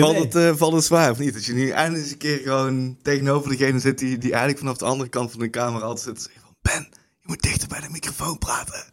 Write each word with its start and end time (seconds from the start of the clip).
Valt 0.00 0.18
het, 0.18 0.34
uh, 0.34 0.56
valt 0.56 0.72
het 0.72 0.84
zwaar 0.84 1.10
of 1.10 1.18
niet? 1.18 1.32
Dat 1.32 1.44
je 1.44 1.52
nu 1.52 1.68
eindelijk 1.68 2.02
eens 2.02 2.12
een 2.12 2.18
keer 2.18 2.38
gewoon 2.38 2.96
tegenover 3.02 3.50
degene 3.50 3.78
zit 3.78 3.98
die, 3.98 4.18
die 4.18 4.30
eigenlijk 4.30 4.58
vanaf 4.58 4.76
de 4.76 4.84
andere 4.84 5.10
kant 5.10 5.30
van 5.30 5.40
de 5.40 5.50
camera 5.50 5.84
altijd 5.84 6.20
zit. 6.20 6.30
Van, 6.40 6.54
Ben, 6.62 6.88
je 7.20 7.26
moet 7.26 7.42
dichter 7.42 7.68
bij 7.68 7.80
de 7.80 7.88
microfoon 7.90 8.38
praten. 8.38 8.84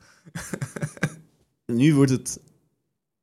nu 1.66 1.96
wordt 1.96 2.12
het, 2.12 2.40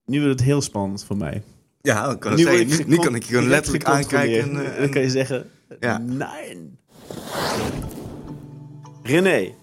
nu 0.05 0.21
wordt 0.21 0.39
het 0.39 0.49
heel 0.49 0.63
spannend 0.63 1.05
voor 1.05 1.17
mij. 1.17 1.43
Ja, 1.81 2.15
kan 2.15 2.35
nu, 2.35 2.43
zeggen, 2.43 2.67
nu, 2.67 2.85
nu, 2.87 2.97
kan 2.97 3.15
ik 3.15 3.23
je 3.23 3.33
gewoon 3.33 3.49
letterlijk 3.49 3.85
aankijken. 3.85 4.43
En, 4.43 4.73
en, 4.73 4.81
dan 4.81 4.91
kan 4.91 5.03
je 5.03 5.11
zeggen, 5.11 5.51
ja. 5.81 5.99
nee. 5.99 6.77
René, 9.03 9.55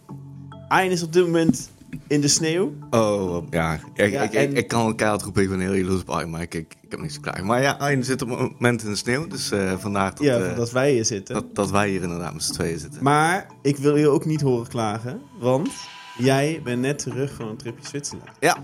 Ayn 0.68 0.92
is 0.92 1.04
op 1.04 1.14
dit 1.14 1.24
moment 1.24 1.70
in 2.08 2.22
de 2.22 2.28
sneeuw. 2.28 2.74
Oh, 2.90 3.48
ja. 3.50 3.80
Ik, 3.94 4.34
ik, 4.34 4.52
ik, 4.52 4.68
kan 4.68 4.86
elkaar 4.86 5.20
roepen, 5.20 5.44
ik 5.44 5.50
ben 5.50 5.60
heel 5.60 5.74
jaloers 5.74 6.02
op 6.02 6.10
Ayn, 6.10 6.30
maar 6.30 6.42
ik, 6.42 6.54
ik, 6.54 6.76
heb 6.90 7.00
niks 7.00 7.14
te 7.14 7.20
klagen. 7.20 7.46
Maar 7.46 7.62
ja, 7.62 7.72
Ayn 7.72 8.04
zit 8.04 8.22
op 8.22 8.30
het 8.30 8.40
moment 8.40 8.84
in 8.84 8.90
de 8.90 8.96
sneeuw, 8.96 9.28
dus 9.28 9.52
uh, 9.52 9.78
vandaar 9.78 10.10
dat, 10.10 10.24
ja, 10.24 10.40
uh, 10.40 10.56
dat 10.56 10.72
wij 10.72 10.92
hier 10.92 11.06
zitten. 11.06 11.36
Dat, 11.36 11.56
dat 11.56 11.72
wij 11.72 11.90
hier 11.90 12.02
inderdaad 12.02 12.34
met 12.34 12.44
z'n 12.44 12.54
tweeën 12.54 12.80
zitten. 12.80 13.04
Maar 13.04 13.48
ik 13.62 13.78
wil 13.78 13.96
je 13.96 14.08
ook 14.08 14.26
niet 14.26 14.42
horen 14.42 14.68
klagen, 14.68 15.22
want 15.40 15.70
jij 16.18 16.62
bent 16.64 16.82
net 16.82 17.00
terug 17.00 17.34
van 17.34 17.48
een 17.48 17.58
tripje 17.58 17.88
Zwitserland. 17.88 18.30
Ja, 18.40 18.58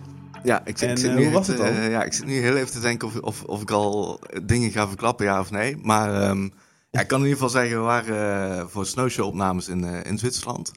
ja, 0.43 0.65
ik, 0.65 0.81
en, 0.81 0.89
ik 0.89 0.97
zit 0.97 1.15
nu 1.15 1.23
hoe 1.23 1.33
was 1.33 1.47
het 1.47 1.59
al? 1.59 1.71
ja, 1.71 2.03
ik 2.03 2.13
zit 2.13 2.25
nu 2.25 2.33
heel 2.33 2.55
even 2.55 2.71
te 2.71 2.79
denken 2.79 3.07
of, 3.07 3.15
of, 3.15 3.43
of 3.43 3.61
ik 3.61 3.71
al 3.71 4.19
dingen 4.43 4.71
ga 4.71 4.87
verklappen, 4.87 5.25
ja 5.25 5.39
of 5.39 5.51
nee. 5.51 5.77
Maar 5.81 6.29
um, 6.29 6.51
ja, 6.91 6.99
ik 6.99 7.07
kan 7.07 7.19
in 7.19 7.25
ieder 7.25 7.41
geval 7.41 7.61
zeggen, 7.61 7.77
we 7.77 7.83
waren 7.83 8.69
voor 8.69 8.85
snowshow-opnames 8.85 9.67
in, 9.67 9.83
in 9.83 10.17
Zwitserland. 10.17 10.71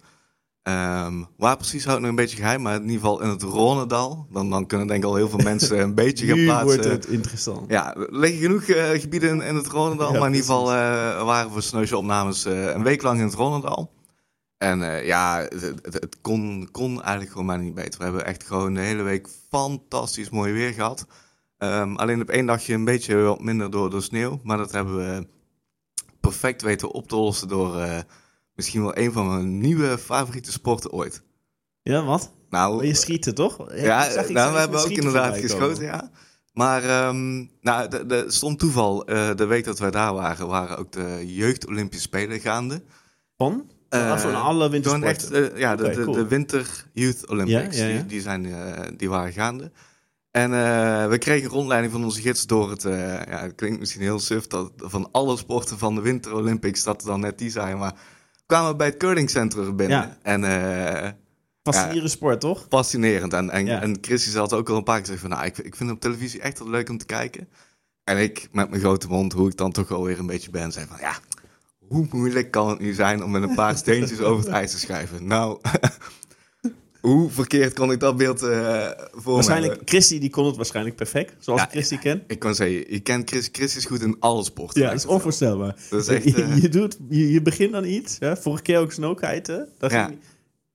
Um, 0.69 1.27
waar 1.37 1.57
precies 1.57 1.85
houdt 1.85 2.01
nog 2.01 2.11
een 2.11 2.17
beetje 2.17 2.37
geheim, 2.37 2.63
maar 2.63 2.75
in 2.75 2.83
ieder 2.83 2.95
geval 2.95 3.21
in 3.21 3.29
het 3.29 3.43
Ronendal. 3.43 4.27
Dan, 4.31 4.51
dan 4.51 4.67
kunnen 4.67 4.87
denk 4.87 5.03
ik 5.03 5.09
al 5.09 5.15
heel 5.15 5.29
veel 5.29 5.43
mensen 5.43 5.81
een 5.81 5.95
beetje 5.95 6.27
gaan 6.29 6.45
plaatsen. 6.45 6.67
Wordt 6.67 6.85
het 6.85 7.07
interessant. 7.07 7.71
Ja, 7.71 7.95
er 7.95 8.07
liggen 8.11 8.41
genoeg 8.41 8.67
uh, 8.67 8.89
gebieden 8.89 9.31
in, 9.31 9.43
in, 9.43 9.55
het 9.55 9.67
Ronendal, 9.67 10.13
maar 10.13 10.29
in 10.29 10.35
ieder 10.35 10.47
geval 10.47 10.65
waren 11.25 11.47
we 11.47 11.53
voor 11.53 11.63
snowshow-opnames 11.63 12.45
een 12.45 12.83
week 12.83 13.03
lang 13.03 13.19
in 13.19 13.25
het 13.25 13.35
Ronendal. 13.35 13.93
En 14.59 15.05
ja, 15.05 15.39
het, 15.39 15.63
het, 15.83 16.17
kon, 16.21 16.69
kon 16.73 17.03
eigenlijk 17.03 17.31
gewoon 17.31 17.47
maar 17.47 17.59
niet 17.59 17.75
beter. 17.75 17.99
We 17.99 18.05
hebben 18.05 18.27
echt 18.27 18.47
gewoon 18.47 18.75
de 18.75 18.81
hele 18.81 19.03
week 19.03 19.29
fantastisch 19.49 20.31
mooi 20.31 20.53
weer 20.53 20.73
gehad. 20.73 21.07
Um, 21.59 21.97
alleen 21.97 22.21
op 22.21 22.29
één 22.29 22.47
dagje 22.47 22.75
een 22.75 22.85
beetje 22.85 23.17
wat 23.17 23.41
minder 23.41 23.71
door 23.71 23.91
de 23.91 24.01
sneeuw. 24.01 24.41
Maar 24.43 24.57
dat 24.57 24.73
hebben 24.73 24.97
we 24.97 25.27
perfect 26.21 26.63
weten 26.63 26.91
op 26.91 27.09
te 27.09 27.17
lossen 27.17 27.49
door 27.49 28.05
misschien 28.55 28.83
wel 28.83 28.97
een 28.97 29.13
van 29.13 29.29
mijn 29.29 29.59
nieuwe 29.59 29.99
favoriete 29.99 30.53
sporten 30.53 30.93
ooit. 30.93 31.23
Ja, 31.83 32.05
wat? 32.05 32.33
Nou, 32.51 32.87
je 32.87 32.95
schieten 32.95 33.35
toch? 33.35 33.73
Ja, 33.75 34.09
nou, 34.29 34.53
we 34.53 34.59
hebben 34.59 34.81
ook 34.81 34.91
inderdaad 34.91 35.37
geschoten, 35.37 35.85
ja. 35.85 36.11
Maar 36.53 37.09
um, 37.09 37.51
nou, 37.61 37.89
de, 37.89 38.07
de, 38.07 38.25
stond 38.27 38.59
toeval, 38.59 39.11
uh, 39.11 39.35
de 39.35 39.45
week 39.45 39.65
dat 39.65 39.79
wij 39.79 39.91
daar 39.91 40.15
waren, 40.15 40.47
waren 40.47 40.79
ook 40.79 40.93
de 40.93 41.23
Jeugd 41.35 41.67
Olympische 41.67 42.05
Spelen 42.05 42.41
gaande. 42.41 42.83
Van? 43.37 43.71
Uh, 43.91 44.19
van 44.19 44.35
alle 44.35 44.71
wintersporten? 44.71 45.11
Echt, 45.11 45.33
uh, 45.33 45.59
ja, 45.59 45.77
de, 45.77 45.83
okay, 45.83 45.95
de, 45.95 46.05
cool. 46.05 46.15
de, 46.15 46.27
Winter 46.27 46.85
Youth 46.93 47.29
Olympics, 47.29 47.77
ja. 47.77 47.87
Die, 47.87 48.07
die, 48.07 48.21
zijn, 48.21 48.47
die 48.97 49.09
waren 49.09 49.33
gaande. 49.33 49.71
En 50.31 50.51
we 51.11 51.19
kregen 51.19 51.45
een 51.45 51.55
rondleiding 51.55 51.93
van 51.93 52.05
onze 52.05 52.21
gids 52.21 52.47
door 52.47 52.71
het, 52.71 52.83
ja, 52.83 53.39
het 53.41 53.55
klinkt 53.55 53.79
misschien 53.79 54.03
heel 54.03 54.21
suf, 54.21 54.47
dat 54.47 54.73
van 54.77 55.09
alle 55.13 55.37
sporten 55.37 55.79
van 55.79 55.95
de 55.95 56.01
Winter 56.01 56.35
Olympics, 56.35 56.83
dat 56.83 57.01
er 57.01 57.07
dan 57.07 57.21
net 57.21 57.39
die 57.39 57.51
zijn, 57.51 57.79
maar 57.79 57.95
kwamen 58.47 58.71
we 58.71 58.77
bij 58.77 58.87
het 58.87 58.97
curlingcentrum 58.97 59.77
binnen. 59.77 60.17
En 60.23 60.43
Fascinerende 61.65 62.09
sport, 62.09 62.41
toch? 62.41 62.67
Fascinerend. 62.69 63.33
En, 63.33 63.51
en, 63.51 63.67
ja. 63.67 63.83
en 63.83 63.99
Christy 64.01 64.37
had 64.37 64.53
ook 64.53 64.69
al 64.69 64.77
een 64.77 64.83
paar 64.83 64.97
keer 64.97 65.05
gezegd 65.05 65.21
van... 65.21 65.31
Nou, 65.31 65.45
ik, 65.45 65.59
ik 65.59 65.77
vind 65.77 65.91
op 65.91 66.01
televisie 66.01 66.41
echt 66.41 66.59
wel 66.59 66.71
leuk 66.71 66.89
om 66.89 66.99
te 66.99 67.07
kijken. 67.07 67.49
En 68.05 68.19
ik, 68.19 68.49
met 68.53 68.69
mijn 68.71 68.81
grote 68.81 69.09
mond, 69.09 69.33
hoe 69.33 69.49
ik 69.49 69.57
dan 69.57 69.73
toch 69.73 69.93
alweer 69.93 70.19
een 70.19 70.27
beetje 70.27 70.51
ben... 70.51 70.73
zei 70.73 70.87
van, 70.87 70.97
ja, 71.01 71.19
hoe 71.89 72.07
moeilijk 72.11 72.51
kan 72.51 72.69
het 72.69 72.79
nu 72.79 72.93
zijn 72.93 73.25
om 73.25 73.31
met 73.31 73.43
een 73.43 73.55
paar 73.55 73.77
steentjes 73.85 74.21
over 74.21 74.45
het 74.45 74.55
ijs 74.55 74.71
te 74.71 74.79
schrijven? 74.79 75.27
Nou, 75.27 75.61
hoe 77.05 77.31
verkeerd 77.31 77.73
kon 77.73 77.93
ik 77.93 78.01
dat 78.01 78.17
beeld 78.17 78.43
uh, 78.43 78.91
voor 79.13 79.35
Waarschijnlijk, 79.35 79.83
Christy 79.85 80.19
die 80.19 80.31
kon 80.31 80.47
het 80.47 80.57
waarschijnlijk 80.57 80.97
perfect, 80.97 81.35
zoals 81.39 81.61
ja, 81.61 81.67
ik 81.67 81.73
Christy 81.73 81.99
ken. 81.99 82.23
Ik 82.27 82.39
kan 82.39 82.55
zeggen, 82.55 82.93
je 82.93 83.01
kent 83.01 83.31
Chris, 83.31 83.49
Chris 83.53 83.77
is 83.77 83.85
goed 83.85 84.03
in 84.03 84.17
alle 84.19 84.45
sporten. 84.45 84.83
Ja, 84.83 84.89
dat 84.89 84.97
is 84.97 85.07
onvoorstelbaar. 85.07 85.77
Dat 85.91 86.01
is 86.01 86.09
echt, 86.09 86.39
uh... 86.39 86.57
je, 86.63 86.69
doet, 86.69 86.99
je, 87.09 87.33
je, 87.33 87.43
begint 87.43 87.73
dan 87.73 87.85
iets, 87.85 88.17
hè? 88.19 88.37
vorige 88.37 88.63
keer 88.63 88.79
ook 88.79 88.93
snowkiten. 88.93 89.69
Dat 89.79 89.91
ja. 89.91 90.05
ging, 90.05 90.19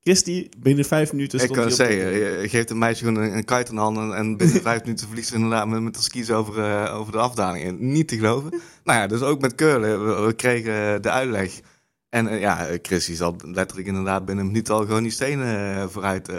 Christy, 0.02 0.50
binnen 0.58 0.86
vijf 0.86 1.12
minuten 1.12 1.40
stond 1.40 1.56
Ik 1.56 1.62
kan 1.62 1.72
zeggen, 1.72 1.98
je 2.42 2.50
geeft 2.50 2.70
een 2.70 2.78
meisje 2.78 3.04
gewoon 3.04 3.24
een, 3.24 3.38
een 3.38 3.46
kite 3.46 3.70
in 3.70 3.76
de 3.76 3.82
handen... 3.82 4.16
en 4.16 4.38
binnen 4.38 4.62
vijf 4.72 4.84
minuten 4.84 5.08
verliest 5.08 5.30
ze 5.30 5.36
inderdaad 5.36 5.68
met, 5.68 5.82
met 5.82 5.96
de 5.96 6.02
skis 6.02 6.32
over, 6.32 6.58
uh, 6.58 6.96
over 7.00 7.12
de 7.12 7.18
afdaling. 7.18 7.80
Niet 7.80 8.08
te 8.08 8.16
geloven. 8.16 8.50
Nou 8.84 9.00
ja, 9.00 9.08
dus 9.08 9.22
ook 9.22 9.42
met 9.42 9.56
curlen. 9.56 10.06
We, 10.06 10.26
we 10.26 10.34
kregen 10.34 11.02
de 11.02 11.10
uitleg. 11.10 11.62
En 12.10 12.26
uh, 12.26 12.40
ja, 12.40 12.68
Christy 12.82 13.14
zat 13.14 13.44
letterlijk 13.46 13.88
inderdaad 13.88 14.26
binnen 14.26 14.46
een 14.46 14.52
minuut 14.52 14.70
al 14.70 14.80
gewoon 14.80 15.04
die 15.04 15.12
stenen 15.12 15.78
uh, 15.78 15.88
vooruit. 15.88 16.32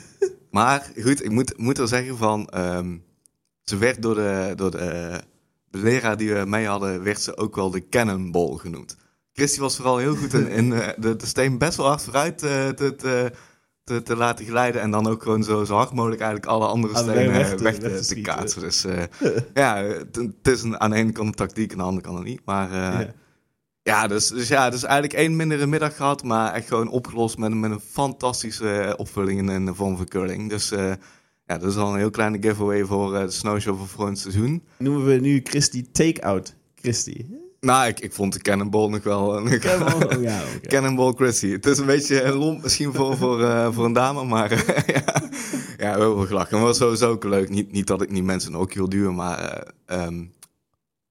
maar 0.50 0.90
goed, 1.00 1.24
ik 1.24 1.30
moet, 1.30 1.58
moet 1.58 1.78
er 1.78 1.88
zeggen 1.88 2.16
van... 2.16 2.48
Um, 2.56 3.04
ze 3.62 3.76
werd 3.76 4.02
door 4.02 4.14
de, 4.14 4.52
door 4.56 4.70
de, 4.70 5.20
de 5.64 5.78
leraar 5.78 6.16
die 6.16 6.34
we 6.34 6.44
mee 6.46 6.66
hadden... 6.66 7.02
werd 7.02 7.20
ze 7.20 7.36
ook 7.36 7.54
wel 7.54 7.70
de 7.70 7.88
cannonball 7.88 8.56
genoemd. 8.56 8.96
Christy 9.32 9.60
was 9.60 9.76
vooral 9.76 9.98
heel 9.98 10.16
goed 10.16 10.32
in, 10.32 10.48
in 10.48 10.70
de, 10.70 11.16
de 11.16 11.26
steen 11.26 11.58
best 11.58 11.76
wel 11.76 11.86
hard 11.86 12.02
vooruit 12.02 12.38
te, 12.38 12.72
te, 12.76 12.96
te, 13.84 14.02
te, 14.02 14.16
laten 14.16 14.44
glijden. 14.44 14.80
En 14.80 14.90
dan 14.90 15.06
ook 15.06 15.22
gewoon 15.22 15.44
zo, 15.44 15.64
zo 15.64 15.74
hard 15.74 15.92
mogelijk 15.92 16.20
eigenlijk 16.20 16.52
alle 16.52 16.66
andere 16.66 16.96
stenen 16.96 17.32
weg 17.32 17.54
te, 17.54 17.62
weg 17.62 17.78
te, 17.78 18.00
te 18.00 18.20
kaatsen. 18.20 18.60
Dus 18.60 18.84
uh, 18.84 19.02
ja, 19.54 19.76
het, 19.76 20.48
is 20.48 20.62
een, 20.62 20.80
aan 20.80 20.90
de 20.90 20.96
ene 20.96 21.12
kant 21.12 21.28
een 21.28 21.34
tactiek, 21.34 21.72
aan 21.72 21.78
de 21.78 21.84
andere 21.84 22.06
kant 22.06 22.24
niet. 22.24 22.40
Maar 22.44 22.72
ja. 22.72 23.14
Ja, 23.82 24.06
dus, 24.06 24.28
dus 24.28 24.48
ja, 24.48 24.70
dus 24.70 24.82
eigenlijk 24.82 25.12
één 25.12 25.36
mindere 25.36 25.66
middag 25.66 25.96
gehad. 25.96 26.22
Maar 26.22 26.52
echt 26.52 26.68
gewoon 26.68 26.88
opgelost 26.88 27.38
met, 27.38 27.54
met 27.54 27.70
een 27.70 27.80
fantastische 27.80 28.94
opvulling 28.96 29.50
in, 29.50 29.64
de 29.64 29.74
vorm 29.74 29.96
van 29.96 30.08
curling. 30.08 30.48
Dus 30.48 30.72
ja, 31.46 31.58
dat 31.58 31.70
is 31.70 31.76
al 31.76 31.92
een 31.92 31.98
heel 31.98 32.10
kleine 32.10 32.38
giveaway 32.40 32.84
voor 32.84 33.12
de 33.12 33.30
snowshow 33.30 33.78
van 33.78 33.88
volgend 33.88 34.18
seizoen. 34.18 34.62
Noemen 34.78 35.04
we 35.04 35.14
nu 35.14 35.40
Christy 35.44 35.84
Takeout 35.92 36.54
Christy. 36.74 37.26
Nou, 37.60 37.88
ik, 37.88 38.00
ik 38.00 38.12
vond 38.12 38.32
de 38.32 38.40
Cannonball 38.40 38.88
nog 38.88 39.02
wel... 39.02 39.42
Cannonball, 39.58 40.16
oh, 40.16 40.22
ja, 40.22 40.42
okay. 40.56 40.60
Cannonball 40.60 41.12
Chrissy. 41.12 41.50
Het 41.50 41.66
is 41.66 41.78
een 41.78 41.86
beetje 41.86 42.34
lomp 42.34 42.62
misschien 42.62 42.94
voor, 42.94 43.16
voor, 43.16 43.40
uh, 43.40 43.72
voor 43.72 43.84
een 43.84 43.92
dame, 43.92 44.24
maar 44.24 44.50
ja, 44.94 45.02
ja, 45.76 45.94
we 45.94 46.00
hebben 46.00 46.26
gelachen. 46.26 46.56
Maar 46.56 46.66
was 46.66 46.76
sowieso 46.76 47.10
ook 47.10 47.24
leuk. 47.24 47.48
Niet, 47.48 47.72
niet 47.72 47.86
dat 47.86 48.02
ik 48.02 48.10
niet 48.10 48.24
mensen 48.24 48.56
ook 48.56 48.72
wil 48.72 48.88
duwen, 48.88 49.14
maar 49.14 49.66
um, 49.86 50.32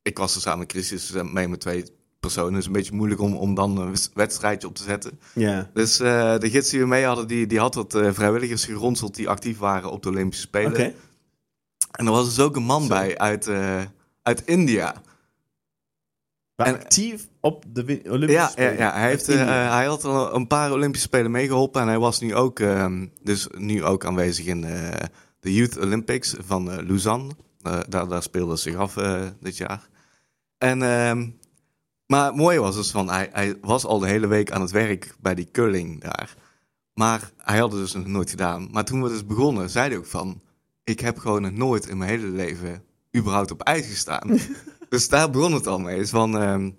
ik 0.01 0.17
was 0.17 0.35
er 0.35 0.41
samen 0.41 0.59
met 0.59 0.71
Chrissy 0.71 0.93
dus 0.93 1.31
mee 1.31 1.47
met 1.47 1.59
twee 1.59 1.85
personen. 2.21 2.53
Het 2.53 2.61
is 2.61 2.65
een 2.65 2.71
beetje 2.71 2.95
moeilijk 2.95 3.21
om, 3.21 3.35
om 3.35 3.55
dan 3.55 3.77
een 3.77 3.95
wedstrijdje 4.13 4.67
op 4.67 4.75
te 4.75 4.83
zetten. 4.83 5.19
Ja. 5.33 5.69
Dus 5.73 6.01
uh, 6.01 6.37
de 6.37 6.49
gids 6.49 6.69
die 6.69 6.79
we 6.79 6.85
mee 6.87 7.05
hadden, 7.05 7.27
die, 7.27 7.47
die 7.47 7.59
had 7.59 7.75
wat 7.75 7.99
vrijwilligers 8.11 8.65
geronseld 8.65 9.15
die 9.15 9.29
actief 9.29 9.57
waren 9.57 9.91
op 9.91 10.03
de 10.03 10.09
Olympische 10.09 10.47
Spelen. 10.47 10.71
Okay. 10.71 10.95
En 11.91 12.05
er 12.05 12.11
was 12.11 12.25
dus 12.25 12.39
ook 12.39 12.55
een 12.55 12.63
man 12.63 12.81
Zo. 12.81 12.87
bij 12.87 13.17
uit, 13.17 13.49
uit 14.21 14.45
India 14.45 15.01
en, 16.65 16.73
actief 16.73 17.27
op 17.39 17.63
de 17.67 18.01
Olympische 18.05 18.41
ja, 18.41 18.47
Spelen. 18.47 18.73
Ja, 18.73 18.79
ja. 18.79 18.93
Hij, 18.93 19.09
heeft, 19.09 19.27
hij 19.27 19.85
had 19.85 20.03
al 20.03 20.35
een 20.35 20.47
paar 20.47 20.71
Olympische 20.71 21.07
Spelen 21.07 21.31
meegeholpen. 21.31 21.81
En 21.81 21.87
hij 21.87 21.99
was 21.99 22.19
nu 22.19 22.35
ook, 22.35 22.59
uh, 22.59 23.01
dus 23.21 23.47
nu 23.57 23.83
ook 23.83 24.05
aanwezig 24.05 24.45
in 24.45 24.61
de 25.39 25.53
Youth 25.53 25.79
Olympics 25.79 26.35
van 26.39 26.85
Lausanne. 26.85 27.31
daar, 27.89 28.07
daar 28.07 28.23
speelde 28.23 28.55
zich 28.55 28.75
af 28.75 28.93
dit 29.39 29.57
jaar. 29.57 29.89
En, 30.57 30.83
ehm, 30.83 31.27
maar 32.11 32.25
het 32.25 32.35
mooie 32.35 32.59
was 32.59 32.75
dus 32.75 32.91
van, 32.91 33.09
hij, 33.09 33.29
hij 33.31 33.55
was 33.61 33.85
al 33.85 33.99
de 33.99 34.07
hele 34.07 34.27
week 34.27 34.51
aan 34.51 34.61
het 34.61 34.71
werk 34.71 35.15
bij 35.19 35.35
die 35.35 35.49
curling 35.51 36.01
daar. 36.01 36.35
Maar 36.93 37.31
hij 37.37 37.59
had 37.59 37.71
het 37.71 37.81
dus 37.81 37.93
nog 37.93 38.07
nooit 38.07 38.29
gedaan. 38.29 38.67
Maar 38.71 38.85
toen 38.85 39.03
we 39.03 39.09
dus 39.09 39.25
begonnen, 39.25 39.69
zei 39.69 39.89
hij 39.89 39.97
ook 39.97 40.05
van... 40.05 40.41
Ik 40.83 40.99
heb 40.99 41.17
gewoon 41.17 41.41
nog 41.41 41.51
nooit 41.51 41.87
in 41.87 41.97
mijn 41.97 42.09
hele 42.09 42.27
leven 42.27 42.83
überhaupt 43.17 43.51
op 43.51 43.61
ijs 43.61 43.85
gestaan. 43.87 44.39
dus 44.89 45.09
daar 45.09 45.29
begon 45.29 45.53
het 45.53 45.67
al 45.67 45.79
mee. 45.79 45.97
Dus 45.97 46.09
van, 46.09 46.35
um, 46.35 46.77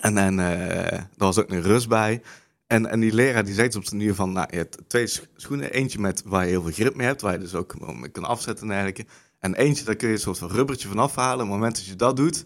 en 0.00 0.18
en 0.18 0.38
uh, 0.38 0.92
er 0.92 1.08
was 1.16 1.38
ook 1.38 1.50
een 1.50 1.62
rust 1.62 1.88
bij. 1.88 2.22
En, 2.66 2.86
en 2.86 3.00
die 3.00 3.14
leraar 3.14 3.44
die 3.44 3.54
zegt 3.54 3.76
op 3.76 3.84
zijn 3.84 4.00
duur 4.00 4.14
van, 4.14 4.32
nou, 4.32 4.46
je 4.50 4.56
hebt 4.56 4.78
twee 4.86 5.06
schoenen. 5.36 5.72
Eentje 5.72 5.98
met 5.98 6.22
waar 6.24 6.44
je 6.44 6.50
heel 6.50 6.62
veel 6.62 6.72
grip 6.72 6.94
mee 6.94 7.06
hebt, 7.06 7.20
waar 7.20 7.32
je 7.32 7.38
dus 7.38 7.54
ook 7.54 7.94
mee 7.94 8.10
kan 8.10 8.24
afzetten 8.24 8.64
en 8.64 8.70
dergelijke. 8.70 9.06
En 9.38 9.54
eentje, 9.54 9.84
daar 9.84 9.96
kun 9.96 10.08
je 10.08 10.14
een 10.14 10.20
soort 10.20 10.38
van 10.38 10.50
rubbertje 10.50 10.88
van 10.88 10.98
afhalen. 10.98 11.34
Op 11.34 11.40
het 11.40 11.50
moment 11.50 11.76
dat 11.76 11.86
je 11.86 11.96
dat 11.96 12.16
doet, 12.16 12.44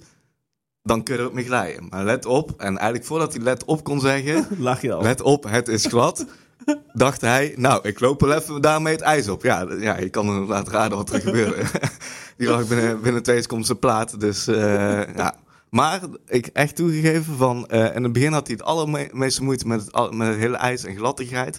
dan 0.83 1.03
kun 1.03 1.15
je 1.15 1.21
er 1.21 1.27
ook 1.27 1.33
mee 1.33 1.45
glijden. 1.45 1.87
Maar 1.91 2.05
let 2.05 2.27
op, 2.27 2.51
en 2.51 2.77
eigenlijk 2.77 3.05
voordat 3.05 3.33
hij 3.33 3.43
let 3.43 3.65
op 3.65 3.85
kon 3.85 4.01
zeggen, 4.01 4.47
Lach 4.59 4.83
je 4.83 4.93
al. 4.93 5.03
let 5.03 5.21
op, 5.21 5.45
het 5.45 5.69
is 5.69 5.87
glad. 5.87 6.27
dacht 6.93 7.21
hij, 7.21 7.55
nou, 7.57 7.89
ik 7.89 8.01
loop 8.01 8.21
wel 8.21 8.33
even 8.33 8.61
daarmee 8.61 8.93
het 8.93 9.03
ijs 9.03 9.29
op. 9.29 9.43
Ja, 9.43 9.67
ja 9.79 9.99
je 9.99 10.09
kan 10.09 10.27
inderdaad 10.27 10.69
raden 10.69 10.97
wat 10.97 11.13
er 11.13 11.21
gebeurde. 11.21 11.63
Die 12.37 12.49
lag 12.49 12.69
binnen, 12.69 13.01
binnen 13.01 13.23
twee 13.23 13.41
seconden 13.41 13.67
zijn 13.67 13.79
plaat. 13.79 14.21
Dus 14.21 14.49
uh, 14.49 15.15
ja. 15.15 15.35
Maar 15.71 16.01
ik 16.27 16.47
echt 16.47 16.77
toegegeven 16.77 17.37
van, 17.37 17.69
uh, 17.71 17.95
in 17.95 18.03
het 18.03 18.13
begin 18.13 18.33
had 18.33 18.47
hij 18.47 18.57
het 18.57 18.67
allermeeste 18.67 19.43
moeite 19.43 19.67
met 19.67 19.89
het, 19.91 20.13
met 20.13 20.29
het 20.29 20.37
hele 20.37 20.57
ijs 20.57 20.85
en 20.85 20.97
glattigheid. 20.97 21.59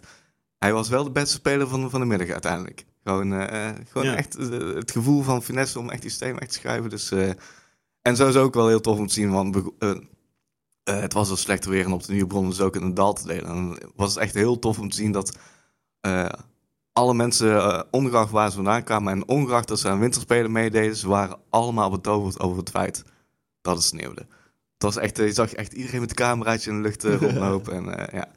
Hij 0.59 0.73
was 0.73 0.89
wel 0.89 1.03
de 1.03 1.11
beste 1.11 1.35
speler 1.35 1.67
van, 1.67 1.89
van 1.89 1.99
de 1.99 2.05
middag 2.05 2.29
uiteindelijk. 2.29 2.85
Gewoon, 3.03 3.33
uh, 3.33 3.67
gewoon 3.91 4.07
ja. 4.07 4.15
echt 4.15 4.33
het 4.73 4.91
gevoel 4.91 5.21
van 5.23 5.43
finesse 5.43 5.79
om 5.79 5.89
echt 5.89 6.01
die 6.01 6.11
steen 6.11 6.35
weg 6.39 6.47
te 6.47 6.53
schrijven. 6.53 6.89
Dus 6.89 7.11
En 8.01 8.15
zo 8.15 8.27
is 8.27 8.35
ook 8.35 8.53
wel 8.53 8.67
heel 8.67 8.81
tof 8.81 8.97
om 8.97 9.07
te 9.07 9.13
zien, 9.13 9.31
want 9.31 9.55
uh, 9.79 9.93
het 10.83 11.13
was 11.13 11.29
al 11.29 11.35
slechter 11.35 11.71
weer 11.71 11.85
en 11.85 11.91
op 11.91 12.03
de 12.03 12.11
nieuwe 12.11 12.27
bron 12.27 12.49
dus 12.49 12.61
ook 12.61 12.75
in 12.75 12.81
een 12.81 12.93
dal 12.93 13.13
te 13.13 13.27
delen. 13.27 13.45
En 13.45 13.77
was 13.95 14.13
het 14.13 14.23
echt 14.23 14.33
heel 14.33 14.59
tof 14.59 14.79
om 14.79 14.89
te 14.89 14.95
zien 14.95 15.11
dat 15.11 15.37
alle 16.93 17.13
mensen, 17.13 17.85
ongeacht 17.91 18.31
waar 18.31 18.49
ze 18.49 18.55
vandaan 18.55 18.83
kwamen 18.83 19.13
en 19.13 19.27
ongeacht 19.27 19.67
dat 19.67 19.79
ze 19.79 19.89
aan 19.89 19.99
winterspelen 19.99 20.51
meededen, 20.51 20.95
ze 20.95 21.07
waren 21.07 21.39
allemaal 21.49 21.89
betoverd 21.89 22.39
over 22.39 22.57
het 22.57 22.69
feit 22.69 23.03
dat 23.61 23.75
het 23.75 23.85
sneeuwde. 23.85 24.21
Het 24.73 24.83
was 24.83 24.97
echt, 24.97 25.17
je 25.17 25.33
zag 25.33 25.53
echt 25.53 25.73
iedereen 25.73 25.99
met 25.99 26.09
de 26.09 26.15
cameraatje 26.15 26.69
in 26.69 26.75
de 26.75 26.81
lucht 26.81 27.03
rondlopen 27.23 27.73
en 27.73 28.09
ja... 28.11 28.27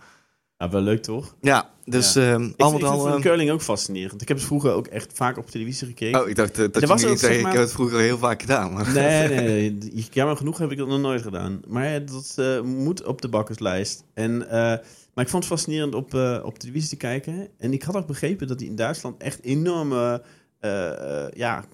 Ja, 0.62 0.69
wel 0.69 0.81
leuk 0.81 1.03
toch? 1.03 1.35
Ja, 1.41 1.70
dus 1.85 2.12
ja. 2.12 2.32
Um, 2.32 2.44
ik, 2.44 2.50
ik 2.56 2.67
vind 2.67 2.82
ehm, 2.82 3.20
curling 3.20 3.50
ook 3.50 3.62
fascinerend. 3.62 4.23
Ik 4.23 4.29
heb 4.29 4.37
het 4.37 4.47
vroeger 4.47 4.73
ook 4.73 4.87
echt 4.87 5.12
vaak 5.12 5.38
op 5.38 5.50
televisie 5.50 5.87
gekeken. 5.87 6.20
Oh, 6.20 6.29
ik 6.29 6.37
dacht 6.37 6.59
uh, 6.59 6.67
dat 6.70 6.82
je 6.82 6.88
was 6.88 7.05
ook, 7.05 7.19
zei, 7.19 7.38
ik 7.38 7.47
heb 7.47 7.55
het 7.55 7.73
vroeger 7.73 7.99
heel 7.99 8.19
vaak 8.19 8.41
gedaan. 8.41 8.73
Maar. 8.73 8.93
Nee, 8.93 9.29
nee, 9.35 9.70
nee. 9.70 10.06
Jammer 10.11 10.37
genoeg 10.37 10.59
heb 10.59 10.70
ik 10.70 10.79
dat 10.79 10.88
nog 10.88 11.00
nooit 11.00 11.23
gedaan. 11.23 11.61
Maar 11.67 12.05
dat 12.05 12.37
uh, 12.38 12.61
moet 12.61 13.05
op 13.05 13.23
de 13.23 13.29
bakkerslijst. 13.29 14.05
En, 14.14 14.32
uh, 14.43 14.50
maar 14.50 15.25
ik 15.25 15.29
vond 15.29 15.44
het 15.44 15.53
fascinerend 15.53 15.94
op, 15.94 16.14
op 16.44 16.59
televisie 16.59 16.88
te 16.88 16.97
kijken. 16.97 17.49
En 17.58 17.73
ik 17.73 17.82
had 17.82 17.97
ook 17.97 18.06
begrepen 18.06 18.47
dat 18.47 18.58
die 18.58 18.69
in 18.69 18.76
Duitsland 18.76 19.23
echt 19.23 19.43
enorme 19.43 20.23
ja, 21.35 21.65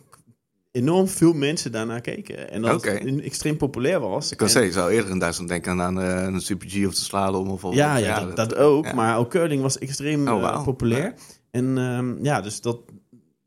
enorm 0.78 1.08
veel 1.08 1.32
mensen 1.32 1.72
daarnaar 1.72 2.00
keken. 2.00 2.50
En 2.50 2.62
dat 2.62 2.84
het 2.84 3.20
extreem 3.20 3.56
populair 3.56 4.00
was. 4.00 4.30
Ik 4.30 4.36
kan 4.36 4.48
zeggen, 4.48 4.70
je 4.70 4.76
zou 4.76 4.90
eerder 4.90 5.10
in 5.10 5.18
Duitsland 5.18 5.50
denken 5.50 5.80
aan 5.80 6.00
uh, 6.00 6.22
een 6.22 6.40
Super 6.40 6.68
G 6.68 6.86
of 6.86 6.94
de 6.94 7.00
slalom. 7.00 7.48
Of, 7.48 7.74
ja, 7.74 7.96
ja, 7.96 8.24
dat, 8.24 8.36
dat, 8.36 8.54
ook. 8.54 8.92
Maar 8.92 9.18
ook 9.18 9.30
curling 9.30 9.62
was 9.62 9.78
extreem 9.78 10.28
oh, 10.28 10.42
eh, 10.42 10.64
populair. 10.64 11.14
En 11.50 11.78
um, 11.78 12.18
ja, 12.22 12.40
dus 12.40 12.60
dat 12.60 12.78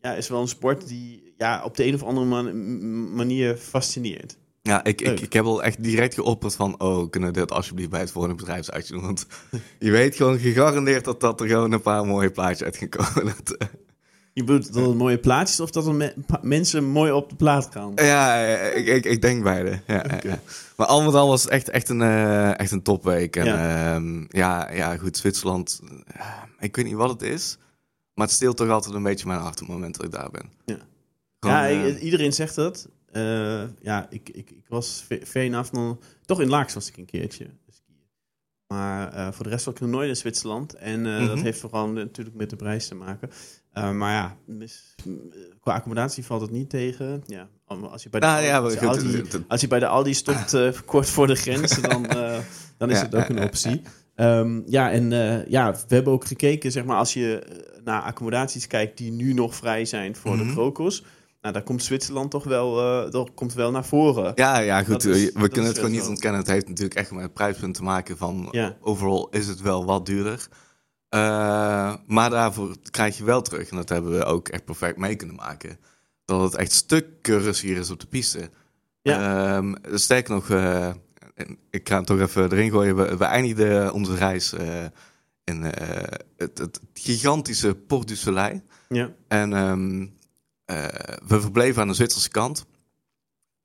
ja, 0.02 0.14
is 0.14 0.30
wel 0.30 0.42
een 0.42 0.48
sport 0.48 0.88
die 0.88 1.34
ja, 1.38 1.62
op 1.64 1.78
de 1.78 1.86
een 1.86 1.94
of 1.94 2.04
andere 2.04 2.54
manier 3.14 3.56
fascineert. 3.56 4.38
Ja, 4.62 4.84
ik, 4.84 5.02
ik, 5.02 5.20
ik 5.20 5.34
heb 5.34 5.46
al 5.46 5.64
echt 5.64 5.84
direct 5.84 6.14
geopperd 6.14 6.56
van... 6.56 6.80
oh, 6.80 7.10
kunnen 7.10 7.34
we 7.34 7.40
dit 7.40 7.52
alsjeblieft 7.52 7.90
bij 7.90 8.00
het 8.00 8.12
volgende 8.12 8.36
bedrijfsuitje 8.36 8.94
doen? 8.94 9.04
Want 9.04 9.26
je 9.80 9.92
weet 9.92 10.16
gewoon 10.16 10.40
gegarandeerd 10.40 11.06
dat, 11.06 11.20
dat 11.20 11.42
er 11.42 11.48
gewoon 11.48 11.72
een 11.72 11.82
paar 11.82 12.06
mooie 12.06 12.32
plaatjes 12.32 12.64
uit 12.64 12.78
gaan 12.78 12.90
komen. 12.90 13.34
Je 14.34 14.44
bedoelt 14.44 14.74
dat 14.74 14.86
het 14.86 14.96
mooie 14.96 15.18
plaatjes 15.18 15.60
of 15.60 15.72
dat 15.72 15.88
er 15.88 16.14
mensen 16.42 16.84
mooi 16.84 17.12
op 17.12 17.30
de 17.30 17.36
plaat 17.36 17.70
gaan? 17.72 17.92
Ja, 17.96 18.46
ik, 18.46 18.88
ik, 18.88 19.06
ik 19.06 19.22
denk 19.22 19.44
beide. 19.44 19.82
Ja, 19.88 20.06
ja, 20.24 20.40
Maar 20.78 20.88
al 20.88 21.04
met 21.04 21.14
al 21.14 21.28
was 21.28 21.42
het 21.42 21.52
echt, 21.52 21.70
echt, 21.70 21.90
een, 21.90 22.00
uh, 22.00 22.60
echt 22.60 22.72
een 22.72 22.82
topweek. 22.82 23.36
En 23.36 23.46
ja. 23.46 23.96
Um, 23.96 24.28
ja, 24.30 24.72
ja, 24.72 24.98
goed, 24.98 25.18
Zwitserland. 25.18 25.82
Uh, 26.18 26.26
ik 26.60 26.76
weet 26.76 26.86
niet 26.86 26.94
wat 26.94 27.10
het 27.10 27.22
is. 27.22 27.58
Maar 28.14 28.26
het 28.26 28.36
steelt 28.36 28.58
toch 28.58 28.70
altijd 28.70 28.96
een 28.96 29.04
beetje 29.04 29.28
mijn 29.28 29.40
hart 29.40 29.62
op 29.62 29.68
het 29.68 29.76
moment 29.76 29.96
dat 29.96 30.06
ik 30.06 30.12
daar 30.12 30.32
ben. 30.32 30.52
Ja, 30.66 30.78
ja 31.40 31.72
uh, 31.72 32.04
iedereen 32.04 32.34
zegt 32.34 32.56
dat. 32.56 32.88
ja, 33.82 34.08
ik, 34.10 34.30
ik, 34.30 34.52
ik 34.52 34.66
was 34.68 35.06
ver 35.08 35.56
af. 35.56 35.70
Toch 36.26 36.42
in 36.42 36.50
Laaks 36.50 36.74
was 36.74 36.88
ik 36.88 36.98
een 36.98 37.06
keertje. 37.06 37.48
Maar 38.68 39.34
voor 39.34 39.44
de 39.44 39.50
rest 39.50 39.66
was 39.66 39.74
ik 39.74 39.80
nog 39.80 39.90
nooit 39.90 40.10
in 40.10 40.16
Zwitserland. 40.16 40.74
En 40.74 41.00
mm 41.00 41.06
-hmm. 41.06 41.28
dat 41.28 41.42
heeft 41.42 41.60
vooral 41.60 41.88
natuurlijk 41.88 42.36
met 42.36 42.50
de 42.50 42.56
prijs 42.56 42.88
te 42.88 42.96
maken. 42.96 43.30
Uh, 43.74 43.92
maar 43.92 44.12
ja, 44.12 44.38
qua 45.60 45.74
accommodatie 45.74 46.26
valt 46.26 46.42
het 46.42 46.52
niet 46.52 46.70
tegen. 46.70 47.24
Ja, 47.26 47.48
als 47.66 48.04
je 48.04 48.10
bij 48.10 48.20
de, 48.20 48.26
nou, 48.26 48.44
ja, 48.44 48.58
als, 48.58 48.74
je 48.74 48.88
Aldi, 48.88 49.24
als 49.48 49.62
je 49.62 49.68
bij 49.68 49.80
de 49.80 49.88
Aldi 49.88 50.14
stopt 50.14 50.54
uh, 50.54 50.70
kort 50.86 51.10
voor 51.10 51.28
de 51.28 51.36
grens, 51.36 51.82
dan, 51.90 52.06
uh, 52.06 52.38
dan 52.78 52.90
is 52.90 52.98
ja, 52.98 53.04
het 53.04 53.16
ook 53.16 53.30
een 53.30 53.44
optie. 53.44 53.82
Um, 54.16 54.64
ja, 54.66 54.92
en 54.92 55.10
ja, 55.48 55.72
we 55.72 55.96
hebben 55.96 56.14
ook 56.14 56.26
gekeken, 56.26 56.72
zeg 56.72 56.86
maar, 56.86 56.98
als 56.98 57.14
je 57.14 57.44
naar 57.84 58.02
accommodaties 58.02 58.68
kijkt 58.68 58.98
die 58.98 59.12
nu 59.12 59.34
nog 59.34 59.56
vrij 59.56 59.86
zijn 59.86 60.16
voor 60.16 60.32
mm 60.32 60.38
-hmm. 60.38 60.48
de 60.48 60.54
mhm. 60.54 60.62
krokos. 60.62 61.04
Nou, 61.42 61.54
daar 61.54 61.64
komt 61.64 61.84
Zwitserland 61.84 62.32
toch 62.32 62.44
wel, 62.44 63.04
uh, 63.14 63.26
komt 63.36 63.54
wel 63.54 63.72
naar 63.72 63.86
voren. 63.86 64.32
Ja, 64.36 64.60
ja 64.60 64.84
goed. 64.84 65.04
we 65.04 65.32
kunnen 65.34 65.66
het 65.66 65.76
gewoon 65.76 65.92
niet 65.92 66.08
ontkennen. 66.08 66.40
Het 66.40 66.50
heeft 66.50 66.68
natuurlijk 66.68 67.00
echt 67.00 67.12
met 67.12 67.24
het 67.24 67.34
prijspunt 67.34 67.76
te 67.76 67.84
maken 67.84 68.18
van... 68.18 68.48
Ja. 68.52 68.78
overal 68.80 69.30
is 69.30 69.48
het 69.48 69.62
wel 69.62 69.86
wat 69.86 70.06
duurder. 70.06 70.48
Uh, 71.16 71.96
maar 72.08 72.30
daarvoor 72.30 72.76
krijg 72.92 73.18
je 73.18 73.24
wel 73.24 73.42
terug, 73.42 73.70
en 73.70 73.76
dat 73.76 73.90
hebben 73.90 74.12
we 74.12 74.26
ook 74.26 74.50
echt 74.50 74.66
perfect 74.66 74.98
mee 74.98 75.16
kunnen 75.16 75.36
maken, 75.36 75.80
dat 76.26 76.42
het 76.42 76.56
echt 76.56 76.72
stukken 76.72 77.40
rustiger 77.40 77.78
is 77.78 77.90
op 77.90 78.00
de 78.00 78.08
piste. 78.08 78.50
Ja. 79.02 79.56
Um, 79.58 79.76
sterker 79.94 80.34
nog, 80.34 80.50
uh, 80.50 80.90
ik 81.70 81.90
ga 81.90 81.98
het 81.98 82.06
toch 82.06 82.20
even 82.20 82.52
erin 82.52 82.70
gooien, 82.72 82.96
we, 82.96 83.18
we 83.18 83.26
eindigden 83.26 83.94
onze 83.94 84.16
reis 84.16 84.54
uh, 84.54 84.86
in 85.44 85.62
het, 85.62 86.58
het, 86.58 86.80
gigantische 86.94 87.76
Port 87.76 88.08
du 88.08 88.16
Soleil. 88.16 88.62
Ja. 88.90 89.12
En 89.28 89.54
um, 89.54 90.14
we 91.28 91.42
verbleven 91.42 91.82
aan 91.82 91.88
de 91.88 91.94
Zwitserse 91.94 92.30
kant. 92.30 92.66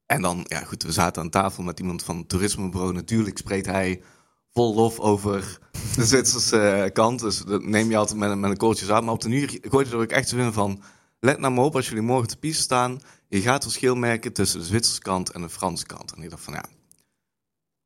En 0.06 0.22
dan, 0.22 0.44
ja 0.48 0.60
goed, 0.60 0.82
we 0.82 0.92
zaten 0.92 1.22
aan 1.22 1.30
tafel 1.30 1.62
met 1.62 1.80
iemand 1.80 2.02
van 2.02 2.16
het 2.16 2.28
toerismebureau. 2.28 2.92
Natuurlijk 2.92 3.38
spreekt 3.38 3.66
hij 3.66 4.02
vol 4.52 4.74
lof 4.74 4.98
over 4.98 5.58
de 5.94 6.06
Zwitserse 6.06 6.60
eh, 6.60 6.92
kant. 6.92 7.20
Dus 7.20 7.38
dat 7.38 7.62
neem 7.62 7.90
je 7.90 7.96
altijd 7.96 8.18
met, 8.18 8.30
een, 8.30 8.40
met 8.40 8.50
een 8.50 8.56
kooltje 8.56 8.92
uit. 8.92 9.04
Maar 9.04 9.12
op 9.12 9.20
de 9.20 9.28
nu 9.28 9.48
gooit 9.62 9.92
er 9.92 9.98
ook 9.98 10.10
echt 10.10 10.28
zo 10.28 10.36
in 10.36 10.52
van... 10.52 10.82
Let 11.20 11.38
nou 11.38 11.54
maar 11.54 11.64
op 11.64 11.76
als 11.76 11.88
jullie 11.88 12.02
morgen 12.02 12.28
te 12.28 12.36
piste 12.36 12.62
staan. 12.62 13.00
Je 13.28 13.40
gaat 13.40 13.62
verschil 13.62 13.94
merken 13.94 14.32
tussen 14.32 14.58
de 14.58 14.64
Zwitserse 14.64 15.00
kant 15.00 15.30
en 15.30 15.40
de 15.40 15.48
Franse 15.48 15.86
kant. 15.86 16.12
En 16.12 16.22
ik 16.22 16.30
dacht 16.30 16.42
van 16.42 16.54
ja... 16.54 16.64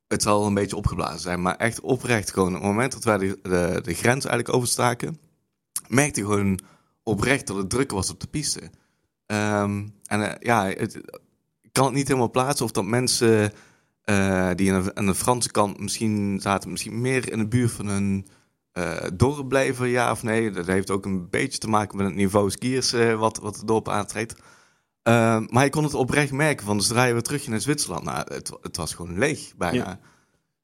Het 0.06 0.22
zal 0.22 0.46
een 0.46 0.54
beetje 0.54 0.76
opgeblazen 0.76 1.20
zijn. 1.20 1.42
Maar 1.42 1.56
echt 1.56 1.80
oprecht 1.80 2.32
gewoon... 2.32 2.48
Op 2.48 2.54
het 2.54 2.62
moment 2.62 2.92
dat 2.92 3.04
wij 3.04 3.18
de, 3.18 3.38
de, 3.82 3.94
grens 3.94 4.24
eigenlijk 4.24 4.54
overstaken... 4.54 5.18
Merkte 5.88 6.20
gewoon 6.20 6.60
oprecht 7.02 7.46
dat 7.46 7.56
het 7.56 7.70
druk 7.70 7.90
was 7.90 8.10
op 8.10 8.20
de 8.20 8.26
piste. 8.26 8.60
Um, 9.26 9.94
en 10.04 10.20
uh, 10.20 10.32
ja, 10.38 10.66
het, 10.66 10.94
ik 11.62 11.72
kan 11.72 11.84
het 11.84 11.94
niet 11.94 12.08
helemaal 12.08 12.30
plaatsen 12.30 12.64
of 12.64 12.70
dat 12.70 12.84
mensen 12.84 13.52
uh, 14.10 14.50
die 14.54 14.72
aan 14.94 15.06
de, 15.06 15.14
Franse 15.14 15.50
kant 15.50 15.80
misschien 15.80 16.40
zaten, 16.40 16.70
misschien 16.70 17.00
meer 17.00 17.32
in 17.32 17.38
de 17.38 17.48
buurt 17.48 17.70
van 17.70 17.86
hun 17.86 18.26
uh, 18.72 18.96
dorp 19.14 19.48
blijven, 19.48 19.88
ja 19.88 20.10
of 20.10 20.22
nee. 20.22 20.50
Dat 20.50 20.66
heeft 20.66 20.90
ook 20.90 21.04
een 21.04 21.30
beetje 21.30 21.58
te 21.58 21.68
maken 21.68 21.96
met 21.96 22.06
het 22.06 22.14
niveau 22.14 22.50
skiers 22.50 22.94
uh, 22.94 23.18
wat, 23.18 23.38
wat 23.38 23.56
het 23.56 23.66
dorp 23.66 23.88
aantreedt. 23.88 24.34
maar 25.48 25.64
je 25.64 25.70
kon 25.70 25.84
het 25.84 25.94
oprecht 25.94 26.32
merken 26.32 26.66
van, 26.66 26.76
dus 26.76 26.86
draaien 26.86 27.14
we 27.14 27.22
terug 27.22 27.46
naar 27.46 27.60
Zwitserland. 27.60 28.04
Nou, 28.04 28.34
het, 28.34 28.52
het 28.62 28.76
was 28.76 28.94
gewoon 28.94 29.18
leeg 29.18 29.52
bijna. 29.56 30.00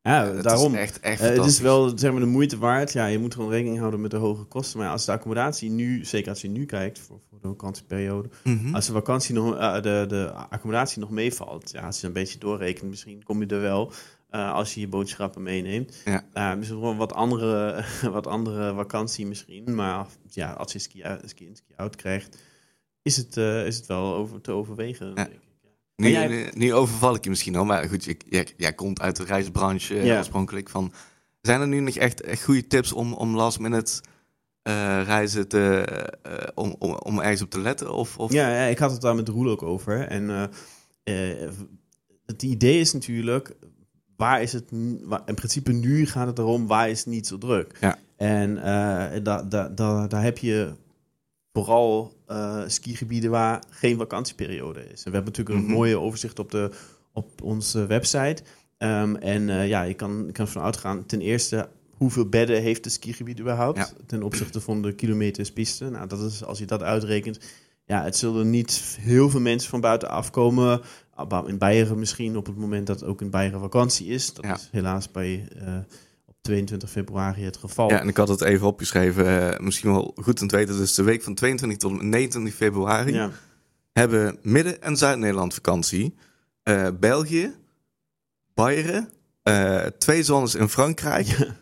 Ja, 0.07 0.43
daarom. 0.43 0.75
Is 0.75 0.81
echt, 0.81 1.01
echt 1.01 1.21
het 1.21 1.45
is 1.45 1.61
wel 1.61 1.99
zeg 1.99 2.11
maar, 2.11 2.21
de 2.21 2.27
moeite 2.27 2.59
waard. 2.59 2.93
Ja, 2.93 3.07
je 3.07 3.19
moet 3.19 3.35
gewoon 3.35 3.51
rekening 3.51 3.79
houden 3.79 4.01
met 4.01 4.11
de 4.11 4.17
hoge 4.17 4.45
kosten. 4.45 4.79
Maar 4.79 4.91
als 4.91 5.05
de 5.05 5.13
accommodatie 5.13 5.71
nu, 5.71 6.05
zeker 6.05 6.31
als 6.31 6.41
je 6.41 6.49
nu 6.49 6.65
kijkt 6.65 6.99
voor, 6.99 7.21
voor 7.29 7.39
de 7.41 7.49
vakantieperiode, 7.49 8.29
mm 8.43 8.75
als 8.75 8.87
de 8.87 8.93
vakantie 8.93 9.35
nog, 9.35 9.55
uh, 9.55 9.75
de, 9.75 10.05
de 10.09 10.33
accommodatie 10.33 11.01
nog 11.01 11.11
meevalt, 11.11 11.71
ja, 11.71 11.81
als 11.81 12.01
je 12.01 12.07
een 12.07 12.13
beetje 12.13 12.39
doorrekent, 12.39 12.91
misschien 12.91 13.23
kom 13.23 13.41
je 13.41 13.47
er 13.47 13.61
wel. 13.61 13.93
Uh, 14.31 14.53
als 14.53 14.75
je 14.75 14.81
je 14.81 14.89
boodschappen 14.89 15.43
meeneemt. 15.43 16.03
Ja. 16.05 16.25
Uh, 16.35 16.55
misschien 16.55 16.79
gewoon 16.79 16.97
wat 16.97 17.13
andere, 17.13 17.85
wat 18.17 18.27
andere 18.27 18.75
vakantie 18.75 19.27
misschien. 19.27 19.75
Maar 19.75 20.07
ja, 20.31 20.53
als 20.53 20.73
je 20.73 20.79
ski, 20.79 21.03
ski 21.25 21.47
in 21.47 21.57
ski 21.57 21.73
out 21.77 21.97
krijgt, 21.97 22.39
is 23.03 23.17
het, 23.17 23.37
is 23.37 23.77
het 23.77 23.87
wel 23.87 24.15
over 24.15 24.41
te 24.41 24.53
overwegen. 24.53 25.07
Ja. 25.07 25.15
Denk 25.15 25.29
ik. 25.29 25.46
Nu, 25.97 26.11
jij... 26.11 26.51
nu, 26.55 26.75
overval 26.75 27.15
ik 27.15 27.25
je 27.25 27.31
misschien 27.31 27.57
al, 27.57 27.65
maar 27.65 27.89
goed, 27.89 28.05
jij, 28.29 28.49
jij 28.57 28.73
komt 28.73 29.01
uit 29.01 29.17
de 29.17 29.25
reisbranche 29.25 29.95
ja. 29.95 30.19
oorspronkelijk. 30.19 30.69
Van, 30.69 30.93
zijn 31.41 31.61
er 31.61 31.69
nu 31.69 31.81
nog 31.81 31.95
echt, 31.95 32.21
echt 32.21 32.45
goede 32.45 32.67
tips 32.67 32.93
om, 32.93 33.13
om 33.13 33.35
last 33.35 33.59
minute 33.59 34.01
uh, 34.69 35.01
reizen 35.05 35.49
te, 35.49 35.89
uh, 36.27 36.33
om, 36.55 36.77
om, 36.79 36.95
om 36.95 37.21
ergens 37.21 37.43
op 37.43 37.51
te 37.51 37.61
letten? 37.61 37.95
Of, 37.95 38.19
of? 38.19 38.33
Ja, 38.33 38.49
ja, 38.49 38.65
ik 38.65 38.79
had 38.79 38.91
het 38.91 39.01
daar 39.01 39.15
met 39.15 39.29
Roel 39.29 39.51
ook 39.51 39.63
over. 39.63 40.07
En 40.09 40.51
uh, 41.05 41.49
het 42.27 42.43
idee 42.43 42.81
is 42.81 42.93
natuurlijk, 42.93 43.57
waar 44.17 44.43
is 44.43 44.53
het, 44.53 44.71
in 45.27 45.35
principe 45.35 45.73
nu 45.73 46.07
gaat 46.07 46.27
het 46.27 46.39
erom, 46.39 46.67
waar 46.67 46.91
is 46.91 46.99
het 46.99 47.09
niet 47.09 47.27
zo 47.27 47.39
druk? 47.39 47.77
Ja. 47.81 47.99
En 48.17 48.55
daar 49.23 49.49
da, 49.49 49.69
da, 49.69 50.07
daar 50.07 50.23
heb 50.23 50.39
je 50.39 50.75
vooral 51.53 52.16
uh, 52.31 52.63
skigebieden 52.67 53.31
waar 53.31 53.63
geen 53.71 53.97
vakantieperiode 53.97 54.81
is. 54.81 55.05
En 55.05 55.11
we 55.11 55.17
hebben 55.17 55.25
natuurlijk 55.25 55.59
een 55.59 55.65
mhm. 55.65 55.73
mooie 55.73 55.99
overzicht 55.99 56.39
op, 56.39 56.51
de, 56.51 56.71
op 57.13 57.43
onze 57.43 57.87
website. 57.87 58.43
Um, 58.79 59.17
en 59.17 59.49
uh, 59.49 59.69
ja, 59.69 59.83
je 59.83 59.95
kan, 59.95 60.25
je 60.27 60.33
kan 60.33 60.47
ervan 60.47 60.63
uitgaan, 60.63 61.07
ten 61.07 61.21
eerste, 61.21 61.69
hoeveel 61.91 62.29
bedden 62.29 62.63
heeft 62.63 62.85
het 62.85 62.95
skigebied 62.95 63.41
überhaupt 63.41 63.95
ten 64.07 64.23
opzichte 64.23 64.61
van 64.61 64.83
de 64.83 64.93
kilometers 64.93 65.53
piste? 65.53 65.91
Nou, 65.91 66.07
dat 66.07 66.21
is, 66.21 66.45
als 66.45 66.59
je 66.59 66.65
dat 66.65 66.83
uitrekent, 66.83 67.39
ja, 67.85 68.03
het 68.03 68.17
zullen 68.17 68.51
niet 68.51 68.97
heel 69.01 69.31
veel 69.31 69.41
mensen 69.41 69.71
van 69.71 69.81
buiten 69.81 70.09
afkomen. 70.09 70.81
In 71.47 71.59
Beieren 71.59 71.99
misschien 71.99 72.37
op 72.37 72.47
het 72.47 72.57
moment 72.57 72.87
dat 72.87 73.05
ook 73.05 73.21
in 73.21 73.31
Beieren 73.31 73.61
vakantie 73.61 74.07
is. 74.07 74.33
Dat 74.33 74.45
is 74.45 74.69
helaas 74.73 75.11
bij 75.11 75.49
uh, 75.57 75.79
22 76.47 76.91
februari 76.91 77.45
het 77.45 77.57
geval. 77.57 77.91
Ja, 77.91 78.01
en 78.01 78.09
ik 78.09 78.17
had 78.17 78.29
het 78.29 78.41
even 78.41 78.67
opgeschreven. 78.67 79.25
Uh, 79.27 79.59
misschien 79.59 79.91
wel 79.91 80.15
goed 80.23 80.41
om 80.41 80.49
te 80.49 80.57
weten. 80.57 80.77
Dus 80.77 80.95
de 80.95 81.03
week 81.03 81.23
van 81.23 81.35
22 81.35 81.79
tot 81.79 82.03
29 82.03 82.55
februari 82.55 83.13
ja. 83.13 83.31
hebben 83.93 84.39
Midden- 84.43 84.83
en 84.83 84.97
Zuid-Nederland 84.97 85.55
vakantie. 85.55 86.15
Uh, 86.65 86.89
België, 87.01 87.55
Bayern, 88.55 89.09
uh, 89.45 89.81
twee 89.99 90.23
zones 90.23 90.55
in 90.55 90.69
Frankrijk. 90.69 91.55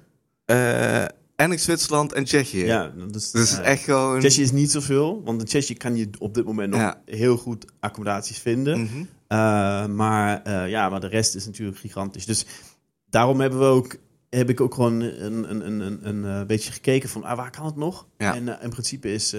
En 1.37 1.53
ik 1.53 1.59
Zwitserland 1.59 2.13
en 2.13 2.25
Tsjechië. 2.25 2.65
Ja, 2.65 2.93
is, 3.13 3.31
dus 3.31 3.59
echt 3.59 3.85
gewoon... 3.85 4.19
Tsjechië 4.19 4.43
is 4.43 4.53
niet 4.53 4.71
zoveel, 4.71 5.23
want 5.25 5.41
in 5.41 5.47
Tsjechië 5.47 5.75
kan 5.75 5.97
je 5.97 6.09
op 6.19 6.35
dit 6.35 6.45
moment 6.45 6.71
nog 6.71 6.95
heel 7.05 7.37
goed 7.37 7.65
accommodaties 7.81 8.39
vinden. 8.39 8.81
Mhm. 8.81 9.05
Eh, 9.27 9.87
maar, 9.87 10.51
ja, 10.69 10.89
maar 10.89 11.01
de 11.01 11.07
rest 11.07 11.35
is 11.35 11.47
natuurlijk 11.47 11.79
gigantisch. 11.79 12.27
Dus 12.27 12.47
daarom 13.11 13.41
hebben 13.41 13.59
we 13.59 13.65
ook, 13.65 13.97
heb 14.35 14.51
ik 14.51 14.61
ook 14.61 14.75
gewoon 14.75 15.01
een, 15.01 15.51
een, 15.51 15.67
een, 15.67 15.81
een, 15.81 16.09
een 16.09 16.25
eh, 16.25 16.47
beetje 16.47 16.73
gekeken 16.73 17.09
van 17.09 17.25
ah, 17.25 17.37
waar 17.37 17.51
kan 17.51 17.67
het 17.67 17.77
nog? 17.77 18.07
Ja. 18.19 18.35
En 18.35 18.61
in 18.63 18.71
principe 18.71 19.13
is 19.13 19.37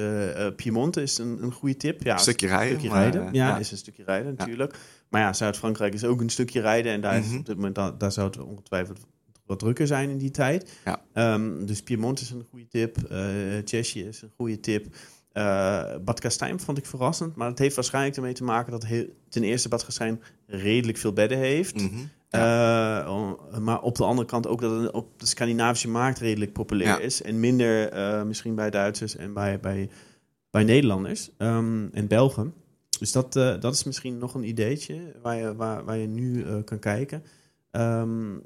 Piemonte 0.55 1.01
is 1.01 1.17
een, 1.17 1.43
een 1.43 1.51
goede 1.51 1.77
tip. 1.77 2.03
Ja, 2.03 2.13
een 2.13 2.19
stukje 2.19 2.47
rijden. 2.47 2.73
Een 2.73 2.79
stukje 2.79 2.97
rijden. 2.97 3.33
ja, 3.33 3.57
is 3.57 3.71
een 3.71 3.77
stukje 3.77 4.03
rijden 4.03 4.35
natuurlijk. 4.37 4.75
Maar 5.09 5.21
ja, 5.21 5.33
Zuid-Frankrijk 5.33 5.93
is 5.93 6.03
ook 6.03 6.21
een 6.21 6.29
stukje 6.29 6.61
rijden. 6.61 6.91
En 6.91 7.01
daar, 7.01 7.17
is 7.17 7.27
mhm. 7.27 7.37
op 7.37 7.45
dit 7.45 7.55
moment, 7.55 7.75
daar, 7.75 7.97
daar 7.97 8.11
zou 8.11 8.27
het 8.27 8.37
ongetwijfeld 8.37 8.99
wat 9.45 9.59
drukker 9.59 9.87
zijn 9.87 10.09
in 10.09 10.17
die 10.17 10.31
tijd. 10.31 10.71
Ja. 10.85 11.33
Um, 11.33 11.65
dus 11.65 11.83
Piemont 11.83 12.21
is 12.21 12.29
een 12.29 12.45
goede 12.49 12.67
tip. 12.67 12.97
Uh, 13.11 13.61
is 13.61 14.21
een 14.21 14.31
goede 14.37 14.59
tip. 14.59 14.95
Uh, 15.33 15.83
Bad 16.01 16.37
vond 16.55 16.77
ik 16.77 16.85
verrassend. 16.85 17.35
Maar 17.35 17.49
het 17.49 17.59
heeft 17.59 17.75
waarschijnlijk 17.75 18.15
ermee 18.15 18.33
te 18.33 18.43
maken 18.43 18.71
dat 18.71 18.85
heel, 18.85 19.05
ten 19.29 19.43
eerste 19.43 19.69
Bad 19.69 19.85
Kastijn 19.85 20.21
redelijk 20.47 20.97
veel 20.97 21.13
bedden 21.13 21.37
heeft. 21.37 21.75
Mhm. 21.75 21.95
Eh, 22.29 22.41
maar 23.59 23.81
op 23.81 23.95
de 23.95 24.03
andere 24.03 24.27
kant 24.27 24.47
ook 24.47 24.61
dat 24.61 24.81
het 24.81 24.91
op 24.91 25.19
de 25.19 25.25
Scandinavische 25.25 25.89
markt 25.89 26.19
redelijk 26.19 26.53
populair 26.53 27.01
is. 27.01 27.21
En 27.21 27.39
minder 27.39 27.91
misschien 28.25 28.55
bij 28.55 28.69
Duitsers 28.69 29.15
en 29.15 29.33
bij, 29.33 29.59
bij, 29.59 29.89
bij 30.49 30.63
Nederlanders 30.63 31.29
um, 31.37 31.89
en 31.93 32.07
Belgen. 32.07 32.53
Dus 32.99 33.11
dat, 33.11 33.33
dat 33.33 33.73
is 33.73 33.83
misschien 33.83 34.17
nog 34.17 34.33
een 34.33 34.47
ideetje 34.47 35.15
waar 35.21 35.35
je, 35.35 35.55
waar, 35.55 35.83
waar 35.83 35.97
je 35.97 36.07
nu 36.07 36.45
kan 36.63 36.79
kijken. 36.79 37.23
Um, 37.71 38.43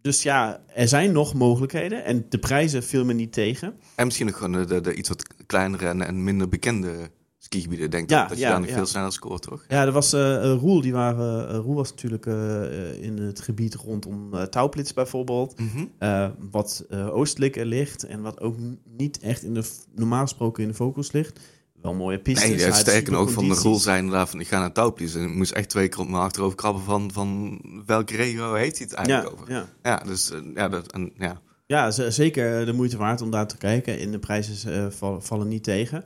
dus 0.00 0.22
ja, 0.22 0.62
er 0.74 0.88
zijn 0.88 1.12
nog 1.12 1.34
mogelijkheden 1.34 2.04
en 2.04 2.26
de 2.28 2.38
prijzen 2.38 2.82
viel 2.82 3.04
me 3.04 3.12
niet 3.12 3.32
tegen. 3.32 3.74
En 3.94 4.04
misschien 4.04 4.26
nog 4.26 4.36
gewoon 4.36 4.66
de, 4.66 4.80
de, 4.80 4.94
iets 4.94 5.08
wat 5.08 5.34
kleinere 5.46 5.86
en, 5.86 6.06
en 6.06 6.24
minder 6.24 6.48
bekende 6.48 7.10
skigebieden, 7.38 7.90
denk 7.90 8.02
ik. 8.02 8.10
Ja, 8.10 8.26
dat 8.26 8.38
je 8.38 8.44
daar 8.44 8.60
niet 8.60 8.70
veel 8.70 8.86
sneller 8.86 9.12
scoort, 9.12 9.42
toch? 9.42 9.64
Ja, 9.68 9.84
er 9.84 9.92
was 9.92 10.14
uh, 10.14 10.52
Roel, 10.52 10.80
die 10.80 10.92
waren, 10.92 11.54
uh, 11.54 11.58
Roel 11.58 11.74
was 11.74 11.90
natuurlijk 11.90 12.26
uh, 12.26 13.02
in 13.02 13.18
het 13.18 13.40
gebied 13.40 13.74
rondom 13.74 14.48
Tauplitz 14.50 14.92
bijvoorbeeld, 14.92 15.58
mm 15.58 15.70
-hmm. 15.98 16.34
wat 16.50 16.84
oostelijker 16.90 17.64
ligt 17.64 18.02
en 18.02 18.22
wat 18.22 18.40
ook 18.40 18.56
niet 18.84 19.18
echt 19.18 19.42
in 19.42 19.54
de, 19.54 19.70
normaal 19.94 20.22
gesproken 20.22 20.62
in 20.62 20.68
de 20.68 20.74
focus 20.74 21.12
ligt 21.12 21.40
wel 21.82 21.94
mooie 21.94 22.18
pistes. 22.18 22.62
Nee, 22.62 22.72
sterker 22.72 23.14
ook 23.14 23.30
van 23.30 23.48
de 23.48 23.54
rol 23.54 23.78
zijn 23.78 23.98
inderdaad 23.98 24.30
van 24.30 24.40
ik 24.40 24.48
ga 24.48 24.58
naar 24.58 24.72
Touwplies. 24.72 25.14
En 25.14 25.22
ik 25.22 25.34
moest 25.34 25.52
echt 25.52 25.68
twee 25.68 25.88
keer 25.88 26.00
op 26.00 26.08
mijn 26.08 26.22
achterover 26.22 26.56
krabben 26.56 26.82
van, 26.82 27.12
van 27.12 27.60
welke 27.86 28.16
regio 28.16 28.54
heeft 28.54 28.78
hij 28.78 28.86
het 28.90 28.96
eigenlijk 28.96 29.32
over. 29.32 29.52
Ja, 29.52 29.68
ja 29.82 29.96
dus 29.96 30.32
ja, 30.54 30.68
dat, 30.68 30.92
en, 30.92 31.12
ja. 31.18 31.40
Ja, 31.66 31.90
zeker 31.90 32.66
de 32.66 32.72
moeite 32.72 32.96
waard 32.96 33.20
om 33.20 33.30
daar 33.30 33.46
te 33.46 33.56
kijken. 33.56 33.98
En 33.98 34.10
de 34.10 34.18
prijzen 34.18 34.92
vallen, 35.20 35.48
niet 35.48 35.64
tegen. 35.64 36.04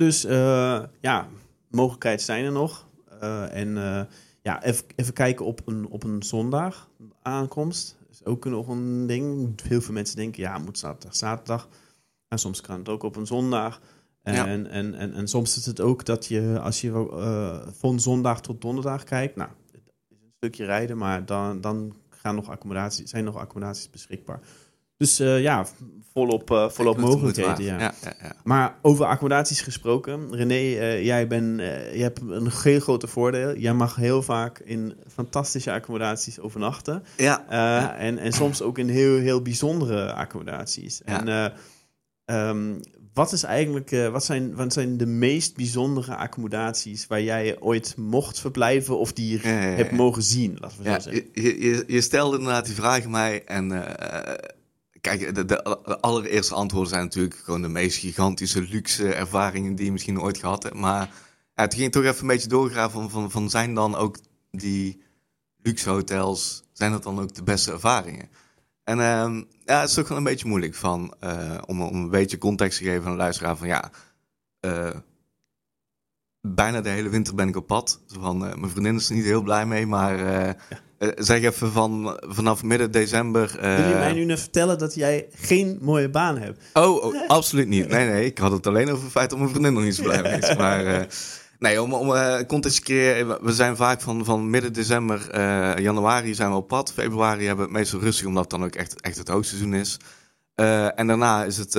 Dus 0.00 0.24
uh, 0.24 0.82
ja, 1.00 1.28
mogelijkheden 1.70 2.20
zijn 2.20 2.44
er 2.44 2.52
nog. 2.52 2.86
en 3.50 3.74
ja, 4.42 4.62
even, 4.62 4.84
even 4.96 5.12
kijken 5.12 5.44
op 5.44 5.60
een, 5.64 5.86
op 5.86 6.04
een 6.04 6.22
zondag 6.22 6.90
aankomst. 7.22 7.96
Is 8.10 8.24
ook 8.24 8.44
nog 8.44 8.68
een 8.68 9.06
ding. 9.06 9.60
Heel 9.62 9.80
veel 9.80 9.94
mensen 9.94 10.16
denken, 10.16 10.42
ja, 10.42 10.58
moet 10.58 10.78
zaterdag, 10.78 11.16
zaterdag. 11.16 11.68
En 12.28 12.38
soms 12.38 12.60
kan 12.60 12.78
het 12.78 12.88
ook 12.88 13.02
op 13.02 13.16
een 13.16 13.26
zondag. 13.26 13.80
En, 14.22 14.46
en, 14.46 14.94
en, 14.94 15.12
en, 15.12 15.28
soms 15.28 15.56
is 15.56 15.66
het 15.66 15.80
ook 15.80 16.04
dat 16.04 16.26
je, 16.26 16.60
als 16.62 16.80
je 16.80 16.88
uh, 16.90 17.72
van 17.72 18.00
zondag 18.00 18.40
tot 18.40 18.60
donderdag 18.60 19.04
kijkt, 19.04 19.36
nou, 19.36 19.50
het 19.72 19.80
is 20.08 20.16
een 20.22 20.32
stukje 20.36 20.64
rijden, 20.64 20.98
maar 20.98 21.26
dan, 21.26 21.60
dan 21.60 21.94
gaan 22.08 22.34
nog 22.34 22.48
accommodaties, 22.48 23.10
zijn 23.10 23.24
nog 23.24 23.36
accommodaties 23.36 23.90
beschikbaar. 23.90 24.40
Dus 25.00 25.20
uh, 25.20 25.40
ja, 25.40 25.66
volop, 26.12 26.50
uh, 26.50 26.68
volop 26.68 26.96
mogelijkheden. 26.96 27.64
Ja. 27.64 27.78
Ja, 27.78 27.92
ja. 28.02 28.32
Maar 28.44 28.74
over 28.82 29.04
accommodaties 29.04 29.60
gesproken, 29.60 30.34
René, 30.34 30.54
jij, 31.02 31.26
ben, 31.26 31.56
je 31.94 32.02
hebt 32.02 32.20
een 32.20 32.50
heel 32.62 32.80
grote 32.80 33.06
voordeel. 33.06 33.56
Jij 33.56 33.72
mag 33.72 33.96
heel 33.96 34.22
vaak 34.22 34.58
in 34.58 34.94
fantastische 35.12 35.72
accommodaties 35.72 36.40
overnachten. 36.40 37.02
Ja. 37.16 37.46
En, 37.96 38.18
en 38.18 38.32
soms 38.32 38.62
ook 38.62 38.78
in 38.78 38.88
heel, 38.88 39.18
heel 39.18 39.42
bijzondere 39.42 40.12
accommodaties. 40.12 41.02
En 41.04 41.52
um, 42.24 42.80
wat, 43.14 43.32
is 43.32 43.42
eigenlijk, 43.42 43.90
wat, 44.12 44.24
zijn, 44.24 44.54
wat 44.54 44.72
zijn 44.72 44.96
de 44.96 45.06
meest 45.06 45.56
bijzondere 45.56 46.14
accommodaties 46.14 47.06
waar 47.06 47.22
jij 47.22 47.60
ooit 47.60 47.96
mocht 47.96 48.40
verblijven 48.40 48.98
of 48.98 49.12
die 49.12 49.30
je 49.30 49.48
hebt 49.48 49.92
mogen 49.92 50.22
zien? 50.22 50.56
Laten 50.60 50.82
we 50.82 50.84
zo 50.84 50.98
zeggen. 50.98 51.24
Je, 51.32 51.60
je, 51.60 51.84
je, 51.86 52.00
stelde 52.00 52.38
inderdaad 52.38 52.66
die 52.66 52.74
vraag 52.74 53.08
mij 53.08 53.44
en 53.44 53.70
kijk, 55.00 55.48
de, 55.48 55.62
allereerste 56.00 56.54
antwoorden 56.54 56.90
zijn 56.90 57.04
natuurlijk 57.04 57.34
gewoon 57.34 57.62
de 57.62 57.68
meest 57.68 57.98
gigantische 57.98 58.62
luxe 58.62 59.14
ervaringen 59.14 59.74
die 59.74 59.84
je 59.84 59.92
misschien 59.92 60.20
ooit 60.20 60.38
gehad 60.38 60.62
hebt. 60.62 60.74
Maar 60.74 61.10
toen 61.54 61.78
ging 61.78 61.92
toch 61.92 62.04
even 62.04 62.20
een 62.20 62.26
beetje 62.26 62.48
doorgraven 62.48 63.10
van, 63.10 63.30
van, 63.30 63.50
zijn 63.50 63.74
dan 63.74 63.94
ook 63.94 64.18
die 64.50 65.02
luxe 65.62 65.90
hotels, 65.90 66.62
zijn 66.72 66.92
dat 66.92 67.02
dan 67.02 67.20
ook 67.20 67.34
de 67.34 67.42
beste 67.42 67.72
ervaringen? 67.72 68.28
En 68.84 68.98
uh, 68.98 69.42
ja, 69.64 69.80
het 69.80 69.88
is 69.88 69.94
toch 69.94 70.08
wel 70.08 70.16
een 70.16 70.24
beetje 70.24 70.48
moeilijk 70.48 70.74
van, 70.74 71.14
uh, 71.24 71.58
om, 71.66 71.82
om 71.82 71.94
een 71.94 72.10
beetje 72.10 72.38
context 72.38 72.78
te 72.78 72.84
geven 72.84 73.04
aan 73.04 73.10
de 73.10 73.16
luisteraar 73.16 73.56
van 73.56 73.68
ja, 73.68 73.90
uh, 74.60 74.90
bijna 76.40 76.80
de 76.80 76.88
hele 76.88 77.08
winter 77.08 77.34
ben 77.34 77.48
ik 77.48 77.56
op 77.56 77.66
pad. 77.66 78.00
Van, 78.06 78.44
uh, 78.44 78.54
mijn 78.54 78.70
vriendin 78.70 78.96
is 78.96 79.08
er 79.08 79.14
niet 79.14 79.24
heel 79.24 79.42
blij 79.42 79.66
mee, 79.66 79.86
maar 79.86 80.18
ja. 80.18 80.56
zeg 81.16 81.42
even 81.42 81.72
van 81.72 82.20
vanaf 82.20 82.62
midden 82.62 82.90
december. 82.90 83.58
Wil 83.60 83.88
je 83.88 83.94
mij 83.98 84.12
nu 84.12 84.24
net 84.24 84.40
vertellen 84.40 84.78
dat 84.78 84.94
jij 84.94 85.26
geen 85.30 85.78
mooie 85.80 86.10
baan 86.10 86.38
hebt? 86.38 86.64
Oh, 86.72 87.04
oh 87.04 87.28
absoluut 87.28 87.68
niet. 87.68 87.88
Nee, 87.88 88.08
nee, 88.08 88.24
ik 88.24 88.38
had 88.38 88.52
het 88.52 88.66
alleen 88.66 88.90
over 88.90 89.02
het 89.02 89.12
feit 89.12 89.30
dat 89.30 89.38
mijn 89.38 89.50
vriendin 89.50 89.72
nog 89.72 89.82
niet 89.82 89.94
zo 89.94 90.02
blij 90.02 90.22
mee 90.22 90.38
is. 90.38 90.56
Maar 90.56 91.06
Nee, 91.60 91.82
om, 91.82 91.94
om 91.94 92.10
uh, 92.10 92.38
context 92.46 92.76
te 92.76 92.82
creëren, 92.82 93.44
we 93.44 93.52
zijn 93.52 93.76
vaak 93.76 94.00
van, 94.00 94.24
van 94.24 94.50
midden 94.50 94.72
december, 94.72 95.28
uh, 95.34 95.76
januari 95.76 96.34
zijn 96.34 96.50
we 96.50 96.56
op 96.56 96.68
pad. 96.68 96.92
Februari 96.92 97.46
hebben 97.46 97.64
we 97.64 97.70
het 97.70 97.80
meestal 97.80 98.00
rustig, 98.00 98.26
omdat 98.26 98.42
het 98.42 98.50
dan 98.50 98.64
ook 98.64 98.74
echt, 98.74 99.00
echt 99.00 99.18
het 99.18 99.28
hoogseizoen 99.28 99.74
is. 99.74 99.96
Uh, 100.56 100.98
en 100.98 101.06
daarna 101.06 101.44
is 101.44 101.56
het 101.56 101.74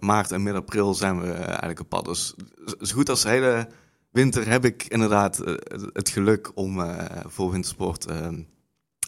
maart 0.00 0.32
en 0.32 0.42
midden 0.42 0.62
april 0.62 0.94
zijn 0.94 1.20
we 1.20 1.32
eigenlijk 1.32 1.80
op 1.80 1.88
pad. 1.88 2.04
Dus 2.04 2.34
zo 2.80 2.94
goed 2.94 3.08
als 3.08 3.22
de 3.22 3.28
hele 3.28 3.68
winter 4.16 4.48
heb 4.48 4.64
ik 4.64 4.84
inderdaad 4.88 5.36
het 5.92 6.08
geluk 6.08 6.50
om 6.54 6.80
voor 7.26 7.50
wintersport 7.50 8.06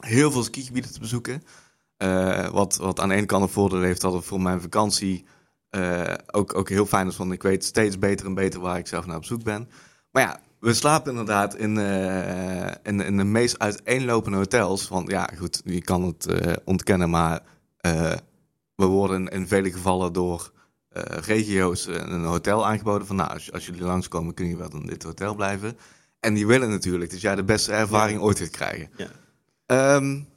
heel 0.01 0.31
veel 0.31 0.43
skigebieden 0.43 0.93
te 0.93 1.01
bezoeken. 1.01 1.43
wat, 2.53 2.77
wat 2.77 3.01
aan 3.01 3.09
de 3.09 3.15
ene 3.15 3.27
kant 3.27 3.43
een 3.43 3.49
voordeel 3.49 3.81
heeft 3.81 4.01
dat 4.01 4.13
het 4.13 4.25
voor 4.25 4.41
mijn 4.41 4.61
vakantie 4.61 5.25
ook, 6.31 6.55
ook 6.55 6.69
heel 6.69 6.87
fijn 6.87 7.07
is, 7.07 7.17
want 7.17 7.33
ik 7.33 7.43
weet 7.43 7.65
steeds 7.65 7.99
beter 7.99 8.27
en 8.27 8.35
beter 8.35 8.61
waar 8.61 8.79
ik 8.79 8.87
zelf 8.87 9.07
naar 9.07 9.17
op 9.17 9.25
zoek 9.25 9.43
ben. 9.43 9.69
Maar 10.11 10.23
ja, 10.23 10.41
we 10.61 10.75
slapen 10.75 11.11
inderdaad 11.11 11.57
in, 11.57 11.77
in, 12.83 13.01
in, 13.01 13.17
de 13.17 13.25
meest 13.25 13.59
uiteenlopende 13.59 14.37
hotels. 14.37 14.89
Want 14.89 15.11
ja, 15.11 15.31
goed, 15.39 15.63
je 15.65 15.83
kan 15.83 16.03
het 16.03 16.27
ontkennen, 16.65 17.11
maar 17.11 17.43
we 18.75 18.87
worden 18.87 19.29
in 19.29 19.49
vele 19.49 19.73
gevallen 19.73 20.13
door 20.13 20.53
regio's 21.25 21.87
een 21.87 22.25
hotel 22.25 22.67
aangeboden. 22.67 23.07
Van 23.07 23.17
nou, 23.17 23.31
als, 23.31 23.53
als 23.53 23.67
jullie 23.67 23.83
langskomen, 23.83 24.35
kun 24.35 24.49
je 24.49 24.57
wel 24.57 24.71
in 24.73 24.87
dit 24.87 25.03
hotel 25.03 25.35
blijven. 25.35 25.77
En 26.21 26.35
die 26.35 26.47
willen 26.47 26.71
natuurlijk 26.71 27.11
dat 27.11 27.21
jij 27.21 27.35
de 27.35 27.45
beste 27.45 27.73
ervaring 27.73 28.21
ooit 28.21 28.39
gaat 28.39 28.51
krijgen. 28.51 28.91
Ja. 28.97 29.95
Um, 29.95 30.29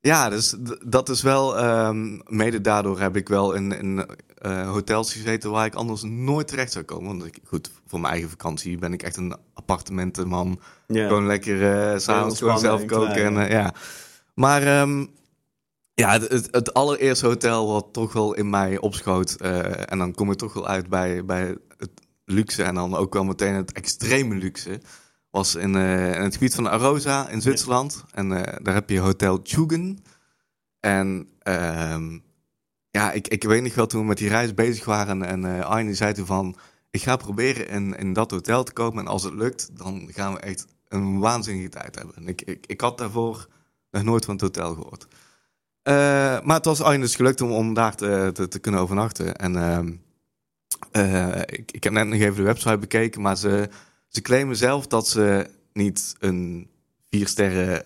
ja, 0.00 0.28
dus 0.28 0.54
dat 0.86 1.08
is 1.08 1.22
wel, 1.22 1.64
um, 1.64 2.22
mede 2.26 2.60
daardoor 2.60 3.00
heb 3.00 3.16
ik 3.16 3.28
wel 3.28 3.52
in, 3.52 3.72
in 3.78 4.06
uh, 4.46 4.70
hotels 4.70 5.12
gezeten 5.12 5.50
waar 5.50 5.66
ik 5.66 5.74
anders 5.74 6.02
nooit 6.02 6.48
terecht 6.48 6.72
zou 6.72 6.84
komen. 6.84 7.06
Want 7.06 7.24
ik, 7.24 7.38
goed, 7.44 7.70
voor 7.86 8.00
mijn 8.00 8.12
eigen 8.12 8.30
vakantie 8.30 8.78
ben 8.78 8.92
ik 8.92 9.02
echt 9.02 9.16
een 9.16 9.36
appartementenman. 9.54 10.60
Gewoon 10.88 11.26
lekker 11.26 11.92
uh, 11.92 11.98
s'avonds 11.98 12.38
gewoon 12.38 12.58
zelf 12.58 12.84
koken. 12.84 13.24
En, 13.24 13.34
uh, 13.34 13.50
ja. 13.50 13.74
Maar 14.34 14.80
um, 14.80 15.10
ja, 15.94 16.10
het, 16.10 16.48
het, 16.50 16.74
allereerste 16.74 17.26
hotel 17.26 17.66
wat 17.66 17.88
toch 17.92 18.12
wel 18.12 18.34
in 18.34 18.50
mij 18.50 18.78
opschoot. 18.78 19.34
en 19.34 19.98
dan 19.98 20.14
kom 20.14 20.30
ik 20.30 20.38
toch 20.38 20.52
wel 20.52 20.66
uit 20.66 20.88
bij, 20.88 21.24
bij 21.24 21.56
het 21.76 21.90
luxe 22.24 22.62
en 22.62 22.74
dan 22.74 22.94
ook 22.94 23.14
wel 23.14 23.24
meteen 23.24 23.54
het 23.54 23.72
extreme 23.72 24.34
luxe 24.34 24.80
was 25.34 25.54
in, 25.54 25.74
uh, 25.74 26.14
in, 26.14 26.22
het 26.22 26.34
gebied 26.34 26.54
van 26.54 26.70
Arosa 26.70 27.28
in 27.28 27.40
Zwitserland. 27.40 28.04
En 28.10 28.30
uh, 28.30 28.42
daar 28.62 28.74
heb 28.74 28.90
je 28.90 28.98
Hotel 28.98 29.42
Tjugen. 29.42 29.98
En 30.80 31.28
uh, 31.48 32.06
ja, 32.90 33.12
ik, 33.12 33.28
ik 33.28 33.42
weet 33.42 33.62
nog 33.62 33.74
wel 33.74 33.86
toen 33.86 34.00
we 34.00 34.06
met 34.06 34.18
die 34.18 34.28
reis 34.28 34.54
bezig 34.54 34.84
waren. 34.84 35.22
En 35.22 35.44
uh, 35.44 35.60
Arne 35.60 35.94
zei 35.94 36.12
toen 36.12 36.26
van, 36.26 36.56
ik 36.90 37.02
ga 37.02 37.16
proberen 37.16 37.68
in, 37.68 37.96
in 37.96 38.12
dat 38.12 38.30
hotel 38.30 38.62
te 38.62 38.72
komen. 38.72 39.04
En 39.04 39.10
als 39.10 39.22
het 39.22 39.34
lukt, 39.34 39.78
dan 39.78 40.08
gaan 40.12 40.34
we 40.34 40.40
echt 40.40 40.66
een 40.88 41.18
waanzinnige 41.18 41.68
tijd 41.68 41.94
hebben. 41.94 42.16
En 42.16 42.28
ik, 42.28 42.42
ik, 42.42 42.66
ik 42.66 42.80
had 42.80 42.98
daarvoor 42.98 43.48
nog 43.90 44.02
nooit 44.02 44.24
van 44.24 44.34
het 44.34 44.42
hotel 44.42 44.74
gehoord. 44.74 45.06
Maar 46.44 46.56
het 46.56 46.64
was 46.64 46.80
Arne 46.80 46.98
dus 46.98 47.16
gelukt 47.16 47.40
om, 47.40 47.50
om 47.50 47.74
daar 47.74 47.96
te, 47.96 48.30
te, 48.32 48.48
te 48.48 48.58
kunnen 48.58 48.80
overnachten. 48.80 49.36
En 49.36 49.56
ehm, 49.56 49.92
ik, 51.46 51.72
ik 51.72 51.84
heb 51.84 51.92
net 51.92 52.06
nog 52.06 52.20
even 52.20 52.36
de 52.36 52.42
website 52.42 52.78
bekeken, 52.78 53.20
maar 53.20 53.36
ze 53.36 53.68
ze 54.14 54.22
claimen 54.22 54.56
zelf 54.56 54.86
dat 54.86 55.08
ze 55.08 55.46
niet 55.72 56.14
een 56.18 56.68
vier 57.10 57.28
sterren 57.28 57.84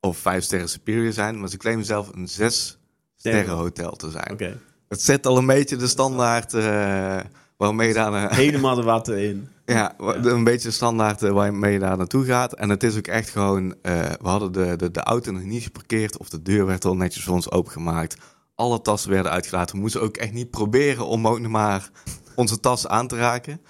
of 0.00 0.18
vijf 0.18 0.44
sterren 0.44 0.68
superior 0.68 1.12
zijn, 1.12 1.40
maar 1.40 1.48
ze 1.48 1.56
claimen 1.56 1.84
zelf 1.84 2.14
een 2.14 2.28
zes 2.28 2.78
sterren 3.16 3.54
hotel 3.54 3.90
te 3.90 4.10
zijn. 4.10 4.58
Het 4.88 5.02
zet 5.02 5.26
al 5.26 5.36
een 5.36 5.46
beetje 5.46 5.76
de 5.76 5.86
standaard 5.86 6.54
uh, 6.54 7.20
waarmee 7.56 7.88
je 7.88 7.94
daar... 7.94 8.34
Helemaal 8.34 8.74
de 8.74 8.82
water 8.82 9.18
in. 9.18 9.48
Ja, 9.74 9.94
een 9.98 10.44
beetje 10.44 10.68
de 10.68 10.74
standaard 10.74 11.22
uh, 11.22 11.30
waarmee 11.30 11.72
je 11.72 11.78
daar 11.78 11.96
naartoe 11.96 12.24
gaat. 12.24 12.52
En 12.52 12.68
het 12.68 12.82
is 12.82 12.96
ook 12.96 13.06
echt 13.06 13.30
gewoon... 13.30 13.74
we 13.82 14.16
hadden 14.20 14.52
de, 14.52 14.76
de, 14.76 14.90
de 14.90 15.02
auto 15.02 15.32
nog 15.32 15.42
niet 15.42 15.62
geparkeerd 15.62 16.18
of 16.18 16.28
de 16.28 16.42
deur 16.42 16.66
werd 16.66 16.84
al 16.84 16.96
netjes 16.96 17.24
voor 17.24 17.34
ons 17.34 17.50
opengemaakt. 17.50 18.16
Alle 18.54 18.80
tassen 18.80 19.10
werden 19.10 19.32
uitgelaten. 19.32 19.74
We 19.74 19.80
moesten 19.80 20.02
ook 20.02 20.16
echt 20.16 20.32
niet 20.32 20.50
proberen 20.50 21.06
om 21.06 21.28
ook 21.28 21.48
maar 21.48 21.90
onze 22.34 22.60
tas 22.60 22.86
aan 22.86 23.06
te 23.06 23.16
raken. 23.16 23.60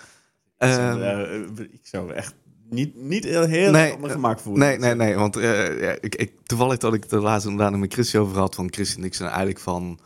Um, 0.58 1.56
ik 1.58 1.80
zou 1.82 2.12
echt 2.12 2.34
niet, 2.70 2.96
niet 2.96 3.24
heel, 3.24 3.70
nee, 3.70 3.92
op 3.92 4.00
mijn 4.00 4.12
gemak 4.12 4.40
voelen. 4.40 4.68
Nee, 4.68 4.78
nee, 4.78 4.94
nee. 4.94 5.14
Want 5.14 5.36
uh, 5.36 5.80
ja, 5.80 5.96
ik, 6.00 6.14
ik, 6.14 6.32
toevallig 6.44 6.78
dat 6.78 6.94
ik 6.94 7.08
de 7.08 7.20
laatste 7.20 7.50
inderdaad 7.50 7.78
met 7.78 7.92
Christy 7.92 8.16
over 8.16 8.38
had. 8.38 8.54
Van 8.54 8.72
Christy 8.72 8.98
en 8.98 9.04
ik 9.04 9.14
zijn 9.14 9.28
eigenlijk 9.28 9.60
van... 9.60 9.98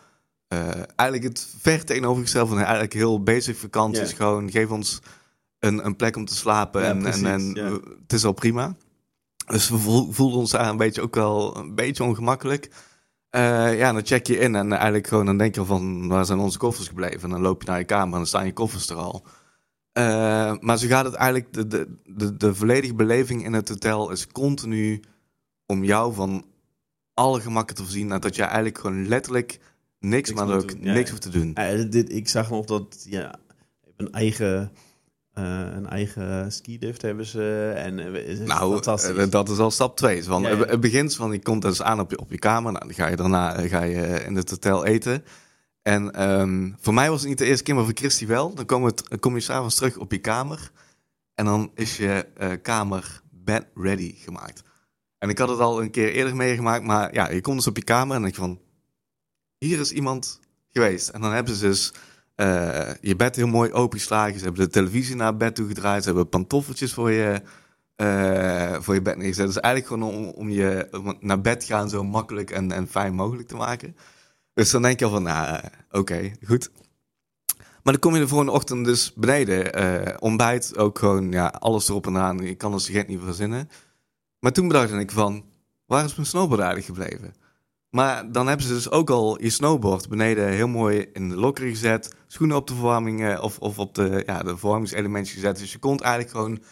Uh, 0.49 0.69
eigenlijk 0.97 1.23
het 1.29 1.49
ver 1.61 1.85
tegenovergestelde 1.85 2.49
van 2.49 2.59
eigenlijk 2.59 2.93
heel 2.93 3.23
basic 3.23 3.57
vakantie. 3.57 4.03
is 4.03 4.13
Gewoon 4.13 4.51
geef 4.51 4.71
ons 4.71 5.01
een, 5.65 5.87
een 5.87 5.97
plek 5.97 6.17
om 6.17 6.25
te 6.25 6.35
slapen. 6.35 6.83
Ja, 6.83 6.89
en, 6.89 6.99
precies, 6.99 7.23
en, 7.23 7.29
en 7.29 7.55
ja. 7.55 7.71
het 8.03 8.13
is 8.13 8.25
al 8.25 8.33
prima. 8.33 8.77
Dus 9.47 9.69
we 9.69 9.79
voelden 10.11 10.39
ons 10.39 10.51
daar 10.51 10.69
een 10.69 10.77
beetje 10.77 11.03
ook 11.03 11.15
wel 11.15 11.57
een 11.57 11.75
beetje 11.75 12.05
ongemakkelijk. 12.05 12.71
Uh, 13.31 13.79
ja, 13.79 13.93
dan 13.93 14.07
check 14.07 14.27
je 14.27 14.39
in 14.39 14.55
en 14.55 14.73
eigenlijk 14.73 15.07
gewoon 15.07 15.27
dan 15.27 15.39
denk 15.39 15.55
je 15.55 15.65
van 15.65 16.09
waar 16.09 16.25
zijn 16.25 16.39
onze 16.39 16.59
koffers 16.59 16.89
gebleven? 16.89 17.23
En 17.23 17.31
dan 17.31 17.41
loop 17.41 17.63
je 17.63 17.69
naar 17.69 17.79
je 17.79 17.85
kamer 17.85 18.13
en 18.13 18.19
dan 18.19 18.27
staan 18.27 18.47
je 18.47 18.53
koffers 18.53 18.89
er 18.89 18.97
al. 18.97 19.25
Uh, 19.99 20.55
maar 20.61 20.79
zo 20.79 20.87
gaat 20.87 21.05
het 21.05 21.15
eigenlijk, 21.15 21.53
de, 21.53 21.67
de, 21.67 21.89
de, 22.05 22.37
de 22.37 22.55
volledige 22.55 22.95
beleving 22.95 23.45
in 23.45 23.53
het 23.53 23.69
hotel 23.69 24.11
is 24.11 24.27
continu 24.27 25.03
om 25.67 25.85
jou 25.85 26.15
van 26.15 26.45
alle 27.15 27.41
gemakken 27.41 27.77
te 27.77 27.83
voorzien. 27.83 28.09
dat 28.09 28.37
je 28.37 28.43
eigenlijk 28.43 28.79
gewoon 28.79 29.09
letterlijk 29.09 29.59
niks, 29.99 30.29
niks 30.29 30.33
maar 30.33 30.57
ook 30.57 30.79
niks 30.79 31.11
hoeft 31.11 31.23
te 31.23 31.29
doen. 31.29 31.51
Ja, 31.55 31.85
dit, 31.85 32.13
ik 32.13 32.29
zag 32.29 32.51
nog 32.51 32.65
dat 32.65 33.07
ja, 33.09 33.35
een 33.97 34.13
eigen 34.13 34.73
uh, 35.39 35.45
een 35.75 35.87
eigen 35.87 36.53
ski-lift 36.53 37.03
hebben 37.03 37.27
ze. 37.27 37.73
En, 37.77 37.99
uh, 37.99 38.47
nou, 38.47 38.81
uh, 38.87 39.31
dat 39.31 39.49
is 39.49 39.59
al 39.59 39.71
stap 39.71 39.97
2. 39.97 40.25
Want 40.25 40.47
ja, 40.47 40.57
Het 40.57 40.81
begint 40.81 41.15
van, 41.15 41.33
je 41.33 41.43
komt 41.43 41.63
dus 41.63 41.83
aan 41.83 42.01
op 42.01 42.11
je, 42.11 42.19
op 42.19 42.31
je 42.31 42.39
kamer. 42.39 42.73
Nou, 42.73 42.85
dan 42.85 42.95
ga 42.95 43.07
je 43.07 43.17
daarna 43.17 43.69
ga 43.69 43.83
je 43.83 44.25
in 44.25 44.37
het 44.37 44.51
hotel 44.51 44.85
eten. 44.85 45.25
En 45.83 46.31
um, 46.41 46.77
voor 46.81 46.95
mij 46.95 47.11
was 47.11 47.21
het 47.21 47.29
niet 47.29 47.39
de 47.39 47.45
eerste 47.45 47.65
keer, 47.65 47.75
maar 47.75 47.85
voor 47.85 47.95
Christy 47.95 48.27
wel. 48.27 48.55
Dan 48.55 48.67
kom, 48.67 48.85
het, 48.85 49.19
kom 49.21 49.35
je 49.35 49.41
s'avonds 49.41 49.75
terug 49.75 49.97
op 49.97 50.13
je 50.13 50.19
kamer. 50.19 50.71
En 51.35 51.45
dan 51.45 51.71
is 51.75 51.97
je 51.97 52.27
kamer 52.63 53.21
bed 53.31 53.67
ready 53.75 54.15
gemaakt. 54.17 54.63
En 55.19 55.29
ik 55.29 55.39
had 55.39 55.49
het 55.49 55.59
al 55.59 55.83
een 55.83 55.91
keer 55.91 56.13
eerder 56.13 56.37
meegemaakt. 56.37 56.85
Maar 56.85 57.15
ja, 57.15 57.31
je 57.31 57.41
komt 57.41 57.57
dus 57.57 57.67
op 57.67 57.77
je 57.77 57.85
kamer 57.85 58.17
en 58.17 58.23
dan 58.23 58.23
denk 58.23 58.35
je 58.35 58.41
van... 58.41 58.61
Hier 59.59 59.81
is 59.81 59.93
iemand 59.93 60.41
geweest. 60.71 61.09
En 61.09 61.21
dan 61.21 61.33
hebben 61.33 61.55
ze 61.55 61.67
dus 61.67 61.93
uh, 62.37 62.95
je 63.01 63.17
bed 63.17 63.37
heel 63.37 63.47
mooi 63.47 63.73
opengeslagen. 63.73 64.39
Ze 64.39 64.45
hebben 64.45 64.65
de 64.65 64.71
televisie 64.71 65.17
naar 65.17 65.37
bed 65.37 65.55
toe 65.55 65.67
gedraaid. 65.67 66.03
Ze 66.03 66.09
hebben 66.09 66.29
pantoffeltjes 66.29 66.93
voor 66.93 67.11
je, 67.11 67.43
uh, 67.97 68.81
voor 68.81 68.95
je 68.95 69.03
bed 69.03 69.17
neergezet. 69.17 69.47
Dus 69.47 69.61
eigenlijk 69.61 69.95
gewoon 69.95 70.33
om, 70.35 70.51
je 70.51 70.89
naar 71.21 71.41
bed 71.41 71.65
gaan 71.65 71.89
zo 71.89 72.05
makkelijk 72.05 72.51
en, 72.51 72.73
en 72.73 72.89
fijn 72.89 73.15
mogelijk 73.15 73.49
te 73.49 73.57
maken. 73.57 73.97
Dus 74.55 74.71
dan 74.71 74.83
denk 74.83 74.99
je 74.99 75.05
al 75.05 75.11
van, 75.11 75.23
nou, 75.23 75.49
uh, 75.49 75.59
oké, 75.91 76.33
goed. 76.47 76.71
Maar 77.57 77.93
dan 77.93 77.99
kom 77.99 78.15
je 78.15 78.21
de 78.21 78.29
volgende 78.29 78.53
ochtend 78.53 78.85
dus 78.85 79.13
beneden. 79.15 80.21
Ontbijt, 80.21 80.79
ook 80.79 80.99
gewoon, 80.99 81.33
ja, 81.33 81.47
alles 81.47 81.89
erop 81.89 82.07
en 82.07 82.17
aan. 82.17 82.39
Je 82.39 82.55
kan 82.55 82.73
er 82.73 82.81
gek 82.81 83.09
niet 83.09 83.21
verzinnen. 83.25 83.69
Maar 84.39 84.53
toen 84.53 84.69
bedacht 84.69 84.93
ik 84.93 85.11
van, 85.11 85.45
waar 85.87 86.05
is 86.05 86.15
mijn 86.15 86.27
snowboard 86.27 86.85
gebleven? 86.85 87.35
Maar 87.95 88.33
dan 88.33 88.47
hebben 88.47 88.67
ze 88.67 88.73
dus 88.73 88.91
ook 88.91 89.11
al 89.11 89.43
je 89.43 89.51
snowboard 89.51 90.09
beneden 90.09 90.49
heel 90.49 90.69
mooi 90.69 91.07
in 91.13 91.29
de 91.29 91.37
lokker 91.37 91.69
gezet. 91.69 92.15
Schoenen 92.27 92.57
op 92.57 92.67
de 92.67 92.75
verwarming 92.75 93.25
eh, 93.25 93.43
of, 93.43 93.59
of 93.59 93.79
op 93.79 93.95
de, 93.95 94.23
ja, 94.27 94.43
de 94.43 94.57
verwarmingselementjes 94.57 95.35
gezet. 95.35 95.59
Dus 95.59 95.73
je 95.73 95.79
komt 95.79 96.01
eigenlijk 96.01 96.35
gewoon... 96.35 96.63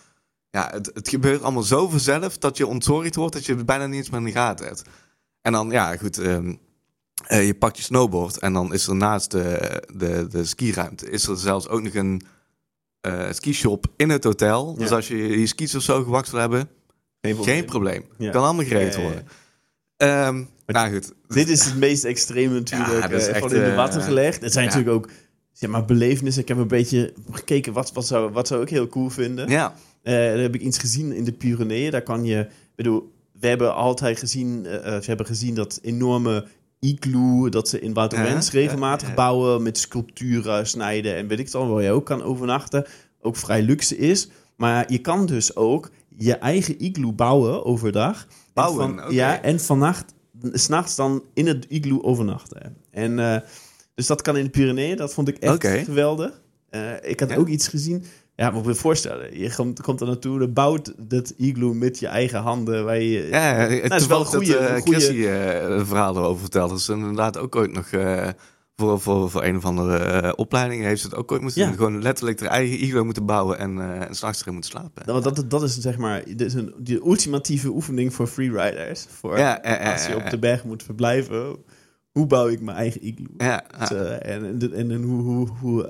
Ja, 0.50 0.70
het, 0.72 0.90
het 0.94 1.08
gebeurt 1.08 1.42
allemaal 1.42 1.62
zo 1.62 1.88
vanzelf 1.88 2.38
dat 2.38 2.56
je 2.56 2.66
ontzorgd 2.66 3.14
wordt 3.14 3.32
dat 3.32 3.46
je 3.46 3.54
bijna 3.54 3.86
niet 3.86 3.98
eens 3.98 4.10
meer 4.10 4.20
in 4.20 4.26
de 4.26 4.32
gaten 4.32 4.66
hebt. 4.66 4.82
En 5.40 5.52
dan, 5.52 5.70
ja, 5.70 5.96
goed... 5.96 6.16
Um, 6.16 6.58
uh, 7.28 7.46
je 7.46 7.54
pakt 7.54 7.76
je 7.76 7.82
snowboard 7.82 8.38
en 8.38 8.52
dan 8.52 8.72
is 8.72 8.86
er 8.86 8.96
naast 8.96 9.30
de, 9.30 9.82
de, 9.94 10.26
de 10.28 10.44
skiruimte... 10.44 11.10
is 11.10 11.26
er 11.26 11.36
zelfs 11.36 11.68
ook 11.68 11.82
nog 11.82 11.94
een 11.94 12.22
uh, 13.06 13.32
skishop 13.32 13.86
in 13.96 14.10
het 14.10 14.24
hotel. 14.24 14.74
Dus 14.74 14.90
als 14.90 15.08
je 15.08 15.16
je 15.16 15.46
skis 15.46 15.74
of 15.74 15.82
zo 15.82 16.02
gewakt 16.02 16.30
wil 16.30 16.40
hebben... 16.40 16.68
Geen 17.20 17.34
probleem. 17.34 17.56
Geen 17.56 17.64
probleem. 17.64 18.04
Ja. 18.18 18.30
Kan 18.30 18.44
allemaal 18.44 18.64
geregeld 18.64 19.02
worden. 19.02 19.26
Um, 20.02 20.48
nou 20.66 20.92
goed. 20.92 21.12
Dit 21.28 21.48
is 21.48 21.64
het 21.64 21.76
meest 21.76 22.04
extreme 22.04 22.54
natuurlijk. 22.64 23.10
Ja, 23.10 23.28
uh, 23.28 23.36
van 23.36 23.54
in 23.54 23.64
de 23.64 23.74
watten 23.74 24.02
gelegd. 24.02 24.42
Het 24.42 24.52
zijn 24.52 24.66
natuurlijk 24.66 24.96
ook 24.96 25.08
zeg 25.52 25.70
maar, 25.70 25.84
belevenissen. 25.84 26.42
Ik 26.42 26.48
heb 26.48 26.58
een 26.58 26.68
beetje 26.68 27.12
gekeken 27.30 27.72
wat, 27.72 27.92
wat, 27.92 28.06
zou, 28.06 28.32
wat 28.32 28.46
zou 28.46 28.62
ik 28.62 28.68
heel 28.68 28.88
cool 28.88 29.10
vinden. 29.10 29.48
Ja. 29.48 29.74
Uh, 30.02 30.30
dan 30.30 30.38
heb 30.38 30.54
ik 30.54 30.60
iets 30.60 30.78
gezien 30.78 31.12
in 31.12 31.24
de 31.24 31.32
Pyreneeën. 31.32 31.90
Daar 31.90 32.02
kan 32.02 32.24
je... 32.24 32.46
bedoel, 32.74 33.12
we 33.40 33.46
hebben 33.46 33.74
altijd 33.74 34.18
gezien... 34.18 34.64
Uh, 34.64 34.72
we 34.82 35.02
hebben 35.04 35.26
gezien 35.26 35.54
dat 35.54 35.78
enorme 35.82 36.46
igloo... 36.80 37.48
dat 37.48 37.68
ze 37.68 37.80
in 37.80 37.92
uh 37.92 38.50
regelmatig 38.50 39.14
bouwen... 39.14 39.62
met 39.62 39.78
sculpturen 39.78 40.66
snijden 40.66 41.16
en 41.16 41.26
weet 41.26 41.38
ik 41.38 41.44
het 41.44 41.54
al... 41.54 41.68
waar 41.68 41.82
je 41.82 41.90
ook 41.90 42.06
kan 42.06 42.22
overnachten. 42.22 42.86
Ook 43.20 43.36
vrij 43.36 43.62
luxe 43.62 43.96
is. 43.96 44.28
Maar 44.56 44.92
je 44.92 44.98
kan 44.98 45.26
dus 45.26 45.56
ook 45.56 45.90
je 46.16 46.34
eigen 46.34 46.80
igloo 46.80 47.12
bouwen 47.12 47.64
overdag... 47.64 48.26
Bouwen, 48.54 48.98
van, 48.98 49.12
Ja, 49.12 49.42
en 49.42 49.60
vannacht, 49.60 50.14
s'nachts 50.42 50.96
dan 50.96 51.24
in 51.34 51.46
het 51.46 51.64
igloo 51.68 52.02
overnachten. 52.02 52.76
En 52.90 53.18
uh, 53.18 53.36
dus 53.94 54.06
dat 54.06 54.22
kan 54.22 54.36
in 54.36 54.44
de 54.44 54.50
Pyreneeën. 54.50 54.96
Dat 54.96 55.14
vond 55.14 55.28
ik 55.28 55.36
echt 55.38 55.84
geweldig. 55.84 56.40
Uh, 56.70 56.90
ik 57.02 57.20
had 57.20 57.36
ook 57.36 57.48
iets 57.48 57.68
gezien. 57.68 58.04
Ja, 58.36 58.50
maar 58.50 58.66
je 58.66 58.74
voorstellen. 58.74 59.38
Je 59.38 59.54
komt, 59.54 59.80
komt 59.80 60.00
er 60.00 60.06
naartoe, 60.06 60.38
dan 60.38 60.52
bouwt 60.52 60.92
dat 60.98 61.34
igloo 61.36 61.74
met 61.74 61.98
je 61.98 62.06
eigen 62.06 62.40
handen. 62.40 62.84
Waar 62.84 63.00
je, 63.00 63.28
ja, 63.30 63.56
nou, 63.56 63.74
het 63.74 63.92
is 63.92 64.06
wel 64.06 64.20
een 64.20 64.26
goede... 64.26 64.52
Dat, 64.52 64.70
uh, 64.70 64.76
Chrissy, 64.76 65.12
uh, 65.12 65.86
verhaal 65.86 66.16
erover 66.16 66.40
verteld. 66.40 66.70
Dat 66.70 66.78
is 66.78 66.88
inderdaad 66.88 67.38
ook 67.38 67.56
ooit 67.56 67.72
nog 67.72 67.90
voor, 68.82 69.00
voor, 69.00 69.30
voor 69.30 69.44
een 69.44 69.56
of 69.56 69.64
andere 69.64 70.22
uh, 70.22 70.32
opleiding 70.36 70.82
heeft 70.82 71.00
ze 71.00 71.06
het 71.06 71.16
ook 71.16 71.32
ooit 71.32 71.40
moeten 71.42 71.66
doen. 71.66 71.74
Gewoon 71.74 72.02
letterlijk 72.02 72.40
haar 72.40 72.48
eigen 72.48 72.82
iglo 72.82 73.04
moeten 73.04 73.26
bouwen 73.26 73.58
en, 73.58 73.76
uh, 73.76 74.08
en 74.08 74.14
s'nachts 74.14 74.40
erin 74.40 74.52
moeten 74.52 74.70
slapen. 74.70 75.06
Dat, 75.06 75.22
dat, 75.22 75.50
dat 75.50 75.62
is 75.62 75.78
zeg 75.78 75.98
maar 75.98 76.22
is 76.26 76.54
een, 76.54 76.74
die 76.78 77.04
ultimatieve 77.04 77.68
oefening 77.68 78.14
voor 78.14 78.26
freeriders. 78.26 79.06
Voor 79.08 79.38
ja, 79.38 79.54
als 79.92 80.06
je 80.06 80.16
op 80.16 80.30
de 80.30 80.38
berg 80.38 80.64
moet 80.64 80.82
verblijven. 80.82 81.56
Hoe 82.12 82.26
bouw 82.26 82.48
ik 82.48 82.60
mijn 82.60 82.76
eigen 82.76 83.06
iglo? 83.06 83.26
Ja, 83.36 83.64
dus, 83.78 83.90
uh, 83.90 84.26
en, 84.26 84.58
en, 84.72 84.90
en, 84.90 85.02
hoe, 85.02 85.22
hoe, 85.22 85.48
hoe, 85.60 85.88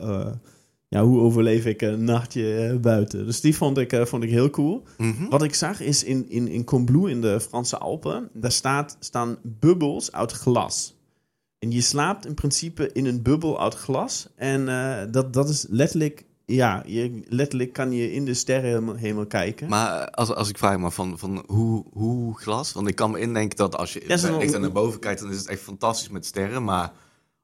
ja, 0.89 1.05
hoe 1.05 1.21
overleef 1.21 1.67
ik 1.67 1.83
een 1.83 2.05
nachtje 2.05 2.79
buiten? 2.81 3.27
Dus 3.27 3.41
die 3.41 3.57
vond 3.57 3.79
ik, 3.79 4.03
vond 4.05 4.23
ik 4.23 4.31
heel 4.31 4.51
cool. 4.51 4.83
Mm 4.99 5.15
-hmm. 5.17 5.29
Wat 5.29 5.43
ik 5.43 5.55
zag 5.55 5.81
is 5.81 6.05
in, 6.05 6.31
in, 6.31 6.49
in 6.49 6.65
Combloux 6.65 7.11
in 7.11 7.21
de 7.21 7.41
Franse 7.41 7.79
Alpen, 7.79 8.29
daar 8.33 8.53
staat, 8.53 8.97
staan 9.01 9.37
bubbels 9.43 10.13
uit 10.13 10.33
glas. 10.33 11.01
En 11.63 11.71
je 11.71 11.81
slaapt 11.81 12.27
in 12.27 12.35
principe 12.35 12.91
in 12.93 13.07
een 13.07 13.23
bubbel 13.23 13.61
uit 13.61 13.75
glas. 13.75 14.29
En 14.37 14.61
uh, 14.61 15.03
dat, 15.11 15.33
dat 15.33 15.49
is 15.49 15.67
letterlijk 15.69 16.25
ja, 16.47 16.83
je, 16.87 17.23
letterlijk 17.29 17.73
kan 17.73 17.93
je 17.93 18.13
in 18.13 18.25
de 18.25 18.35
sterrenhemel 18.35 19.27
kijken. 19.27 19.69
Maar 19.69 20.11
als, 20.11 20.35
als 20.35 20.49
ik 20.49 20.59
vraag 20.59 20.79
me 20.79 20.91
van, 20.91 21.19
van 21.19 21.45
hoe, 21.47 21.85
hoe 21.93 22.39
glas? 22.39 22.73
Want 22.73 22.89
ik 22.89 22.95
kan 22.95 23.11
me 23.11 23.21
indenken 23.21 23.57
dat 23.57 23.77
als 23.77 23.93
je 23.93 24.05
ja, 24.07 24.39
echt 24.39 24.59
naar 24.59 24.73
boven 24.73 25.01
kijkt, 25.01 25.21
dan 25.21 25.31
is 25.31 25.37
het 25.37 25.47
echt 25.47 25.61
fantastisch 25.61 26.09
met 26.09 26.27
sterren. 26.27 26.65
Maar 26.65 26.93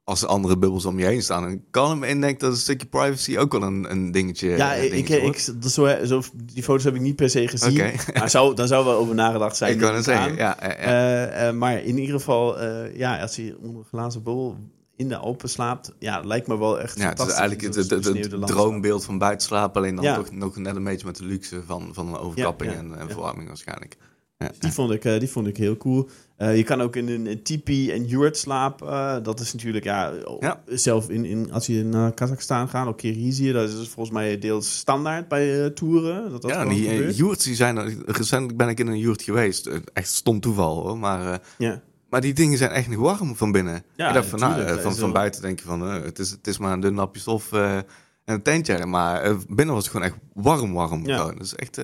als 0.09 0.21
er 0.21 0.27
andere 0.27 0.57
bubbels 0.57 0.85
om 0.85 0.99
je 0.99 1.05
heen 1.05 1.21
staan. 1.21 1.47
En 1.47 1.63
kan 1.71 1.89
hem 1.89 2.03
indenken 2.03 2.39
dat 2.39 2.51
een 2.51 2.57
stukje 2.57 2.87
privacy 2.87 3.37
ook 3.37 3.51
wel 3.51 3.61
een, 3.61 3.91
een 3.91 4.11
dingetje 4.11 4.49
Ja, 4.49 4.73
ik, 4.73 5.09
ik, 5.09 5.39
zo, 5.61 6.05
zo, 6.05 6.21
die 6.35 6.63
foto's 6.63 6.83
heb 6.83 6.95
ik 6.95 7.01
niet 7.01 7.15
per 7.15 7.29
se 7.29 7.47
gezien. 7.47 7.71
Okay. 7.71 7.95
Maar 8.13 8.29
zou, 8.29 8.55
daar 8.55 8.67
zou 8.67 8.85
wel 8.85 8.95
over 8.95 9.15
nagedacht 9.15 9.57
zijn. 9.57 9.73
Ik 9.73 9.79
kan 9.79 9.95
het 9.95 10.03
zeggen, 10.03 10.35
ja. 10.35 10.57
ja, 10.61 10.73
ja. 10.81 11.41
Uh, 11.41 11.47
uh, 11.47 11.53
maar 11.53 11.83
in 11.83 11.97
ieder 11.97 12.15
geval, 12.15 12.61
uh, 12.61 12.95
ja, 12.95 13.21
als 13.21 13.35
je 13.35 13.57
onder 13.61 13.77
een 13.77 13.87
glazen 13.89 14.23
bubbel 14.23 14.57
in 14.95 15.09
de 15.09 15.17
Alpen 15.17 15.49
slaapt, 15.49 15.93
ja, 15.99 16.21
lijkt 16.23 16.47
me 16.47 16.57
wel 16.57 16.79
echt 16.79 16.97
Ja, 16.97 17.09
het 17.09 17.19
is 17.19 17.27
eigenlijk 17.27 17.61
het, 17.61 17.75
het, 17.75 18.05
het 18.05 18.47
droombeeld 18.47 19.05
van 19.05 19.17
buiten 19.17 19.47
slapen. 19.47 19.81
Alleen 19.81 19.95
dan 19.95 20.03
ja. 20.03 20.15
toch 20.15 20.31
nog 20.31 20.55
net 20.57 20.75
een 20.75 20.83
beetje 20.83 21.05
met 21.05 21.15
de 21.15 21.25
luxe 21.25 21.61
van, 21.65 21.89
van 21.93 22.07
een 22.07 22.17
overkapping 22.17 22.71
en, 22.71 22.99
en 22.99 23.09
verwarming 23.09 23.47
waarschijnlijk. 23.47 23.97
Ja, 24.43 24.51
die, 24.59 24.71
Vond 24.71 24.91
ik, 24.91 25.01
die 25.01 25.29
vond 25.29 25.47
ik 25.47 25.57
heel 25.57 25.77
cool. 25.77 26.09
Uh, 26.37 26.57
je 26.57 26.63
kan 26.63 26.81
ook 26.81 26.95
in 26.95 27.09
een 27.09 27.43
tipi 27.43 27.91
en 27.91 28.05
yurt 28.05 28.37
slapen. 28.37 28.87
Uh, 28.87 29.17
dat 29.23 29.39
is 29.39 29.53
natuurlijk, 29.53 29.83
ja, 29.83 30.13
ja. 30.39 30.61
zelf 30.65 31.09
in, 31.09 31.25
in, 31.25 31.51
als 31.51 31.65
je 31.65 31.83
naar 31.83 32.13
Kazachstan 32.13 32.69
gaat, 32.69 32.87
of 32.87 32.95
Kirgizië, 32.95 33.51
dat 33.51 33.69
is 33.69 33.75
volgens 33.75 34.15
mij 34.15 34.37
deels 34.37 34.77
standaard 34.77 35.27
bij 35.27 35.59
uh, 35.59 35.65
toeren. 35.65 36.29
Dat 36.29 36.41
dat 36.41 36.51
ja, 36.51 36.65
die 36.65 37.13
yurts, 37.13 37.43
die 37.43 37.55
zijn, 37.55 38.03
recentelijk 38.05 38.57
ben 38.57 38.69
ik 38.69 38.79
in 38.79 38.87
een 38.87 38.99
yurt 38.99 39.21
geweest. 39.21 39.69
Echt 39.93 40.07
stom 40.13 40.39
toeval 40.39 40.81
hoor, 40.81 40.97
maar... 40.97 41.41
ja. 41.57 41.81
Maar 42.09 42.21
die 42.21 42.33
dingen 42.33 42.57
zijn 42.57 42.71
echt 42.71 42.89
nog 42.89 42.99
warm 42.99 43.35
van 43.35 43.51
binnen. 43.51 43.83
Ja, 43.95 44.23
van, 44.23 44.39
nou, 44.39 44.79
van, 44.79 44.95
van 44.95 45.11
buiten 45.11 45.41
denk 45.41 45.59
je 45.59 45.65
van, 45.65 45.81
het, 45.81 46.19
is, 46.19 46.31
het 46.31 46.47
is 46.47 46.57
maar 46.57 46.73
een 46.73 46.79
dun 46.79 46.93
napje 46.93 47.21
stof 47.21 47.51
en 47.51 47.85
een 48.25 48.41
tentje. 48.41 48.85
Maar 48.85 49.35
binnen 49.47 49.75
was 49.75 49.83
het 49.83 49.93
gewoon 49.93 50.07
echt 50.07 50.17
warm, 50.33 50.73
warm. 50.73 51.07
Ja. 51.07 51.17
Gewoon. 51.17 51.37
Dus 51.37 51.55
echt... 51.55 51.81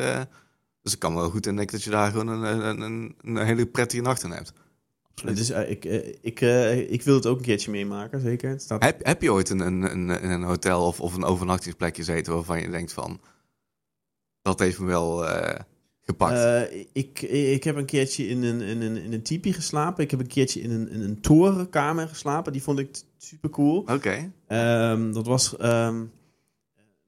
Dus 0.85 0.93
ik 0.93 0.99
kan 0.99 1.15
wel 1.15 1.29
goed 1.29 1.47
indenken 1.47 1.75
dat 1.75 1.83
je 1.83 1.89
daar 1.89 2.11
gewoon 2.11 2.27
een, 2.27 2.67
een, 2.67 2.81
een, 2.81 3.15
een 3.21 3.45
hele 3.45 3.65
prettige 3.65 4.01
nacht 4.01 4.23
in 4.23 4.31
hebt. 4.31 4.53
Dus 5.23 5.51
uh, 5.51 5.69
ik, 5.69 5.85
uh, 5.85 6.07
ik, 6.21 6.41
uh, 6.41 6.91
ik 6.91 7.01
wil 7.01 7.15
het 7.15 7.25
ook 7.25 7.37
een 7.37 7.43
keertje 7.43 7.71
meemaken, 7.71 8.21
zeker. 8.21 8.49
Het 8.49 8.61
staat... 8.61 8.83
heb, 8.83 9.05
heb 9.05 9.21
je 9.21 9.31
ooit 9.31 9.49
een, 9.49 9.59
een, 9.59 9.91
een, 9.91 10.31
een 10.31 10.43
hotel 10.43 10.85
of, 10.85 10.99
of 10.99 11.15
een 11.15 11.23
overnachtingsplek 11.23 11.95
gezeten 11.95 12.33
waarvan 12.33 12.61
je 12.61 12.69
denkt 12.69 12.93
van... 12.93 13.19
Dat 14.41 14.59
heeft 14.59 14.79
me 14.79 14.85
wel 14.85 15.25
gepakt? 16.01 16.71
ik, 16.93 17.21
ik 17.21 17.63
heb 17.63 17.75
een 17.75 17.85
keertje 17.85 18.27
in 18.27 18.43
een, 18.43 18.61
in, 18.61 18.81
een, 18.81 18.97
in 18.97 19.13
een 19.13 19.23
tipi 19.23 19.53
geslapen. 19.53 20.03
Ik 20.03 20.11
heb 20.11 20.19
een 20.19 20.27
keertje 20.27 20.61
in 20.61 20.71
een, 20.71 20.89
in 20.89 21.01
een 21.01 21.21
torenkamer 21.21 22.07
geslapen. 22.07 22.51
Die 22.51 22.63
vond 22.63 22.79
ik 22.79 23.01
super 23.17 23.49
cool. 23.49 23.77
Oké. 23.77 23.93
Okay. 23.93 24.91
Um, 24.91 25.13
dat 25.13 25.25
was... 25.25 25.55
Um, 25.61 26.11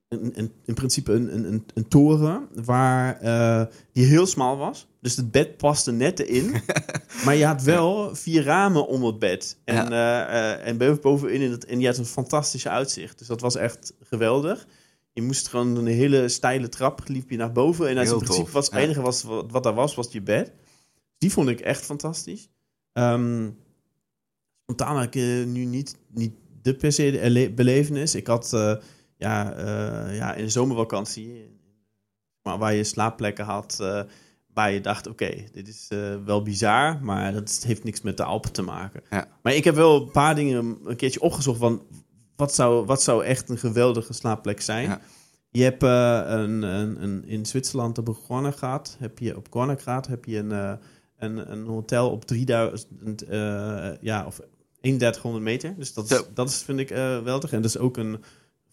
in, 0.09 0.51
in 0.65 0.73
principe 0.73 1.11
een, 1.11 1.33
een, 1.33 1.65
een, 1.73 1.87
toren 1.87 2.47
waar, 2.53 3.23
uh, 3.23 3.73
die 3.91 4.05
heel 4.05 4.25
smal 4.25 4.57
was. 4.57 4.87
Dus 5.01 5.15
het 5.15 5.31
bed 5.31 5.57
paste 5.57 5.91
net 5.91 6.19
erin. 6.19 6.51
maar 7.25 7.35
je 7.35 7.45
had 7.45 7.63
wel 7.63 8.15
vier 8.15 8.43
ramen 8.43 8.87
om 8.87 9.03
het 9.03 9.19
bed. 9.19 9.57
En, 9.63 9.89
ja. 9.89 10.59
uh, 10.59 10.67
en 10.67 10.99
bovenin 11.01 11.41
in 11.41 11.51
het, 11.51 11.65
en 11.65 11.79
je 11.79 11.87
had 11.87 11.97
een 11.97 12.05
fantastische 12.05 12.69
uitzicht. 12.69 13.17
Dus 13.17 13.27
dat 13.27 13.41
was 13.41 13.55
echt 13.55 13.93
geweldig. 14.01 14.67
Je 15.13 15.21
moest 15.21 15.47
gewoon 15.47 15.75
een 15.75 15.85
hele 15.85 16.27
steile 16.27 16.69
trap, 16.69 17.01
liep 17.07 17.29
je 17.29 17.37
naar 17.37 17.51
boven. 17.51 17.87
En 17.87 17.97
als 17.97 18.11
in 18.11 18.17
principe 18.17 18.51
was, 18.51 18.65
het 18.65 18.75
enige 18.75 19.01
was, 19.01 19.23
wat, 19.23 19.51
wat 19.51 19.63
daar 19.63 19.73
was, 19.73 19.95
was 19.95 20.11
je 20.11 20.21
bed. 20.21 20.51
Die 21.17 21.31
vond 21.31 21.49
ik 21.49 21.59
echt 21.59 21.85
fantastisch. 21.85 22.49
Um, 22.93 23.57
spontaan 24.63 25.01
ik 25.01 25.15
nu 25.45 25.65
niet, 25.65 25.95
niet 26.13 26.33
de 26.61 26.75
per 26.75 26.91
se 26.91 27.51
belevenis. 27.55 28.15
Ik 28.15 28.27
had 28.27 28.53
ja, 29.17 29.57
uh, 29.57 30.17
ja, 30.17 30.33
in 30.33 30.43
de 30.43 30.49
zomervakantie, 30.49 31.59
maar 32.41 32.57
waar 32.57 32.73
je 32.73 32.83
slaapplekken 32.83 33.45
had, 33.45 33.77
uh, 33.81 34.01
waar 34.53 34.71
je 34.71 34.81
dacht, 34.81 35.07
oké, 35.07 35.43
dit 35.51 35.67
is 35.67 35.89
uh, 35.93 36.15
wel 36.25 36.41
bizar, 36.41 36.99
maar 37.01 37.33
dat 37.33 37.63
heeft 37.65 37.83
niks 37.83 38.01
met 38.01 38.17
de 38.17 38.23
Alpen 38.23 38.51
te 38.51 38.61
maken. 38.61 39.01
Ja. 39.09 39.27
Maar 39.41 39.53
ik 39.53 39.63
heb 39.63 39.75
wel 39.75 40.01
een 40.01 40.11
paar 40.11 40.35
dingen 40.35 40.79
een 40.85 40.95
keertje 40.95 41.21
opgezocht 41.21 41.59
van, 41.59 41.81
wat 42.35 42.53
zou, 42.53 42.85
wat 42.85 43.03
zou 43.03 43.23
echt 43.23 43.49
een 43.49 43.57
geweldige 43.57 44.13
slaapplek 44.13 44.61
zijn? 44.61 44.89
Ja. 44.89 45.01
Je 45.49 45.63
hebt 45.63 45.83
een, 45.83 46.61
een, 46.61 47.03
een, 47.03 47.25
in 47.25 47.45
Zwitserland 47.45 47.97
op 47.97 48.09
Gornergraat, 48.09 48.95
heb 48.99 49.19
je 49.19 49.35
op 49.35 49.47
Gornergraat 49.49 50.07
heb 50.07 50.25
je 50.25 50.37
een, 50.37 50.79
een, 51.17 51.51
een 51.51 51.65
hotel 51.65 52.11
op 52.11 52.25
3000, 52.25 53.23
ja, 54.01 54.25
of 54.25 54.39
3100 54.81 55.43
meter. 55.43 55.75
Dus 55.77 55.93
dat 55.93 56.11
is, 56.11 56.23
dat 56.33 56.49
is 56.49 56.63
vind 56.63 56.79
ik 56.79 56.87
geweldig. 56.87 57.51
En 57.51 57.61
dat 57.61 57.69
is 57.69 57.77
ook 57.77 57.97
een 57.97 58.23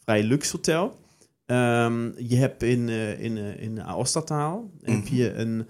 vrij 0.05 0.23
luxe 0.23 0.53
hotel. 0.53 0.99
Um, 1.47 2.15
je 2.17 2.37
hebt 2.37 2.63
in, 2.63 2.89
uh, 2.89 3.21
in, 3.21 3.37
uh, 3.37 3.63
in 3.63 3.87
Oostertaal 3.87 4.71
mm. 4.81 4.95
heb 4.95 5.07
je 5.07 5.33
een, 5.33 5.67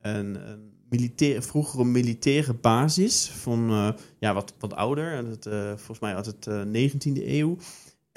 een, 0.00 0.50
een 0.50 0.72
militair, 0.88 1.42
vroegere 1.42 1.84
militaire 1.84 2.54
basis 2.54 3.26
van 3.26 3.70
uh, 3.70 3.88
ja, 4.18 4.34
wat, 4.34 4.54
wat 4.58 4.74
ouder. 4.74 5.12
En 5.12 5.26
het, 5.26 5.48
volgens 5.76 5.98
mij 5.98 6.14
uit 6.14 6.26
het 6.26 6.48
19e 6.48 7.26
eeuw. 7.26 7.56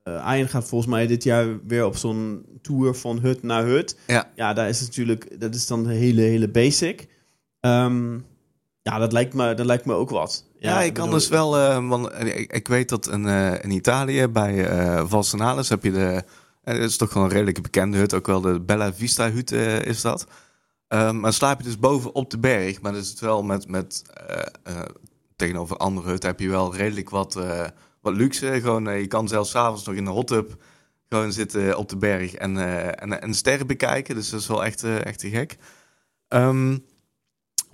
uh, 0.04 0.26
Ayen 0.26 0.48
gaat 0.48 0.68
volgens 0.68 0.92
mij 0.92 1.08
dit 1.08 1.24
jaar 1.24 1.66
weer 1.68 1.86
op 1.86 1.96
zo'n 1.96 2.46
tour 2.62 2.96
van 2.96 3.20
hut 3.20 3.44
naar 3.44 3.66
hut. 3.66 3.98
Ja. 4.08 4.32
Ja, 4.36 4.54
daar 4.54 4.70
is 4.70 4.82
natuurlijk, 4.82 5.40
dat 5.40 5.56
is 5.56 5.68
dan 5.68 5.88
hele, 5.88 6.22
hele 6.22 6.48
basic. 6.48 7.08
Um, 7.60 8.26
ja, 8.82 8.98
dat 8.98 9.12
lijkt 9.12 9.34
me, 9.34 9.54
dat 9.54 9.66
lijkt 9.66 9.86
me 9.86 9.94
ook 9.94 10.10
wat. 10.10 10.46
Ja, 10.62 10.70
ja 10.70 10.82
ik 10.82 10.94
kan 10.94 11.12
dus 11.12 11.28
wel, 11.28 11.58
uh, 11.58 11.88
want 11.88 12.14
ik, 12.20 12.52
ik, 12.52 12.68
weet 12.68 12.90
dat 12.90 13.08
in, 13.08 13.26
uh, 13.26 13.64
in 13.64 13.72
Italië 13.72 14.28
bij 14.28 14.72
uh, 14.72 15.04
Valsenalis 15.06 15.70
heb 15.70 15.84
je 15.84 15.92
de, 15.92 16.24
het 16.64 16.78
is 16.78 16.98
toch 16.98 17.14
wel 17.14 17.24
een 17.24 17.30
redelijk 17.30 17.62
bekende 17.62 17.98
hut, 17.98 18.14
ook 18.14 18.28
wel 18.28 18.42
de 18.42 18.60
Bella 18.60 18.94
Vista 18.94 19.32
hut 19.32 19.52
is 19.86 20.02
dat. 20.02 20.28
Um, 20.88 21.20
maar 21.20 21.34
slaap 21.34 21.58
je 21.58 21.64
dus 21.64 21.80
boven 21.80 22.16
op 22.16 22.30
de 22.30 22.38
berg, 22.38 22.82
maar 22.82 22.92
dat 22.92 23.02
is 23.02 23.10
het 23.10 23.20
wel 23.20 23.44
met, 23.44 23.68
met 23.68 24.04
tegenover 25.36 25.78
andere 25.78 26.10
hut 26.10 26.24
heb 26.24 26.40
je 26.40 26.50
wel 26.50 26.76
redelijk 26.76 27.10
wat 27.10 27.40
wat 28.02 28.16
luxe. 28.16 28.60
Gewoon, 28.62 29.00
je 29.00 29.08
kan 29.08 29.28
zelfs 29.28 29.50
s'avonds 29.50 29.86
nog 29.86 29.96
in 29.96 30.06
de 30.06 30.12
hot 30.12 30.28
tub 30.28 30.64
gewoon 31.10 31.32
zitten 31.32 31.78
op 31.78 31.90
de 31.90 31.98
berg 31.98 32.34
en, 32.34 32.58
en, 32.98 33.22
en 33.22 33.34
sterren 33.34 33.68
bekijken. 33.68 34.16
Dus 34.16 34.30
dat 34.30 34.40
is 34.40 34.48
wel 34.48 34.66
echt, 34.66 34.84
echt 34.84 35.20
te 35.20 35.30
gek. 35.30 35.58
Um, 36.30 36.86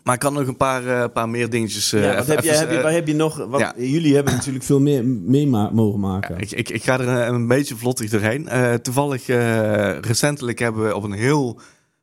maar 0.08 0.16
ik 0.16 0.22
kan 0.22 0.34
nog 0.34 0.48
een 0.48 0.58
paar, 0.58 1.10
paar 1.10 1.30
meer 1.30 1.50
dingetjes. 1.50 1.90
ja, 1.90 2.16
wat 2.16 2.28
heb, 2.28 2.44
je, 2.44 2.52
heb 2.52 2.72
je, 2.72 2.82
waar 2.82 2.92
heb 2.92 3.08
je 3.08 3.16
nog? 3.16 3.46
Wat, 3.46 3.60
ja. 3.60 3.74
Jullie 3.78 4.16
hebben 4.16 4.34
natuurlijk 4.34 4.66
veel 4.66 4.80
meer 4.80 5.06
mee 5.06 5.48
mogen 5.48 6.00
maken. 6.00 6.36
Ja, 6.36 6.42
ik, 6.42 6.52
ik, 6.52 6.70
ik, 6.70 6.84
ga 6.84 7.00
er 7.00 7.08
een, 7.08 7.34
een 7.34 7.48
beetje 7.48 7.76
vlottig 7.76 8.10
doorheen. 8.10 8.50
toevallig, 8.82 9.28
recentelijk 10.06 10.60
hebben 10.60 10.86
we 10.86 10.96
op 10.96 11.04
een 11.04 11.12
heel 11.12 11.60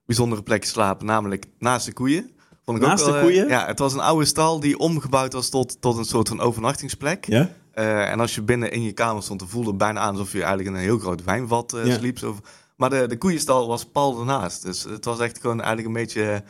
bijzondere 0.06 0.42
plek 0.42 0.64
geslapen, 0.64 1.06
namelijk 1.06 1.44
naast 1.58 1.86
de 1.86 1.92
koeien. 1.92 2.30
Vond 2.64 2.78
ik 2.78 2.86
naast 2.86 3.04
ook 3.04 3.14
de 3.14 3.20
koeien? 3.20 3.48
Ja, 3.48 3.66
het 3.66 3.78
was 3.78 3.92
een 3.92 4.00
oude 4.00 4.24
stal 4.24 4.60
die 4.60 4.78
omgebouwd 4.78 5.32
was 5.32 5.48
tot, 5.48 5.80
tot 5.80 5.96
een 5.96 6.04
soort 6.04 6.28
van 6.28 6.40
overnachtingsplek. 6.40 7.26
Ja? 7.26 7.50
En 7.74 8.20
als 8.20 8.34
je 8.34 8.42
binnen 8.42 8.70
in 8.72 8.82
je 8.82 8.92
kamer 8.92 9.22
stond, 9.22 9.38
dan 9.40 9.48
voelde 9.48 9.68
het 9.68 9.78
bijna 9.78 10.00
aan 10.00 10.12
alsof 10.12 10.32
je 10.32 10.38
eigenlijk 10.38 10.68
in 10.68 10.74
een 10.74 10.80
heel 10.80 10.98
groot 10.98 11.24
wijnvat 11.24 11.76
sliep. 11.84 12.18
Zo. 12.18 12.36
Maar 12.76 12.90
de, 12.90 13.06
de 13.06 13.18
koeienstal 13.18 13.68
was 13.68 13.84
pal 13.84 14.18
ernaast. 14.18 14.62
Dus 14.62 14.82
het 14.82 15.04
was 15.04 15.18
echt 15.18 15.40
gewoon 15.40 15.60
eigenlijk 15.60 15.86
een 15.86 16.02
beetje 16.02 16.42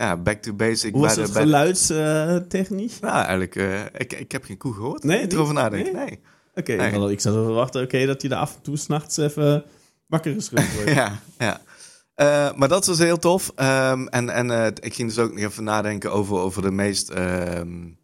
ja, 0.00 0.16
back 0.16 0.42
to 0.42 0.52
basic. 0.52 0.92
Hoe 0.92 1.02
was 1.02 1.16
het 1.16 1.30
geluidstechnisch? 1.30 3.00
nou, 3.00 3.14
eigenlijk, 3.14 3.54
uh, 3.54 3.84
ik, 3.84 4.12
ik 4.12 4.32
heb 4.32 4.44
geen 4.44 4.56
koe 4.56 4.74
gehoord. 4.74 5.04
Nee? 5.04 5.20
Niet 5.20 5.32
erover 5.32 5.54
nadenken, 5.54 5.92
nee. 5.92 6.04
nee. 6.04 6.20
Oké, 6.54 6.72
okay, 6.72 6.90
nee. 6.90 7.12
ik 7.12 7.20
zat 7.20 7.32
te 7.32 7.40
wachten 7.40 7.82
oké, 7.82 8.06
dat 8.06 8.22
je 8.22 8.28
er 8.28 8.36
af 8.36 8.54
en 8.54 8.62
toe 8.62 8.76
s'nachts 8.76 9.16
even 9.16 9.64
wakker 10.06 10.34
geschud 10.34 10.74
wordt. 10.74 10.90
ja, 11.00 11.20
ja. 11.38 11.60
Uh, 12.16 12.58
maar 12.58 12.68
dat 12.68 12.86
was 12.86 12.98
heel 12.98 13.18
tof. 13.18 13.52
Um, 13.56 14.08
en 14.08 14.28
en 14.28 14.48
uh, 14.48 14.66
ik 14.66 14.94
ging 14.94 15.08
dus 15.08 15.18
ook 15.18 15.32
nog 15.32 15.44
even 15.44 15.64
nadenken 15.64 16.12
over, 16.12 16.36
over 16.36 16.62
de 16.62 16.70
meest... 16.70 17.10
Um, 17.18 17.98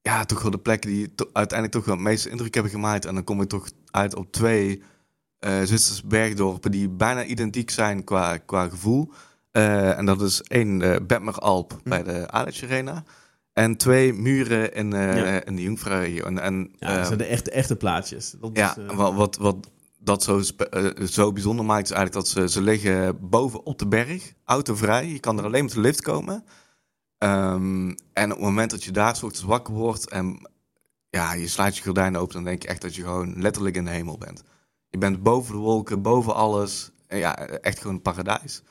ja, 0.00 0.24
toch 0.24 0.42
wel 0.42 0.50
de 0.50 0.58
plekken 0.58 0.90
die 0.90 1.12
uiteindelijk 1.32 1.72
toch 1.72 1.84
wel 1.84 1.94
het 1.94 2.04
meeste 2.04 2.30
indruk 2.30 2.54
hebben 2.54 2.72
gemaakt. 2.72 3.04
En 3.04 3.14
dan 3.14 3.24
kom 3.24 3.40
ik 3.40 3.48
toch 3.48 3.68
uit 3.90 4.14
op 4.14 4.32
twee 4.32 4.82
uh, 5.46 5.52
Zwitserse 5.62 6.06
bergdorpen 6.06 6.70
die 6.70 6.88
bijna 6.88 7.24
identiek 7.24 7.70
zijn 7.70 8.04
qua, 8.04 8.36
qua 8.36 8.68
gevoel. 8.68 9.12
Uh, 9.56 9.98
en 9.98 10.06
dat 10.06 10.22
is 10.22 10.42
één, 10.42 10.80
uh, 10.80 10.96
Betmeralp 11.06 11.78
hm. 11.82 11.88
bij 11.88 12.02
de 12.02 12.30
Alex 12.30 12.62
Arena. 12.62 13.04
En 13.52 13.76
twee 13.76 14.12
muren 14.12 14.74
in, 14.74 14.94
uh, 14.94 15.16
ja. 15.16 15.44
in 15.44 15.56
de 15.56 15.62
Jungfrauregio. 15.62 16.24
En, 16.24 16.38
en, 16.38 16.72
ja, 16.78 16.96
dat 16.96 17.06
zijn 17.06 17.18
de 17.18 17.24
echte, 17.24 17.50
echte 17.50 17.76
plaatjes. 17.76 18.34
Dat 18.40 18.50
ja, 18.52 18.76
is, 18.76 18.94
wat, 18.94 19.14
wat, 19.14 19.36
wat 19.36 19.70
dat 19.98 20.22
zo, 20.22 20.40
zo 21.10 21.32
bijzonder 21.32 21.64
maakt, 21.64 21.90
is 21.90 21.96
eigenlijk 21.96 22.26
dat 22.26 22.28
ze, 22.28 22.48
ze 22.48 22.62
liggen 22.62 23.28
boven 23.28 23.64
op 23.66 23.78
de 23.78 23.86
berg, 23.86 24.32
autovrij. 24.44 25.06
Je 25.06 25.18
kan 25.18 25.38
er 25.38 25.44
alleen 25.44 25.64
met 25.64 25.72
de 25.72 25.80
lift 25.80 26.02
komen. 26.02 26.44
Um, 27.18 27.94
en 28.12 28.30
op 28.30 28.36
het 28.36 28.46
moment 28.46 28.70
dat 28.70 28.84
je 28.84 28.90
daar 28.90 29.16
soort 29.16 29.42
wakker 29.42 29.74
wordt 29.74 30.08
en 30.08 30.48
ja, 31.10 31.32
je 31.32 31.48
slaat 31.48 31.76
je 31.76 31.82
gordijnen 31.82 32.20
open, 32.20 32.34
dan 32.34 32.44
denk 32.44 32.62
je 32.62 32.68
echt 32.68 32.80
dat 32.80 32.94
je 32.94 33.02
gewoon 33.02 33.40
letterlijk 33.42 33.76
in 33.76 33.84
de 33.84 33.90
hemel 33.90 34.18
bent. 34.18 34.42
Je 34.90 34.98
bent 34.98 35.22
boven 35.22 35.54
de 35.54 35.60
wolken, 35.60 36.02
boven 36.02 36.34
alles. 36.34 36.90
En 37.06 37.18
ja, 37.18 37.36
echt 37.38 37.78
gewoon 37.78 37.94
een 37.94 38.02
paradijs. 38.02 38.62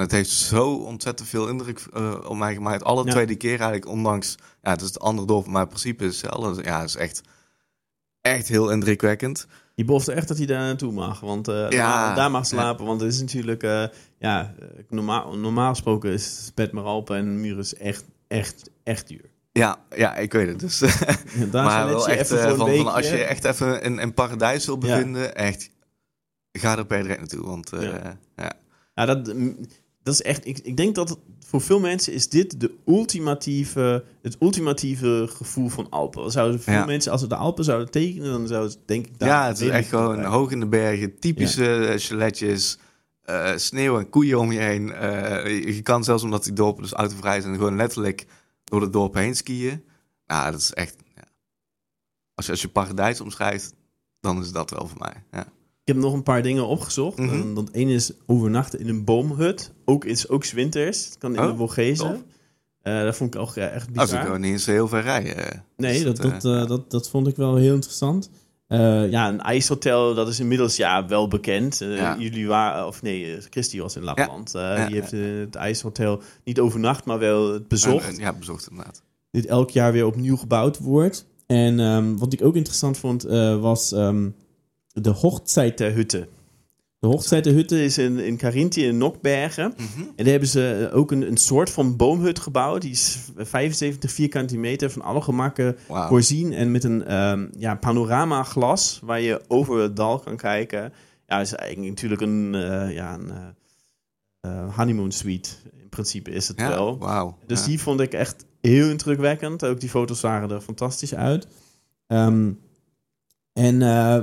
En 0.00 0.06
het 0.06 0.14
heeft 0.14 0.30
zo 0.30 0.74
ontzettend 0.74 1.28
veel 1.28 1.48
indruk 1.48 1.86
uh, 1.96 2.14
op 2.24 2.36
mij 2.36 2.54
gemaakt. 2.54 2.84
Alle 2.84 3.04
ja. 3.04 3.10
tweede 3.10 3.34
keer 3.34 3.60
eigenlijk, 3.60 3.86
ondanks... 3.86 4.36
Ja, 4.62 4.70
het 4.70 4.80
is 4.80 4.86
het 4.86 5.00
andere 5.00 5.26
dorp, 5.26 5.46
maar 5.46 5.60
het 5.60 5.68
principe 5.68 6.04
is 6.04 6.22
hetzelfde. 6.22 6.62
Ja, 6.62 6.80
het 6.80 6.88
is 6.88 6.96
echt, 6.96 7.22
echt 8.20 8.48
heel 8.48 8.70
indrukwekkend. 8.70 9.46
Je 9.74 9.84
belofte 9.84 10.12
echt 10.12 10.28
dat 10.28 10.36
hij 10.36 10.46
daar 10.46 10.60
naartoe 10.60 10.92
mag. 10.92 11.20
Want 11.20 11.48
uh, 11.48 11.70
ja, 11.70 12.14
daar 12.14 12.30
mag 12.30 12.46
slapen. 12.46 12.86
Want 12.86 13.00
het 13.00 13.12
is 13.12 13.20
natuurlijk... 13.20 13.62
Uh, 13.62 13.84
ja, 14.18 14.54
normaal, 14.88 15.36
normaal 15.36 15.70
gesproken 15.70 16.12
is 16.12 16.52
Bed 16.54 16.72
Maralpen 16.72 17.16
en 17.16 17.40
Muur 17.40 17.58
is 17.58 17.74
echt, 17.74 18.04
echt, 18.28 18.70
echt 18.82 19.08
duur. 19.08 19.30
Ja, 19.52 19.78
ja, 19.96 20.16
ik 20.16 20.32
weet 20.32 20.48
het. 20.48 20.60
Dus, 20.60 20.78
ja, 21.52 21.62
maar 21.62 21.86
wel 21.86 22.08
echt 22.08 22.28
van, 22.28 22.56
van, 22.56 22.94
als 22.94 23.08
je 23.08 23.24
echt 23.24 23.44
even 23.44 23.82
in, 23.82 23.98
in 23.98 24.14
paradijs 24.14 24.66
wil 24.66 24.78
bevinden, 24.78 25.22
ja. 25.22 25.32
echt, 25.32 25.70
ga 26.52 26.78
er 26.78 26.86
per 26.86 27.02
direct 27.02 27.18
naartoe. 27.18 27.46
Want 27.46 27.72
uh, 27.74 27.82
ja. 27.82 28.18
ja. 28.36 28.52
ja, 28.94 29.06
dat, 29.06 29.34
dat 30.02 30.14
is 30.14 30.22
echt. 30.22 30.46
Ik, 30.46 30.58
ik 30.58 30.76
denk 30.76 30.94
dat 30.94 31.18
voor 31.46 31.60
veel 31.60 31.80
mensen 31.80 32.12
is 32.12 32.28
dit 32.28 32.60
de 32.60 32.74
ultimatieve, 32.86 34.04
het 34.22 34.36
ultimatieve 34.40 35.26
gevoel 35.30 35.68
van 35.68 35.90
Alpen. 35.90 36.30
Zouden 36.30 36.60
veel 36.60 36.84
mensen, 36.84 37.12
als 37.12 37.20
we 37.20 37.26
de 37.26 37.36
Alpen 37.36 37.64
zouden 37.64 37.90
tekenen, 37.90 38.30
dan 38.30 38.46
zouden 38.46 38.70
ze 38.70 38.78
denk 38.86 39.06
ik 39.06 39.18
daar. 39.18 39.28
Ja, 39.28 39.46
het 39.46 39.60
is 39.60 39.68
echt 39.68 39.88
gewoon 39.88 40.24
hoog 40.24 40.50
in 40.50 40.60
de 40.60 40.66
bergen, 40.66 41.18
typische 41.18 41.64
ja. 41.64 41.98
chaletjes. 41.98 42.78
Uh, 43.26 43.56
sneeuw 43.56 43.98
en 43.98 44.08
koeien 44.08 44.38
om 44.38 44.52
je 44.52 44.58
heen. 44.58 44.88
Uh, 44.88 45.64
je 45.74 45.82
kan 45.82 46.04
zelfs 46.04 46.22
omdat 46.22 46.44
die 46.44 46.52
dorpen 46.52 46.82
dus 46.82 46.92
autovrij 46.92 47.40
zijn, 47.40 47.54
gewoon 47.54 47.76
letterlijk 47.76 48.26
door 48.64 48.82
het 48.82 48.92
dorp 48.92 49.14
heen 49.14 49.36
skiën. 49.36 49.84
Ja, 50.26 50.50
dat 50.50 50.60
is 50.60 50.72
echt... 50.72 50.96
Ja. 51.14 51.22
Als, 52.34 52.46
je, 52.46 52.52
als 52.52 52.62
je 52.62 52.68
paradijs 52.68 53.20
omschrijft, 53.20 53.74
dan 54.20 54.40
is 54.40 54.52
dat 54.52 54.70
wel 54.70 54.88
voor 54.88 54.98
mij. 54.98 55.24
Ja. 55.30 55.46
Ik 55.90 55.96
heb 55.96 56.04
nog 56.04 56.14
een 56.14 56.22
paar 56.22 56.42
dingen 56.42 56.66
opgezocht. 56.66 57.18
Mm 57.18 57.28
-hmm. 57.28 57.54
dat 57.54 57.70
één 57.70 57.88
is 57.88 58.12
overnachten 58.26 58.80
in 58.80 58.88
een 58.88 59.04
boomhut. 59.04 59.72
Ook 59.84 60.04
is 60.04 60.28
ook 60.28 60.46
winters. 60.46 61.04
Het 61.04 61.18
kan 61.18 61.34
in 61.34 61.40
oh, 61.40 61.50
de 61.50 61.56
Vogezen. 61.56 62.24
Uh, 62.82 63.02
dat 63.02 63.16
vond 63.16 63.34
ik 63.34 63.40
ook 63.40 63.56
uh, 63.56 63.74
echt 63.74 63.86
bizar. 63.86 64.02
Als 64.02 64.12
ik 64.12 64.20
gewoon 64.20 64.40
niet 64.40 64.52
eens 64.52 64.66
heel 64.66 64.88
ver 64.88 65.02
rijden. 65.02 65.64
Nee, 65.76 66.04
dat, 66.04 66.16
dat, 66.16 66.44
uh, 66.44 66.66
dat, 66.66 66.90
dat 66.90 67.08
vond 67.08 67.26
ik 67.26 67.36
wel 67.36 67.56
heel 67.56 67.74
interessant. 67.74 68.30
ja, 68.68 69.28
een 69.28 69.40
ijshotel, 69.40 70.14
dat 70.14 70.28
is 70.28 70.40
inmiddels 70.40 70.76
ja, 70.76 71.06
wel 71.06 71.28
bekend. 71.28 71.78
Ja. 71.78 72.16
Jullie 72.18 72.46
waren, 72.46 72.86
of 72.86 73.02
nee, 73.02 73.36
Christy 73.50 73.80
was 73.80 73.96
in 73.96 74.02
Lapland. 74.02 74.52
Ja. 74.52 74.76
Ja, 74.76 74.86
die 74.86 75.00
heeft 75.00 75.10
het 75.10 75.54
ijshotel 75.54 76.22
niet 76.44 76.60
overnacht, 76.60 77.04
maar 77.04 77.18
wel 77.18 77.52
het 77.52 77.68
bezocht. 77.68 78.18
Ja, 78.18 78.32
bezocht 78.32 78.68
inderdaad. 78.70 79.02
Dit 79.30 79.46
elk 79.46 79.70
jaar 79.70 79.92
weer 79.92 80.06
opnieuw 80.06 80.36
gebouwd 80.36 80.78
wordt. 80.78 81.26
En 81.46 81.78
um, 81.78 82.18
wat 82.18 82.32
ik 82.32 82.42
ook 82.42 82.56
interessant 82.56 82.98
vond, 82.98 83.22
was 83.60 83.92
um, 83.92 84.34
de 84.92 85.10
Hochzeiterhütte. 85.10 86.28
De 86.98 87.08
Hochzeiterhütte 87.08 87.82
is 87.82 87.98
in, 87.98 88.18
in 88.18 88.36
Carinthië 88.36 88.84
in 88.84 88.98
Nokbergen. 88.98 89.74
Mm 89.76 89.86
-hmm. 89.94 90.02
En 90.02 90.24
daar 90.24 90.26
hebben 90.26 90.48
ze 90.48 90.90
ook 90.92 91.10
een, 91.10 91.26
een 91.26 91.36
soort 91.36 91.70
van 91.70 91.96
boomhut 91.96 92.38
gebouwd. 92.38 92.82
Die 92.82 92.90
is 92.90 93.18
75 93.36 94.12
vierkante 94.12 94.56
meter 94.56 94.90
van 94.90 95.02
alle 95.02 95.20
gemakken 95.20 95.76
wow. 95.88 96.08
voorzien. 96.08 96.52
En 96.52 96.70
met 96.70 96.84
een 96.84 97.14
um, 97.14 97.50
ja, 97.58 97.74
panoramaglas 97.74 99.00
waar 99.02 99.20
je 99.20 99.40
over 99.48 99.78
het 99.78 99.96
dal 99.96 100.18
kan 100.18 100.36
kijken. 100.36 100.92
Ja, 101.26 101.36
dat 101.36 101.46
is 101.46 101.52
eigenlijk 101.52 101.90
natuurlijk 101.90 102.20
een, 102.20 102.54
uh, 102.54 102.94
ja, 102.94 103.14
een 103.14 103.32
uh, 104.46 104.76
honeymoon 104.76 105.12
suite. 105.12 105.50
In 105.72 105.88
principe 105.88 106.30
is 106.30 106.48
het 106.48 106.60
ja, 106.60 106.68
wel. 106.68 106.98
Wow. 106.98 107.34
Dus 107.46 107.60
ja. 107.60 107.66
die 107.66 107.80
vond 107.80 108.00
ik 108.00 108.12
echt 108.12 108.44
heel 108.60 108.88
indrukwekkend. 108.88 109.64
Ook 109.64 109.80
die 109.80 109.88
foto's 109.88 110.20
zagen 110.20 110.50
er 110.50 110.60
fantastisch 110.60 111.14
uit. 111.14 111.46
Um, 112.06 112.60
en 113.52 113.80
uh, 113.80 114.18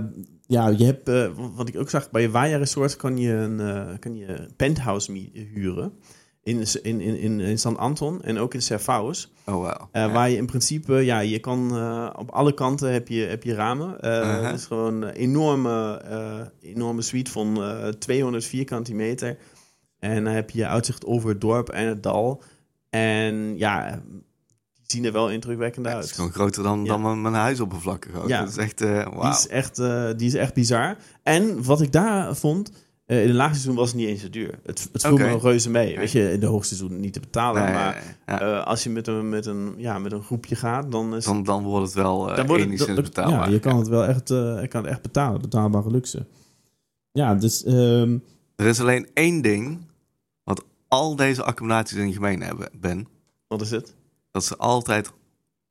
ja, 0.47 0.67
je 0.67 0.85
hebt, 0.85 1.09
uh, 1.09 1.29
wat 1.55 1.67
ik 1.67 1.77
ook 1.77 1.89
zag, 1.89 2.11
bij 2.11 2.21
je 2.21 2.29
Waja 2.29 2.57
Resort 2.57 2.95
kan 2.95 3.17
je 3.17 3.33
een 3.33 3.59
uh, 3.59 3.99
kan 3.99 4.15
je 4.15 4.47
penthouse 4.55 5.29
huren. 5.53 5.93
In, 6.43 6.65
in, 6.81 7.01
in, 7.01 7.39
in 7.39 7.59
San 7.59 7.77
Anton 7.77 8.21
en 8.23 8.37
ook 8.37 8.53
in 8.53 8.61
Servaus. 8.61 9.33
Oh, 9.45 9.53
wow. 9.53 9.81
Ja. 9.91 10.11
Waar 10.11 10.29
je 10.29 10.37
in 10.37 10.45
principe, 10.45 10.93
ja, 10.93 11.19
je 11.19 11.39
kan 11.39 11.71
op 12.15 12.29
alle 12.29 12.53
kanten 12.53 12.91
heb 12.93 13.07
je, 13.07 13.21
heb 13.21 13.43
je 13.43 13.53
ramen. 13.53 13.97
-huh. 13.99 14.45
Het 14.45 14.55
is 14.55 14.65
gewoon 14.65 15.01
een 15.01 15.09
enorme, 15.09 16.01
enorme 16.61 17.01
suite 17.01 17.31
van 17.31 17.59
200 17.99 18.45
vierkante 18.45 18.93
meter. 18.93 19.37
En 19.99 20.23
dan 20.23 20.33
heb 20.33 20.49
je 20.49 20.67
uitzicht 20.67 21.05
over 21.05 21.29
het 21.29 21.41
dorp 21.41 21.69
en 21.69 21.87
het 21.87 22.03
dal. 22.03 22.43
En 22.89 23.57
ja, 23.57 24.01
zien 24.91 25.05
er 25.05 25.11
wel 25.11 25.29
indrukwekkend 25.29 25.85
uit. 25.85 25.95
Ja, 25.95 26.01
het 26.01 26.09
is 26.09 26.15
gewoon 26.15 26.31
groter 26.31 26.63
dan, 26.63 26.79
ja. 26.79 26.85
dan 26.85 27.01
mijn, 27.01 27.21
mijn 27.21 27.33
huisoppervlakte. 27.33 28.09
Ja. 28.27 28.39
Dat 28.39 28.49
is 28.49 28.57
echt, 28.57 28.81
uh, 28.81 29.03
wow. 29.03 29.21
die, 29.21 29.31
is 29.31 29.47
echt, 29.47 29.79
uh, 29.79 30.09
die 30.17 30.27
is 30.27 30.33
echt 30.33 30.53
bizar. 30.53 30.97
En 31.23 31.63
wat 31.63 31.81
ik 31.81 31.91
daar 31.91 32.35
vond, 32.35 32.71
uh, 33.05 33.21
in 33.21 33.27
het 33.27 33.35
laagseizoen 33.35 33.75
was 33.75 33.87
het 33.87 33.97
niet 33.97 34.07
eens 34.07 34.21
zo 34.21 34.29
duur. 34.29 34.59
Het, 34.65 34.89
het 34.91 35.01
viel 35.01 35.13
okay. 35.13 35.33
me 35.33 35.39
reuze 35.39 35.69
mee. 35.69 35.87
Okay. 35.87 35.99
Weet 35.99 36.11
je, 36.11 36.31
in 36.31 36.39
de 36.39 36.45
hoogseizoen 36.45 36.99
niet 36.99 37.13
te 37.13 37.19
betalen. 37.19 37.63
Nee, 37.63 37.73
maar 37.73 38.17
ja. 38.25 38.59
als 38.59 38.83
je 38.83 38.89
met 38.89 39.07
een, 39.07 39.29
met, 39.29 39.45
een, 39.45 39.73
ja, 39.77 39.99
met 39.99 40.11
een 40.11 40.23
groepje 40.23 40.55
gaat, 40.55 40.91
dan 40.91 41.15
is 41.15 41.25
dan, 41.25 41.43
dan 41.43 41.63
wordt 41.63 41.85
het 41.85 41.95
wel 41.95 42.35
dan 42.35 42.47
wordt 42.47 42.63
het, 42.87 42.95
betaalbaar. 42.95 43.47
Ja, 43.47 43.53
je 43.53 43.59
kan 43.59 43.77
het 43.77 43.87
wel 43.87 44.05
echt, 44.05 44.27
je 44.27 44.67
kan 44.69 44.81
het 44.81 44.91
echt 44.91 45.01
betalen. 45.01 45.41
Betaalbare 45.41 45.91
luxe. 45.91 46.25
Ja, 47.11 47.35
dus... 47.35 47.65
Um, 47.67 48.23
er 48.55 48.65
is 48.65 48.79
alleen 48.79 49.07
één 49.13 49.41
ding 49.41 49.79
wat 50.43 50.63
al 50.87 51.15
deze 51.15 51.43
accommodaties 51.43 51.97
in 51.97 52.13
gemeen 52.13 52.41
hebben, 52.41 52.69
Ben. 52.79 53.07
Wat 53.47 53.61
is 53.61 53.71
het? 53.71 53.93
Dat 54.37 54.45
ze 54.45 54.57
altijd 54.57 55.11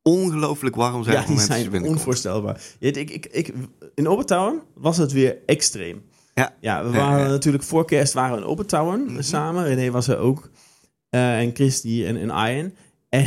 ongelooflijk 0.02 0.76
warm 0.76 1.04
zijn. 1.04 1.16
Ja, 1.16 1.26
die 1.26 1.40
zijn 1.40 1.84
onvoorstelbaar. 1.84 2.60
Ja, 2.78 2.88
ik, 2.88 3.10
ik, 3.10 3.26
ik, 3.26 3.52
in 3.94 4.08
Obertown 4.08 4.62
was 4.74 4.96
het 4.96 5.12
weer 5.12 5.38
extreem. 5.46 6.02
Ja, 6.34 6.54
ja 6.60 6.84
we 6.84 6.90
waren 6.90 7.24
ja, 7.24 7.28
natuurlijk 7.28 7.64
voor 7.64 7.84
kerst 7.84 8.12
waren 8.12 8.36
we 8.36 8.42
in 8.42 8.48
Obertown 8.48 8.98
mm 8.98 9.08
-hmm. 9.08 9.22
samen. 9.22 9.64
René 9.64 9.90
was 9.90 10.08
er 10.08 10.18
ook. 10.18 10.50
Uh, 11.10 11.38
en 11.38 11.54
Christy 11.54 12.04
en, 12.04 12.16
en 12.16 12.48
Ian. 12.48 12.74
En 13.08 13.26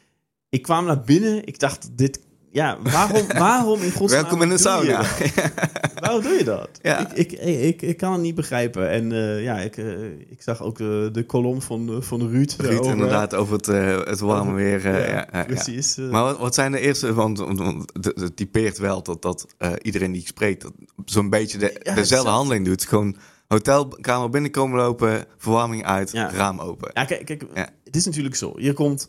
ik 0.56 0.62
kwam 0.62 0.84
naar 0.84 1.00
binnen. 1.00 1.46
Ik 1.46 1.58
dacht, 1.58 1.88
dit 1.92 2.20
ja, 2.52 2.78
waarom, 2.82 3.26
waarom 3.48 3.82
in 3.82 3.92
godsnaam 3.92 4.22
Welkom 4.22 4.42
in 4.42 4.48
de 4.48 4.58
sauna. 4.58 5.04
waarom 6.00 6.22
doe 6.22 6.32
je 6.32 6.44
dat? 6.44 6.68
Ja. 6.82 6.98
Ik, 7.14 7.32
ik, 7.32 7.40
ik, 7.42 7.82
ik, 7.82 7.96
kan 7.96 8.12
het 8.12 8.20
niet 8.20 8.34
begrijpen. 8.34 8.90
En 8.90 9.10
uh, 9.10 9.42
ja, 9.42 9.58
ik, 9.58 9.76
uh, 9.76 10.04
ik 10.28 10.42
zag 10.42 10.62
ook 10.62 10.78
uh, 10.78 11.06
de 11.12 11.24
kolom 11.26 11.62
van, 11.62 12.02
van 12.02 12.28
Ruud. 12.28 12.54
Ruud, 12.58 12.84
inderdaad, 12.84 13.34
over 13.34 13.56
het, 13.56 13.66
het 14.08 14.20
warme 14.20 14.52
weer. 14.52 15.08
Ja, 15.08 15.44
precies. 15.46 15.96
Maar 15.96 16.22
wat, 16.22 16.38
wat, 16.38 16.54
zijn 16.54 16.72
de 16.72 16.80
eerste, 16.80 17.14
want, 17.14 17.38
want 17.38 17.92
het 18.00 18.36
typeert 18.36 18.78
wel 18.78 19.02
dat, 19.02 19.22
dat 19.22 19.46
iedereen 19.82 20.12
die 20.12 20.20
ik 20.20 20.26
spreek 20.26 20.64
zo'n 21.04 21.30
beetje 21.30 21.58
de, 21.58 21.92
dezelfde 21.94 22.30
handeling 22.30 22.64
doet. 22.64 22.84
Gewoon 22.84 23.16
hotelkamer 23.48 24.30
binnenkomen 24.30 24.78
lopen, 24.78 25.24
verwarming 25.36 25.84
uit, 25.84 26.12
raam 26.12 26.60
open. 26.60 26.90
Ja, 26.94 27.04
kijk, 27.04 27.24
kijk 27.24 27.44
het 27.84 27.96
is 27.96 28.04
natuurlijk 28.06 28.36
zo. 28.36 28.52
Je 28.56 28.72
komt 28.72 29.08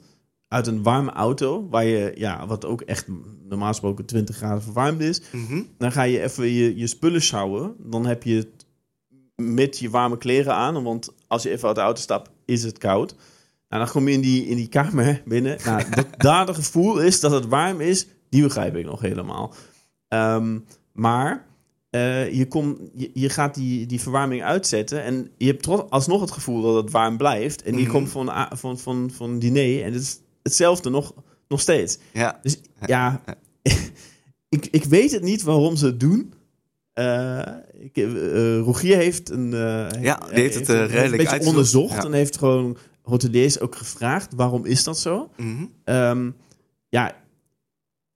uit 0.53 0.67
een 0.67 0.83
warme 0.83 1.11
auto, 1.11 1.67
waar 1.69 1.85
je, 1.85 2.11
ja, 2.15 2.47
wat 2.47 2.65
ook 2.65 2.81
echt 2.81 3.07
normaal 3.49 3.67
gesproken 3.67 4.05
20 4.05 4.35
graden 4.35 4.63
verwarmd 4.63 5.01
is. 5.01 5.21
Mm 5.31 5.45
-hmm. 5.45 5.67
Dan 5.77 5.91
ga 5.91 6.03
je 6.03 6.21
even 6.21 6.51
je, 6.51 6.77
je 6.77 6.87
spullen 6.87 7.21
sjouwen. 7.21 7.75
Dan 7.79 8.05
heb 8.05 8.23
je 8.23 8.35
het 8.35 8.65
met 9.35 9.79
je 9.79 9.89
warme 9.89 10.17
kleren 10.17 10.53
aan, 10.53 10.83
want 10.83 11.13
als 11.27 11.43
je 11.43 11.49
even 11.49 11.67
uit 11.67 11.75
de 11.75 11.81
auto 11.81 12.01
stapt, 12.01 12.29
is 12.45 12.63
het 12.63 12.77
koud. 12.77 13.15
Nou, 13.69 13.83
dan 13.83 13.93
kom 13.93 14.07
je 14.07 14.13
in 14.13 14.21
die, 14.21 14.45
in 14.45 14.55
die 14.55 14.67
kamer 14.67 15.21
binnen. 15.25 15.57
Nou, 15.65 15.83
dat 15.95 16.07
daar 16.17 16.47
het 16.47 16.55
gevoel 16.55 16.99
is 16.99 17.19
dat 17.19 17.31
het 17.31 17.47
warm 17.47 17.81
is, 17.81 18.07
die 18.29 18.43
begrijp 18.43 18.75
ik 18.75 18.85
nog 18.85 19.01
helemaal. 19.01 19.53
Um, 20.09 20.65
maar 20.91 21.45
uh, 21.91 22.33
je, 22.33 22.47
kom, 22.47 22.77
je, 22.95 23.09
je, 23.13 23.29
gaat 23.29 23.55
die, 23.55 23.85
die 23.85 24.01
verwarming 24.01 24.43
uitzetten 24.43 25.03
en 25.03 25.31
je 25.37 25.47
hebt 25.47 25.63
toch 25.63 25.89
alsnog 25.89 26.21
het 26.21 26.31
gevoel 26.31 26.61
dat 26.61 26.83
het 26.83 26.91
warm 26.91 27.17
blijft. 27.17 27.61
En 27.61 27.71
je 27.71 27.77
mm 27.77 27.83
-hmm. 27.83 27.93
komt 27.93 28.09
van, 28.09 28.47
van, 28.51 28.77
van, 28.79 29.11
van 29.13 29.39
diner 29.39 29.83
en 29.83 29.93
het 29.93 30.01
is 30.01 30.22
hetzelfde 30.43 30.89
nog, 30.89 31.13
nog 31.47 31.61
steeds. 31.61 31.97
Ja. 32.13 32.39
Dus 32.41 32.61
ja, 32.85 33.23
ik, 34.49 34.67
ik 34.71 34.83
weet 34.83 35.11
het 35.11 35.21
niet 35.21 35.43
waarom 35.43 35.75
ze 35.75 35.85
het 35.85 35.99
doen. 35.99 36.33
Uh, 36.99 37.41
ik, 37.79 37.97
uh, 37.97 38.59
Rogier 38.59 38.97
heeft 38.97 39.29
een, 39.29 39.51
uh, 39.51 39.87
ja, 40.01 40.17
die 40.29 40.39
heeft 40.39 40.55
het 40.55 40.69
uh, 40.69 40.85
redelijk 40.85 41.11
een 41.11 41.29
beetje 41.37 41.47
onderzocht 41.47 41.93
ja. 41.93 42.03
en 42.03 42.13
heeft 42.13 42.37
gewoon 42.37 42.77
hoteliers 43.01 43.59
ook 43.59 43.75
gevraagd 43.75 44.33
waarom 44.35 44.65
is 44.65 44.83
dat 44.83 44.99
zo. 44.99 45.29
Mm 45.37 45.55
-hmm. 45.85 45.95
um, 45.95 46.35
ja, 46.89 47.15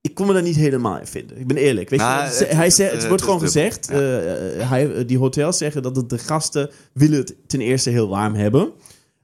ik 0.01 0.13
kon 0.13 0.27
me 0.27 0.33
daar 0.33 0.41
niet 0.41 0.55
helemaal 0.55 0.99
in 0.99 1.07
vinden. 1.07 1.39
Ik 1.39 1.47
ben 1.47 1.57
eerlijk. 1.57 1.89
Weet 1.89 1.99
nou, 1.99 2.23
je, 2.23 2.29
het, 2.29 2.51
hij 2.51 2.69
zegt, 2.69 2.91
het, 2.91 3.07
wordt 3.07 3.23
gewoon 3.23 3.39
gezegd. 3.39 3.87
Ja. 3.91 3.97
hij, 3.97 5.05
die 5.05 5.17
hotels 5.17 5.57
zeggen 5.57 5.81
dat 5.81 6.09
de 6.09 6.17
gasten 6.17 6.69
willen 6.93 7.17
het 7.17 7.35
ten 7.47 7.61
eerste 7.61 7.89
heel 7.89 8.07
warm 8.07 8.33
hebben. 8.33 8.71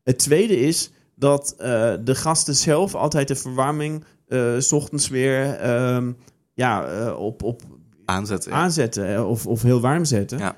Het 0.03 0.17
tweede 0.19 0.59
is 0.59 0.91
dat 1.23 1.55
uh, 1.57 1.65
de 2.03 2.15
gasten 2.15 2.55
zelf 2.55 2.95
altijd 2.95 3.27
de 3.27 3.35
verwarming 3.35 4.03
uh, 4.27 4.59
s 4.59 4.71
ochtends 4.71 5.07
weer 5.07 5.69
um, 5.95 6.17
ja, 6.53 7.05
uh, 7.05 7.19
op, 7.19 7.43
op 7.43 7.61
aanzetten, 8.05 8.51
ja. 8.51 8.57
aanzetten 8.57 9.27
of, 9.27 9.47
of 9.47 9.61
heel 9.61 9.81
warm 9.81 10.05
zetten. 10.05 10.37
Ja. 10.37 10.55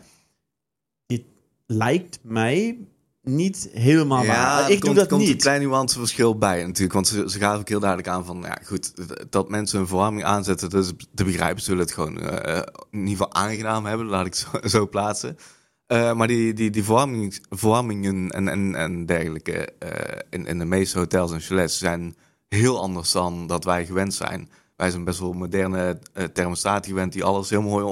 Het 1.06 1.24
lijkt 1.66 2.20
mij 2.22 2.78
niet 3.22 3.70
helemaal 3.74 4.24
ja, 4.24 4.28
waar. 4.28 4.72
Ik 4.72 4.80
komt, 4.80 4.82
doe 4.82 4.94
dat 4.94 5.08
komt 5.08 5.22
niet. 5.22 5.30
een 5.30 5.38
klein 5.38 5.62
nuanceverschil 5.62 6.38
bij 6.38 6.66
natuurlijk. 6.66 6.94
Want 6.94 7.08
ze, 7.08 7.30
ze 7.30 7.40
gaven 7.40 7.60
ook 7.60 7.70
heel 7.70 7.80
duidelijk 7.80 8.10
aan 8.10 8.26
van... 8.26 8.42
Ja, 8.42 8.58
goed, 8.64 8.94
dat 9.30 9.50
mensen 9.50 9.78
hun 9.78 9.88
verwarming 9.88 10.24
aanzetten... 10.24 10.70
Dus 10.70 10.92
te 11.14 11.24
begrijpen 11.24 11.64
zullen 11.64 11.80
het 11.80 11.94
gewoon 11.94 12.24
uh, 12.24 12.62
in 12.92 13.00
ieder 13.00 13.10
geval 13.10 13.34
aangenaam 13.34 13.86
hebben. 13.86 14.06
Laat 14.06 14.26
ik 14.26 14.36
zo, 14.36 14.48
zo 14.78 14.88
plaatsen. 14.88 15.38
Uh, 15.88 16.14
maar 16.14 16.28
die, 16.28 16.54
die, 16.54 16.70
die 16.70 16.84
verwarming, 16.84 17.40
verwarmingen 17.50 18.30
en, 18.30 18.48
en, 18.48 18.76
en 18.76 19.06
dergelijke 19.06 19.70
uh, 19.84 19.90
in, 20.30 20.46
in 20.46 20.60
de 20.60 20.66
meeste 20.66 20.98
hotels 20.98 21.32
en 21.32 21.40
chalets 21.40 21.78
zijn 21.78 22.16
heel 22.50 22.82
anders 22.82 23.12
dan 23.12 23.48
dat 23.48 23.64
wij 23.64 23.86
gewend 23.86 24.14
zijn. 24.14 24.50
Wij 24.76 24.92
zijn 24.92 25.04
best 25.04 25.20
wel 25.20 25.34
moderne 25.34 26.00
uh, 26.14 26.24
thermostaten 26.24 26.92
gewend 26.92 27.14
die 27.14 27.24
alles 27.24 27.50
heel 27.50 27.62
mooi 27.62 27.86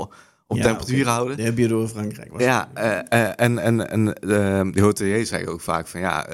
op 0.48 0.58
ja, 0.58 0.64
temperatuur 0.64 1.02
okay. 1.02 1.14
houden. 1.14 1.36
Die 1.36 1.46
heb 1.46 1.58
je 1.58 1.68
door 1.68 1.88
Frankrijk. 1.88 2.40
Ja, 2.40 2.74
en, 3.36 3.60
en, 3.60 3.90
en 3.90 4.06
de 4.74 4.82
hoteliers 4.82 5.30
zeggen 5.30 5.52
ook 5.52 5.62
vaak 5.62 5.88
van 5.88 6.00
ja, 6.00 6.28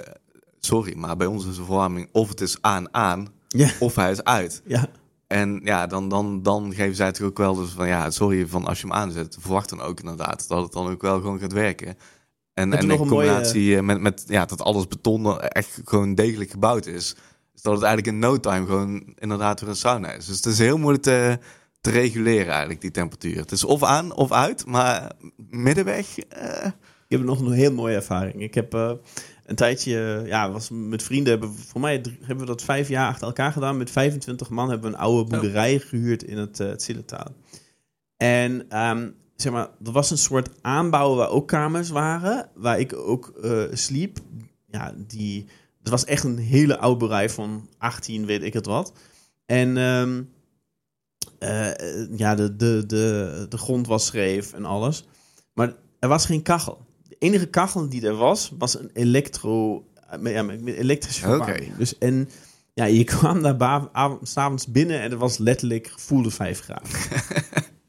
sorry, 0.60 0.98
maar 0.98 1.18
bij 1.18 1.28
ons 1.28 1.48
is 1.48 1.56
de 1.56 1.64
verwarming 1.64 2.10
of 2.12 2.30
het 2.30 2.42
is 2.42 2.58
aan 2.62 2.94
aan 2.94 3.28
ja. 3.48 3.70
of 3.80 3.96
hij 3.96 4.12
is 4.12 4.24
uit. 4.24 4.62
Ja. 4.66 4.90
En 5.30 5.62
ja, 5.64 5.88
dan, 5.88 6.10
dan, 6.10 6.42
dan 6.42 6.74
geven 6.74 6.96
zij 6.96 7.06
het 7.06 7.22
ook 7.22 7.38
wel 7.38 7.56
dus 7.56 7.70
van 7.70 7.88
ja, 7.88 8.10
sorry, 8.10 8.48
van 8.48 8.66
als 8.66 8.82
je 8.82 8.88
hem 8.88 8.96
aanzet, 8.96 9.38
verwacht 9.40 9.70
dan 9.70 9.82
ook 9.82 10.00
inderdaad 10.00 10.48
dat 10.48 10.64
het 10.64 10.72
dan 10.72 10.90
ook 10.90 11.02
wel 11.02 11.20
gewoon 11.20 11.40
gaat 11.40 11.54
werken. 11.54 11.98
En, 12.54 12.74
en 12.74 12.90
in 12.90 12.98
combinatie 12.98 13.70
mooie... 13.70 13.82
met, 13.82 14.02
met 14.02 14.24
ja, 14.28 14.46
dat 14.46 14.62
alles 14.62 14.88
beton 14.88 15.42
echt 15.42 15.82
gewoon 15.86 16.16
degelijk 16.16 16.52
gebouwd 16.52 16.86
is. 16.86 17.16
Dus 17.54 17.62
dat 17.62 17.74
het 17.74 17.84
eigenlijk 17.84 18.14
in 18.16 18.20
no 18.20 18.40
time 18.40 18.66
gewoon 18.66 19.14
inderdaad 19.16 19.60
weer 19.60 19.70
een 19.70 19.76
sauna 19.76 20.12
is. 20.12 20.26
Dus 20.26 20.36
het 20.36 20.46
is 20.46 20.58
heel 20.58 20.78
moeilijk 20.78 21.04
te, 21.04 21.40
te 21.82 21.90
reguleren 21.90 22.52
eigenlijk, 22.52 22.82
die 22.82 22.92
temperatuur. 22.92 23.38
Het 23.38 23.52
is 23.52 23.64
of 23.64 23.84
aan 23.84 24.14
of 24.14 24.32
uit, 24.32 24.66
maar 24.66 25.12
middenweg... 25.50 26.08
Uh... 26.18 26.66
Ik 27.08 27.18
heb 27.18 27.26
nog 27.26 27.40
een 27.40 27.52
heel 27.52 27.74
mooie 27.74 27.96
ervaring. 27.96 28.42
Ik 28.42 28.54
heb... 28.54 28.76
Uh, 28.76 28.92
een 29.50 29.56
tijdje, 29.56 30.24
ja, 30.26 30.52
was 30.52 30.70
met 30.70 31.04
vrienden 31.04 31.32
hebben 31.32 31.54
voor 31.54 31.82
mij 31.82 32.04
hebben 32.20 32.40
we 32.40 32.46
dat 32.46 32.64
vijf 32.64 32.88
jaar 32.88 33.08
achter 33.08 33.28
elkaar 33.28 33.52
gedaan. 33.52 33.78
Met 33.78 33.92
25 33.92 34.50
man 34.50 34.70
hebben 34.70 34.90
we 34.90 34.96
een 34.96 35.04
oude 35.04 35.30
boerderij 35.30 35.80
gehuurd 35.80 36.24
in 36.24 36.38
het, 36.38 36.60
uh, 36.60 36.68
het 36.68 37.16
En 38.18 38.80
um, 38.82 39.16
zeg 39.36 39.52
maar, 39.52 39.70
er 39.84 39.92
was 39.92 40.12
een 40.12 40.18
soort 40.18 40.50
aanbouw 40.62 41.16
waar 41.16 41.30
ook 41.30 41.48
kamers 41.48 41.90
waren, 41.90 42.50
waar 42.56 42.80
ik 42.80 42.96
ook 42.96 43.34
uh, 43.44 43.64
sliep. 43.72 44.20
Ja, 44.68 44.94
die, 45.08 45.46
het 45.80 45.90
was 45.90 46.06
echt 46.06 46.24
een 46.24 46.38
hele 46.38 46.78
oude 46.78 47.00
boerderij 47.00 47.30
van 47.30 47.70
18, 47.78 48.26
weet 48.26 48.44
ik 48.44 48.54
het 48.54 48.66
wat. 48.66 48.94
En 49.46 49.78
um, 49.78 50.30
uh, 51.40 52.18
ja, 52.18 52.36
de, 52.36 52.56
de, 52.56 52.84
de, 52.88 53.46
de 53.50 53.58
grond 53.58 53.88
was 53.88 54.06
schreef 54.06 54.54
en 54.54 54.66
alles. 54.66 55.08
Maar 55.54 55.74
er 56.00 56.10
was 56.10 56.26
geen 56.26 56.42
kachel. 56.42 56.88
Enige 57.20 57.46
kachel 57.46 57.90
die 57.90 58.08
er 58.08 58.16
was, 58.16 58.52
was 58.58 58.80
een 58.80 58.90
elektro, 58.94 59.86
ja, 60.24 60.42
met 60.42 60.66
elektrische 60.66 61.22
verwarming. 61.22 61.76
Dus 61.76 61.98
en 61.98 62.30
ja, 62.74 62.86
je 62.86 63.04
kwam 63.14 63.42
daar 63.42 63.88
s'avonds 64.22 64.68
binnen 64.68 65.02
en 65.02 65.10
het 65.10 65.20
was 65.20 65.38
letterlijk 65.38 65.94
voelde 65.96 66.32
5 66.32 66.60
graden. 66.60 66.90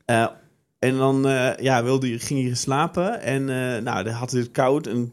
uh, 0.07 0.29
en 0.89 0.97
dan 0.97 1.27
uh, 1.27 1.57
ja, 1.57 1.83
wilde 1.83 2.11
je, 2.11 2.19
ging 2.19 2.49
je 2.49 2.55
slapen 2.55 3.21
en 3.21 3.43
uh, 3.43 3.83
nou, 3.83 4.05
dan 4.05 4.13
had 4.13 4.31
het 4.31 4.51
koud 4.51 4.87
en 4.87 5.13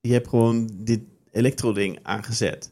je 0.00 0.12
hebt 0.12 0.28
gewoon 0.28 0.70
dit 0.72 1.00
elektro-ding 1.30 1.98
aangezet. 2.02 2.70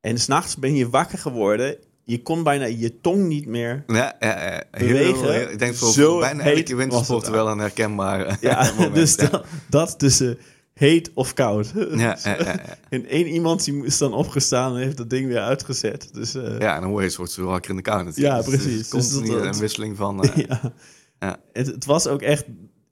En 0.00 0.18
s'nachts 0.18 0.56
ben 0.56 0.74
je 0.74 0.90
wakker 0.90 1.18
geworden 1.18 1.76
je 2.08 2.22
kon 2.22 2.42
bijna 2.42 2.64
je 2.64 3.00
tong 3.00 3.26
niet 3.26 3.46
meer 3.46 3.84
ja, 3.86 4.16
ja, 4.20 4.44
ja. 4.44 4.62
bewegen. 4.70 5.32
Heel, 5.32 5.50
ik 5.50 5.58
denk 5.58 5.74
voor 5.74 5.92
Zo 5.92 6.18
bijna 6.18 6.42
elke 6.42 6.76
wintersport 6.76 7.28
wel 7.28 7.48
een 7.48 7.58
herkenbaar 7.58 8.38
ja, 8.40 8.70
moment. 8.76 8.94
Dus 8.94 9.16
dat, 9.16 9.44
dat 9.68 9.98
tussen 9.98 10.38
heet 10.72 11.10
of 11.14 11.34
koud. 11.34 11.72
Ja, 11.74 12.18
ja, 12.22 12.36
ja, 12.44 12.78
En 12.88 13.06
één 13.06 13.26
iemand 13.26 13.64
die 13.64 13.84
is 13.84 13.98
dan 13.98 14.12
opgestaan 14.12 14.76
en 14.76 14.82
heeft 14.82 14.96
dat 14.96 15.10
ding 15.10 15.26
weer 15.26 15.40
uitgezet. 15.40 16.08
Dus, 16.12 16.34
uh, 16.34 16.58
ja, 16.58 16.74
en 16.74 16.80
dan 16.80 16.90
word 16.90 17.02
je 17.02 17.08
een 17.08 17.14
soort 17.14 17.30
zo 17.30 17.44
wakker 17.44 17.70
in 17.70 17.76
de 17.76 17.82
kou 17.82 18.04
natuurlijk. 18.04 18.36
Ja, 18.36 18.42
precies. 18.42 18.88
Dus, 18.88 19.08
dus 19.08 19.28
een 19.28 19.58
wisseling 19.58 19.96
van... 19.96 20.24
Uh, 20.24 20.36
ja. 20.48 20.72
ja. 21.18 21.40
Het, 21.52 21.66
het, 21.66 21.84
was 21.84 22.06
ook 22.06 22.22
echt... 22.22 22.44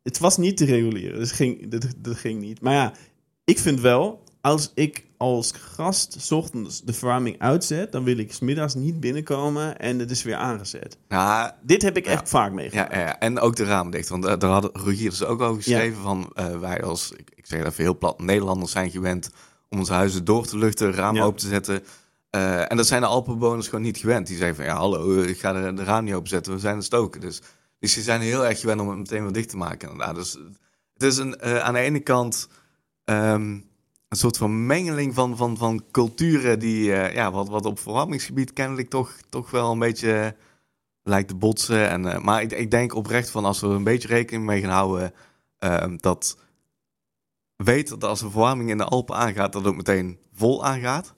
Het 0.03 0.19
was 0.19 0.37
niet 0.37 0.57
te 0.57 0.65
reguleren. 0.65 1.19
Dus 1.19 1.33
ging, 1.33 1.71
dat, 1.71 1.87
dat 1.97 2.17
ging 2.17 2.41
niet. 2.41 2.61
Maar 2.61 2.75
ja, 2.75 2.93
ik 3.45 3.59
vind 3.59 3.81
wel 3.81 4.23
als 4.41 4.73
ik 4.75 5.05
als 5.25 5.53
gast 5.53 6.33
ochtends 6.33 6.83
de 6.83 6.93
verwarming 6.93 7.39
uitzet, 7.39 7.93
dan 7.93 8.05
wil 8.05 8.19
ik 8.19 8.33
smiddags 8.33 8.75
niet 8.75 9.01
binnenkomen 9.01 9.79
en 9.79 9.99
het 9.99 10.11
is 10.11 10.23
weer 10.23 10.37
aangezet. 10.37 10.97
Ja, 11.09 11.57
Dit 11.63 11.83
heb 11.83 11.97
ik 11.97 12.07
echt 12.07 12.29
vaak 12.29 12.53
meegemaakt. 12.53 12.93
Ja, 12.93 12.99
ja, 12.99 13.19
en 13.19 13.41
ook 13.41 13.57
de 13.57 13.65
ramen 13.65 13.93
dicht. 13.93 14.09
Want 14.09 14.23
daar 14.23 14.51
hadden 14.51 14.71
Rogier 14.73 15.27
ook 15.27 15.41
over 15.41 15.63
geschreven 15.63 16.03
van 16.03 16.33
uh, 16.35 16.59
wij 16.59 16.83
als, 16.83 17.13
ik, 17.17 17.31
ik 17.35 17.47
zeg 17.47 17.65
even 17.65 17.85
heel 17.85 17.99
plat, 17.99 18.21
Nederlanders 18.21 18.73
zijn 18.73 18.91
gewend 18.91 19.31
om 19.69 19.79
onze 19.79 19.93
huizen 19.93 20.25
door 20.25 20.47
te 20.47 20.59
luchten, 20.59 20.93
ramen 20.93 21.23
open 21.23 21.41
te 21.41 21.49
zetten. 21.49 21.83
Uh, 22.31 22.71
en 22.71 22.77
dat 22.77 22.87
zijn 22.87 23.01
de 23.01 23.07
Alpenbewoners 23.07 23.69
gewoon 23.69 23.85
niet 23.85 23.99
gewend. 23.99 24.27
Die 24.27 24.37
zeggen 24.37 24.57
van 24.57 24.65
ja, 24.65 24.77
hallo, 24.77 25.23
ik 25.23 25.39
ga 25.39 25.53
de, 25.53 25.75
de 25.75 25.85
raam 25.85 26.05
niet 26.05 26.15
openzetten, 26.15 26.53
we 26.53 26.59
zijn 26.59 26.77
er 26.77 26.83
stoken. 26.83 27.21
Dus, 27.21 27.41
dus 27.79 27.95
die 27.95 28.03
zijn 28.03 28.21
heel 28.21 28.47
erg 28.47 28.61
gewend 28.61 28.81
om 28.81 28.89
het 28.89 28.99
meteen 28.99 29.23
weer 29.23 29.33
dicht 29.33 29.49
te 29.49 29.57
maken. 29.57 29.91
Inderdaad. 29.91 30.15
Dus 30.15 30.39
het 30.93 31.03
is 31.03 31.17
een, 31.17 31.37
uh, 31.45 31.59
aan 31.59 31.75
de 31.75 31.81
ene 31.81 32.01
kant... 32.01 32.49
Um, 33.05 33.73
een 34.09 34.17
soort 34.17 34.37
van 34.37 34.67
mengeling 34.67 35.15
van, 35.15 35.37
van, 35.37 35.57
van 35.57 35.85
culturen 35.91 36.59
die, 36.59 36.89
uh, 36.89 37.15
ja, 37.15 37.31
wat, 37.33 37.49
wat 37.49 37.65
op 37.65 37.79
verwarmingsgebied 37.79 38.53
kennelijk 38.53 38.89
toch, 38.89 39.17
toch 39.29 39.51
wel 39.51 39.73
een 39.73 39.79
beetje 39.79 40.37
lijkt 41.03 41.29
te 41.29 41.35
botsen. 41.35 41.89
En, 41.89 42.05
uh, 42.05 42.19
maar 42.19 42.43
ik, 42.43 42.53
ik 42.53 42.71
denk 42.71 42.95
oprecht 42.95 43.31
van 43.31 43.45
als 43.45 43.61
we 43.61 43.67
er 43.67 43.75
een 43.75 43.85
beetje 43.85 44.09
rekening 44.09 44.45
mee 44.45 44.61
gaan 44.61 44.71
houden, 44.71 45.13
uh, 45.65 45.85
dat 45.97 46.39
weet 47.57 47.89
dat 47.89 48.05
als 48.05 48.21
de 48.21 48.31
verwarming 48.31 48.71
in 48.71 48.79
de 48.79 48.85
Alpen 48.85 49.17
aangaat, 49.17 49.53
dat 49.53 49.63
het 49.63 49.71
ook 49.71 49.77
meteen 49.77 50.19
vol 50.33 50.65
aangaat. 50.65 51.15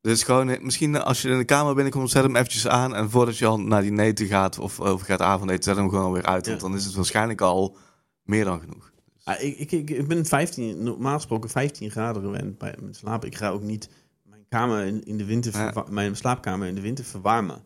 Dus 0.00 0.22
gewoon, 0.22 0.58
misschien 0.60 1.02
als 1.02 1.22
je 1.22 1.28
in 1.28 1.38
de 1.38 1.44
kamer 1.44 1.74
binnenkomt, 1.74 2.10
zet 2.10 2.22
hem 2.22 2.36
eventjes 2.36 2.68
aan. 2.68 2.94
En 2.94 3.10
voordat 3.10 3.38
je 3.38 3.46
al 3.46 3.60
naar 3.60 3.82
die 3.82 3.92
neten 3.92 4.26
gaat 4.26 4.58
of, 4.58 4.80
of 4.80 5.02
gaat 5.02 5.20
avondeten, 5.20 5.62
zet 5.62 5.76
hem 5.76 5.88
gewoon 5.88 6.12
weer 6.12 6.26
uit. 6.26 6.46
Want 6.46 6.60
dan 6.60 6.74
is 6.74 6.84
het 6.84 6.94
waarschijnlijk 6.94 7.40
al 7.40 7.76
meer 8.22 8.44
dan 8.44 8.60
genoeg. 8.60 8.89
Ah, 9.30 9.42
ik, 9.42 9.58
ik, 9.58 9.90
ik, 9.90 10.08
ben 10.08 10.26
15, 10.26 10.82
normaal 10.82 11.14
gesproken 11.14 11.50
15 11.50 11.90
graden 11.90 12.22
gewend 12.22 12.58
bij 12.58 12.74
mijn 12.80 12.94
slaap. 12.94 13.24
Ik 13.24 13.36
ga 13.36 13.48
ook 13.48 13.62
niet 13.62 13.88
mijn 14.22 14.44
kamer 14.48 14.86
in, 14.86 15.04
in 15.04 15.18
de 15.18 15.24
winter, 15.24 15.84
mijn 15.90 16.16
slaapkamer 16.16 16.68
in 16.68 16.74
de 16.74 16.80
winter 16.80 17.04
verwarmen. 17.04 17.62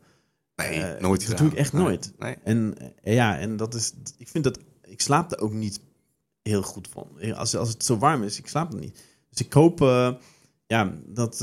Nee, 0.57 0.79
uh, 0.79 1.00
nooit 1.00 1.29
Dat 1.29 1.38
doe 1.38 1.46
ik 1.46 1.55
echt 1.55 1.72
nooit. 1.72 2.12
Nee. 2.18 2.37
En 2.44 2.74
uh, 3.05 3.14
ja, 3.14 3.38
en 3.38 3.57
dat 3.57 3.74
is, 3.74 3.92
ik 4.18 4.29
vind 4.29 4.44
dat, 4.44 4.59
ik 4.83 5.00
slaap 5.00 5.33
er 5.33 5.40
ook 5.40 5.53
niet 5.53 5.81
heel 6.42 6.62
goed 6.62 6.88
van. 6.88 7.35
Als, 7.35 7.57
als 7.57 7.68
het 7.68 7.85
zo 7.85 7.98
warm 7.98 8.22
is, 8.22 8.38
ik 8.38 8.46
slaap 8.46 8.72
er 8.72 8.79
niet. 8.79 9.03
Dus 9.31 9.46
ik 9.46 9.53
hoop, 9.53 9.81
uh, 9.81 10.14
ja, 10.66 10.98
dat 11.07 11.40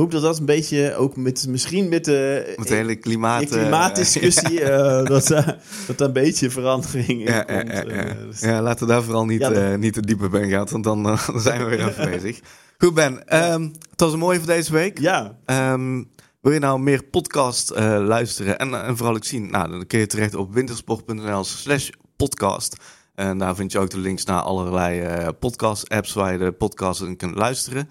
hoop 0.00 0.10
dat 0.10 0.22
dat 0.22 0.38
een 0.38 0.44
beetje 0.44 0.94
ook 0.94 1.16
met 1.16 1.46
misschien 1.48 1.88
met 1.88 2.04
de, 2.04 2.52
met 2.56 2.68
de 2.68 2.74
hele 2.74 2.96
klimaat, 2.96 3.40
de 3.40 3.46
klimaatdiscussie 3.46 4.60
uh, 4.70 5.04
dat, 5.04 5.30
uh, 5.30 5.48
dat 5.86 6.00
een 6.00 6.12
beetje 6.12 6.50
verandering 6.50 7.08
in 7.08 7.18
ja, 7.18 7.42
komt. 7.42 7.72
Ja, 7.72 7.82
ja, 7.82 8.14
dus. 8.26 8.40
ja, 8.40 8.62
laten 8.62 8.86
we 8.86 8.92
daar 8.92 9.02
vooral 9.02 9.24
niet, 9.24 9.76
niet 9.78 9.92
te 9.92 10.00
diepe 10.00 10.28
ben 10.28 10.48
gaan, 10.48 10.66
want 10.70 10.84
dan, 10.84 11.02
dan 11.02 11.40
zijn 11.40 11.64
we 11.64 11.64
weer 11.64 11.86
even 11.88 12.10
bezig. 12.10 12.40
Goed 12.78 12.94
Ben, 12.94 13.12
um, 13.52 13.72
het 13.90 14.00
was 14.00 14.12
een 14.12 14.18
mooie 14.18 14.38
voor 14.38 14.46
deze 14.46 14.72
week. 14.72 14.98
Ja. 14.98 15.38
Um, 15.46 16.10
wil 16.40 16.52
je 16.52 16.58
nou 16.58 16.80
meer 16.80 17.02
podcast 17.02 17.70
luisteren 17.78 18.58
en, 18.58 18.84
en 18.84 18.96
vooral 18.96 19.14
ook 19.14 19.24
zien? 19.24 19.50
Nou, 19.50 19.70
dan 19.70 19.86
kun 19.86 19.98
je 19.98 20.06
terecht 20.06 20.34
op 20.34 20.54
wintersport.nl 20.54 21.44
slash 21.44 21.90
podcast. 22.16 22.76
En 23.14 23.38
daar 23.38 23.54
vind 23.54 23.72
je 23.72 23.78
ook 23.78 23.90
de 23.90 23.98
links 23.98 24.24
naar 24.24 24.40
allerlei 24.40 25.32
podcast 25.32 25.88
apps 25.88 26.12
waar 26.12 26.32
je 26.32 26.38
de 26.38 26.52
podcast 26.52 27.02
in 27.02 27.16
kunt 27.16 27.34
luisteren. 27.34 27.88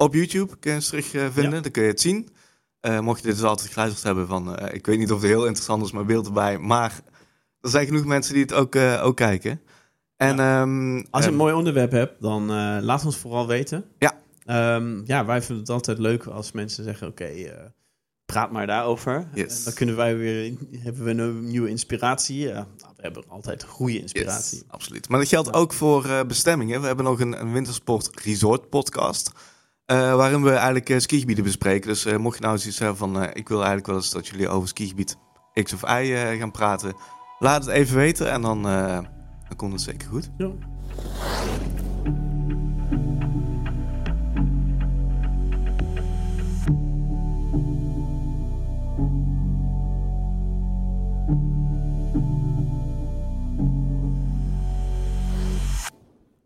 Op 0.00 0.14
YouTube 0.14 0.56
kun 0.56 0.70
je 0.70 0.76
het 0.78 0.86
terug 0.86 1.14
uh, 1.14 1.26
vinden, 1.30 1.62
dan 1.62 1.70
kun 1.70 1.82
je 1.82 1.88
het 1.88 2.00
zien. 2.00 2.28
Uh, 2.80 3.00
mocht 3.00 3.20
je 3.20 3.26
dit 3.26 3.36
dus 3.36 3.44
altijd 3.44 3.70
geluisterd 3.70 4.02
hebben 4.02 4.26
van, 4.26 4.62
uh, 4.62 4.74
ik 4.74 4.86
weet 4.86 4.98
niet 4.98 5.12
of 5.12 5.20
het 5.20 5.30
heel 5.30 5.44
interessant 5.44 5.84
is, 5.84 5.92
maar 5.92 6.04
beeld 6.04 6.26
erbij. 6.26 6.58
Maar 6.58 7.00
er 7.60 7.70
zijn 7.70 7.86
genoeg 7.86 8.04
mensen 8.04 8.34
die 8.34 8.42
het 8.42 8.52
ook, 8.52 8.76
ook 8.76 9.16
kijken. 9.16 9.60
En, 10.16 10.36
ja. 10.36 10.62
um, 10.62 11.06
Als 11.10 11.24
je 11.24 11.30
een 11.30 11.36
mooi 11.36 11.54
onderwerp 11.54 11.90
hebt, 11.90 12.22
dan 12.22 12.46
laat 12.82 13.04
ons 13.04 13.16
vooral 13.16 13.46
weten. 13.46 13.84
Ja. 13.98 14.18
Um, 14.76 15.02
ja, 15.04 15.24
wij 15.24 15.42
vinden 15.42 15.58
het 15.58 15.72
altijd 15.72 15.98
leuk 15.98 16.26
als 16.26 16.52
mensen 16.52 16.84
zeggen, 16.84 17.08
oké, 17.08 17.22
okay, 17.22 17.52
praat 18.24 18.50
maar 18.50 18.66
daarover. 18.66 19.28
Yes. 19.34 19.64
Dan 19.64 19.72
kunnen 19.72 19.96
wij 19.96 20.16
weer, 20.16 20.54
hebben 20.78 21.04
we 21.04 21.10
een 21.10 21.44
nieuwe 21.44 21.68
inspiratie. 21.68 22.38
Ja, 22.38 22.52
nou, 22.52 22.92
we 22.96 23.02
hebben 23.02 23.24
altijd 23.28 23.64
goede 23.64 24.00
inspiratie. 24.00 24.58
Yes, 24.58 24.66
absoluut. 24.68 25.08
Maar 25.08 25.18
dat 25.18 25.28
geldt 25.28 25.52
ook 25.52 25.72
voor 25.72 26.26
bestemmingen. 26.26 26.80
We 26.80 26.86
hebben 26.86 27.04
nog 27.04 27.20
een, 27.20 27.40
een 27.40 27.52
wintersport 27.52 28.20
resort 28.20 28.68
podcast. 28.68 29.32
Eh, 29.90 29.96
uh, 29.96 30.14
waarin 30.14 30.42
we 30.42 30.50
eigenlijk 30.50 30.88
uh, 30.88 30.98
skigebieden 30.98 31.44
bespreken. 31.44 31.88
Dus 31.88 32.04
eh, 32.04 32.16
mocht 32.16 32.38
je 32.38 32.44
nou 32.44 32.58
zoiets 32.58 32.78
hebben 32.78 32.96
van... 32.96 33.22
ik 33.32 33.48
wil 33.48 33.56
eigenlijk 33.56 33.86
wel 33.86 33.96
eens 33.96 34.10
dat 34.10 34.26
jullie 34.26 34.48
over 34.48 34.68
skigebied 34.68 35.16
X 35.62 35.72
of 35.72 35.82
Y 35.82 36.36
gaan 36.38 36.50
praten... 36.50 36.94
laat 37.38 37.64
het 37.64 37.74
even 37.74 37.96
weten 37.96 38.30
en 38.30 38.42
dan, 38.42 38.62
dan 38.62 39.56
komt 39.56 39.72
het 39.72 39.80
zeker 39.80 40.08
goed. 40.08 40.30
Ja. 40.36 40.50